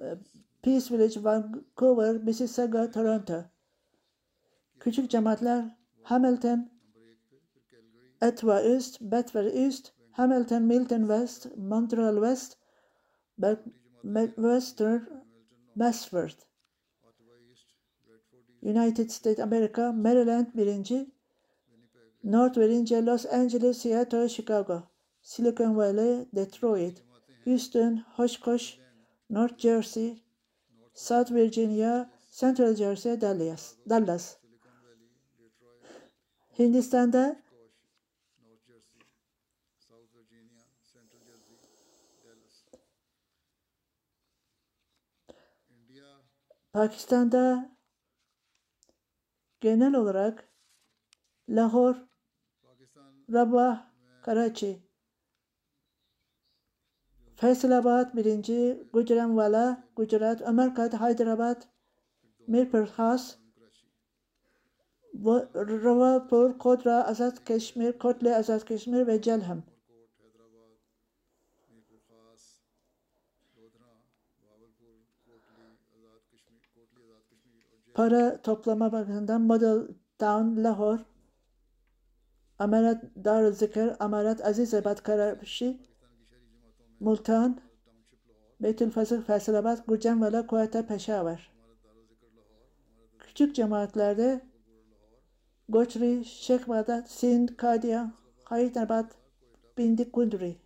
e, 0.00 0.18
Peace 0.62 0.94
Village, 0.94 1.24
Vancouver, 1.24 2.16
Mississauga, 2.16 2.90
Toronto. 2.90 3.44
Küçük 4.80 5.10
cemaatler 5.10 5.76
Hamilton, 6.02 6.71
Etwa 8.22 8.62
Üst, 8.62 8.98
Bedford 9.00 9.52
Üst, 9.54 9.92
Hamilton, 10.12 10.66
Milton 10.66 11.08
West, 11.08 11.48
Montreal 11.56 12.20
West, 12.20 12.56
Western, 14.36 15.08
Westford. 15.76 16.36
United 18.62 19.10
States 19.10 19.40
America, 19.40 19.92
Maryland 19.92 20.46
birinci, 20.54 21.10
North 22.22 22.54
Virginia, 22.56 23.00
Los 23.00 23.26
Angeles, 23.26 23.80
Seattle, 23.80 24.28
Chicago, 24.28 24.88
Silicon 25.20 25.74
Valley, 25.76 26.26
Detroit, 26.32 27.02
Houston, 27.44 28.04
Oshkosh, 28.18 28.76
North 29.28 29.56
Jersey, 29.58 30.22
South 30.94 31.30
Virginia, 31.30 32.08
Central 32.30 32.74
Jersey, 32.74 33.16
Dallas. 33.16 33.76
Dallas. 33.84 34.36
Hindistan'da 36.58 37.36
North 38.44 38.62
Jersey, 38.68 39.02
South 39.78 40.08
Virginia, 40.14 40.62
Central 40.92 41.22
Jersey, 41.26 41.56
Dallas. 42.22 42.56
India, 45.70 46.08
Pakistan'da 46.72 47.70
genel 49.60 49.94
olarak 49.94 50.52
Pakistan, 52.62 53.14
Rabah, 53.32 53.86
Karachi, 54.22 54.82
Faisalabad 57.36 58.16
birinci, 58.16 58.88
Gujranwala, 58.92 59.88
Gujarat, 59.96 60.42
Amarkat, 60.42 60.94
Hyderabad, 60.94 61.62
Mirpur 62.46 62.86
Khas, 62.86 63.36
Wa- 65.12 65.48
Rawalpur, 65.54 66.58
Kodra, 66.58 67.04
Azad 67.08 67.44
Keşmir, 67.44 67.98
Kotle, 67.98 68.36
Azad 68.36 68.64
Keşmir 68.64 69.06
ve 69.06 69.22
Celham. 69.22 69.62
para 77.94 78.42
toplama 78.42 78.92
bakımından 78.92 79.42
Model 79.42 79.88
Town 80.18 80.64
Lahore, 80.64 81.02
Amarat 82.58 83.04
Darül 83.24 83.52
Zikr, 83.52 83.96
Amarat 84.00 84.46
Azizabad 84.46 84.98
Karabşi, 84.98 85.80
Multan, 87.00 87.60
Beytül 88.60 88.90
Fasık 88.90 89.26
Faisalabad, 89.26 89.78
Gurcanvala, 89.86 90.46
Kuata 90.46 90.86
Peşavar. 90.86 91.52
Küçük 93.18 93.54
cemaatlerde 93.54 94.40
Goçri, 95.68 96.24
Şekvadat, 96.24 97.10
Sind, 97.10 97.48
Kadiya, 97.48 98.12
Haydarabad, 98.44 99.10
Bindi 99.78 100.12
Kundri, 100.12 100.56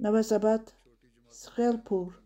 Navazabad, 0.00 0.60
Shelpur, 1.30 2.19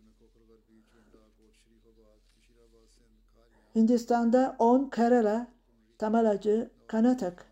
Hindistan'da 3.75 4.55
10 4.59 4.89
Kerala, 4.89 5.47
Tamalacı, 5.97 6.71
Kanatak, 6.87 7.45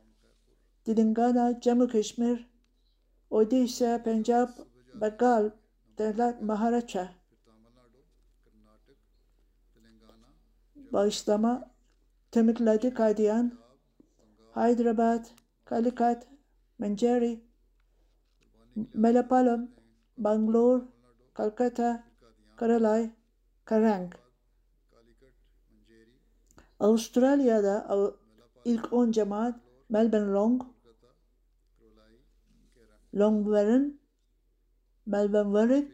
Dilingana, 0.85 1.59
Jammu 1.61 1.87
Kashmir, 1.87 2.49
Odisha, 3.31 4.03
Punjab, 4.03 4.49
Bengal, 5.01 5.51
Devlet, 5.97 6.41
Maharaç'a 6.41 7.23
bağışlama 10.93 11.71
temizledi 12.31 12.93
Kadiyan, 12.93 13.51
Hyderabad, 14.55 15.25
Kalikat, 15.65 16.27
Manjari, 16.79 17.43
Melapalam, 18.93 19.67
Bangalore, 20.17 20.83
Kolkata, 21.35 22.03
Karalay, 22.57 23.09
Karang. 23.65 24.22
Avustralya'da 26.83 27.75
ilk 28.65 28.85
10 28.91 29.11
cemaat 29.13 29.55
Melbourne 29.89 30.33
Long, 30.33 30.55
Long 33.13 33.45
Warren, 33.45 33.99
Melbourne 35.05 35.53
Warwick, 35.53 35.89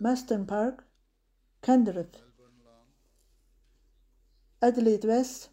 Maston 0.00 0.46
Park, 0.46 0.84
Candreth, 1.62 2.16
Adelaide 4.62 5.04
West, 5.04 5.50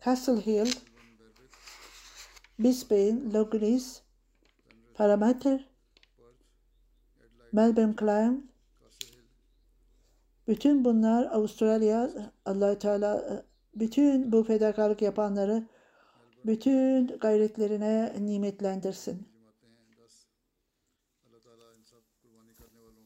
Castle 0.00 0.40
Hill, 0.40 0.70
Brisbane, 2.58 3.30
Loganese, 3.32 4.00
Parramatta, 4.94 5.60
Melbourne 7.52 7.96
Climb, 7.96 8.50
bütün 10.46 10.84
bunlar 10.84 11.24
Avustralya 11.24 12.10
allah 12.44 12.78
Teala 12.78 13.44
bütün 13.75 14.31
bu 14.31 14.43
fedakarlık 14.43 15.01
yapanları 15.01 15.63
bütün 16.45 17.07
gayretlerine 17.07 18.13
nimetlendirsin. 18.19 19.17
जमातें 19.33 19.69
हैं 19.77 19.87
दस 20.01 20.15
अल्लाह 21.25 21.41
ताला 21.45 21.67
इन 21.77 21.83
सब 21.91 22.03
कुर्बानी 22.21 22.53
करने 22.59 22.81
वालों 22.85 23.05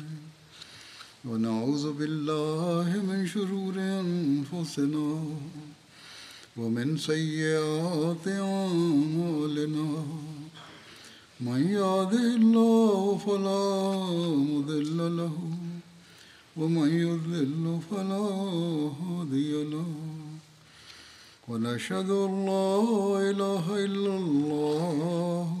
ونعوذ 1.31 1.93
بالله 1.93 2.89
من 3.07 3.27
شرور 3.27 3.75
أنفسنا 3.79 5.23
ومن 6.57 6.97
سيئات 6.97 8.27
أعمالنا. 8.27 9.89
من 11.41 11.61
يهده 11.79 12.25
الله 12.35 13.17
فلا 13.27 13.63
مضل 14.51 14.99
له 15.17 15.35
ومن 16.57 16.89
يضلل 17.07 17.79
فلا 17.91 18.27
هادي 19.01 19.63
له. 19.63 19.91
ونشهد 21.47 22.09
أن 22.09 22.45
لا 22.45 22.75
إله 23.31 23.65
إلا 23.85 24.13
الله 24.17 25.60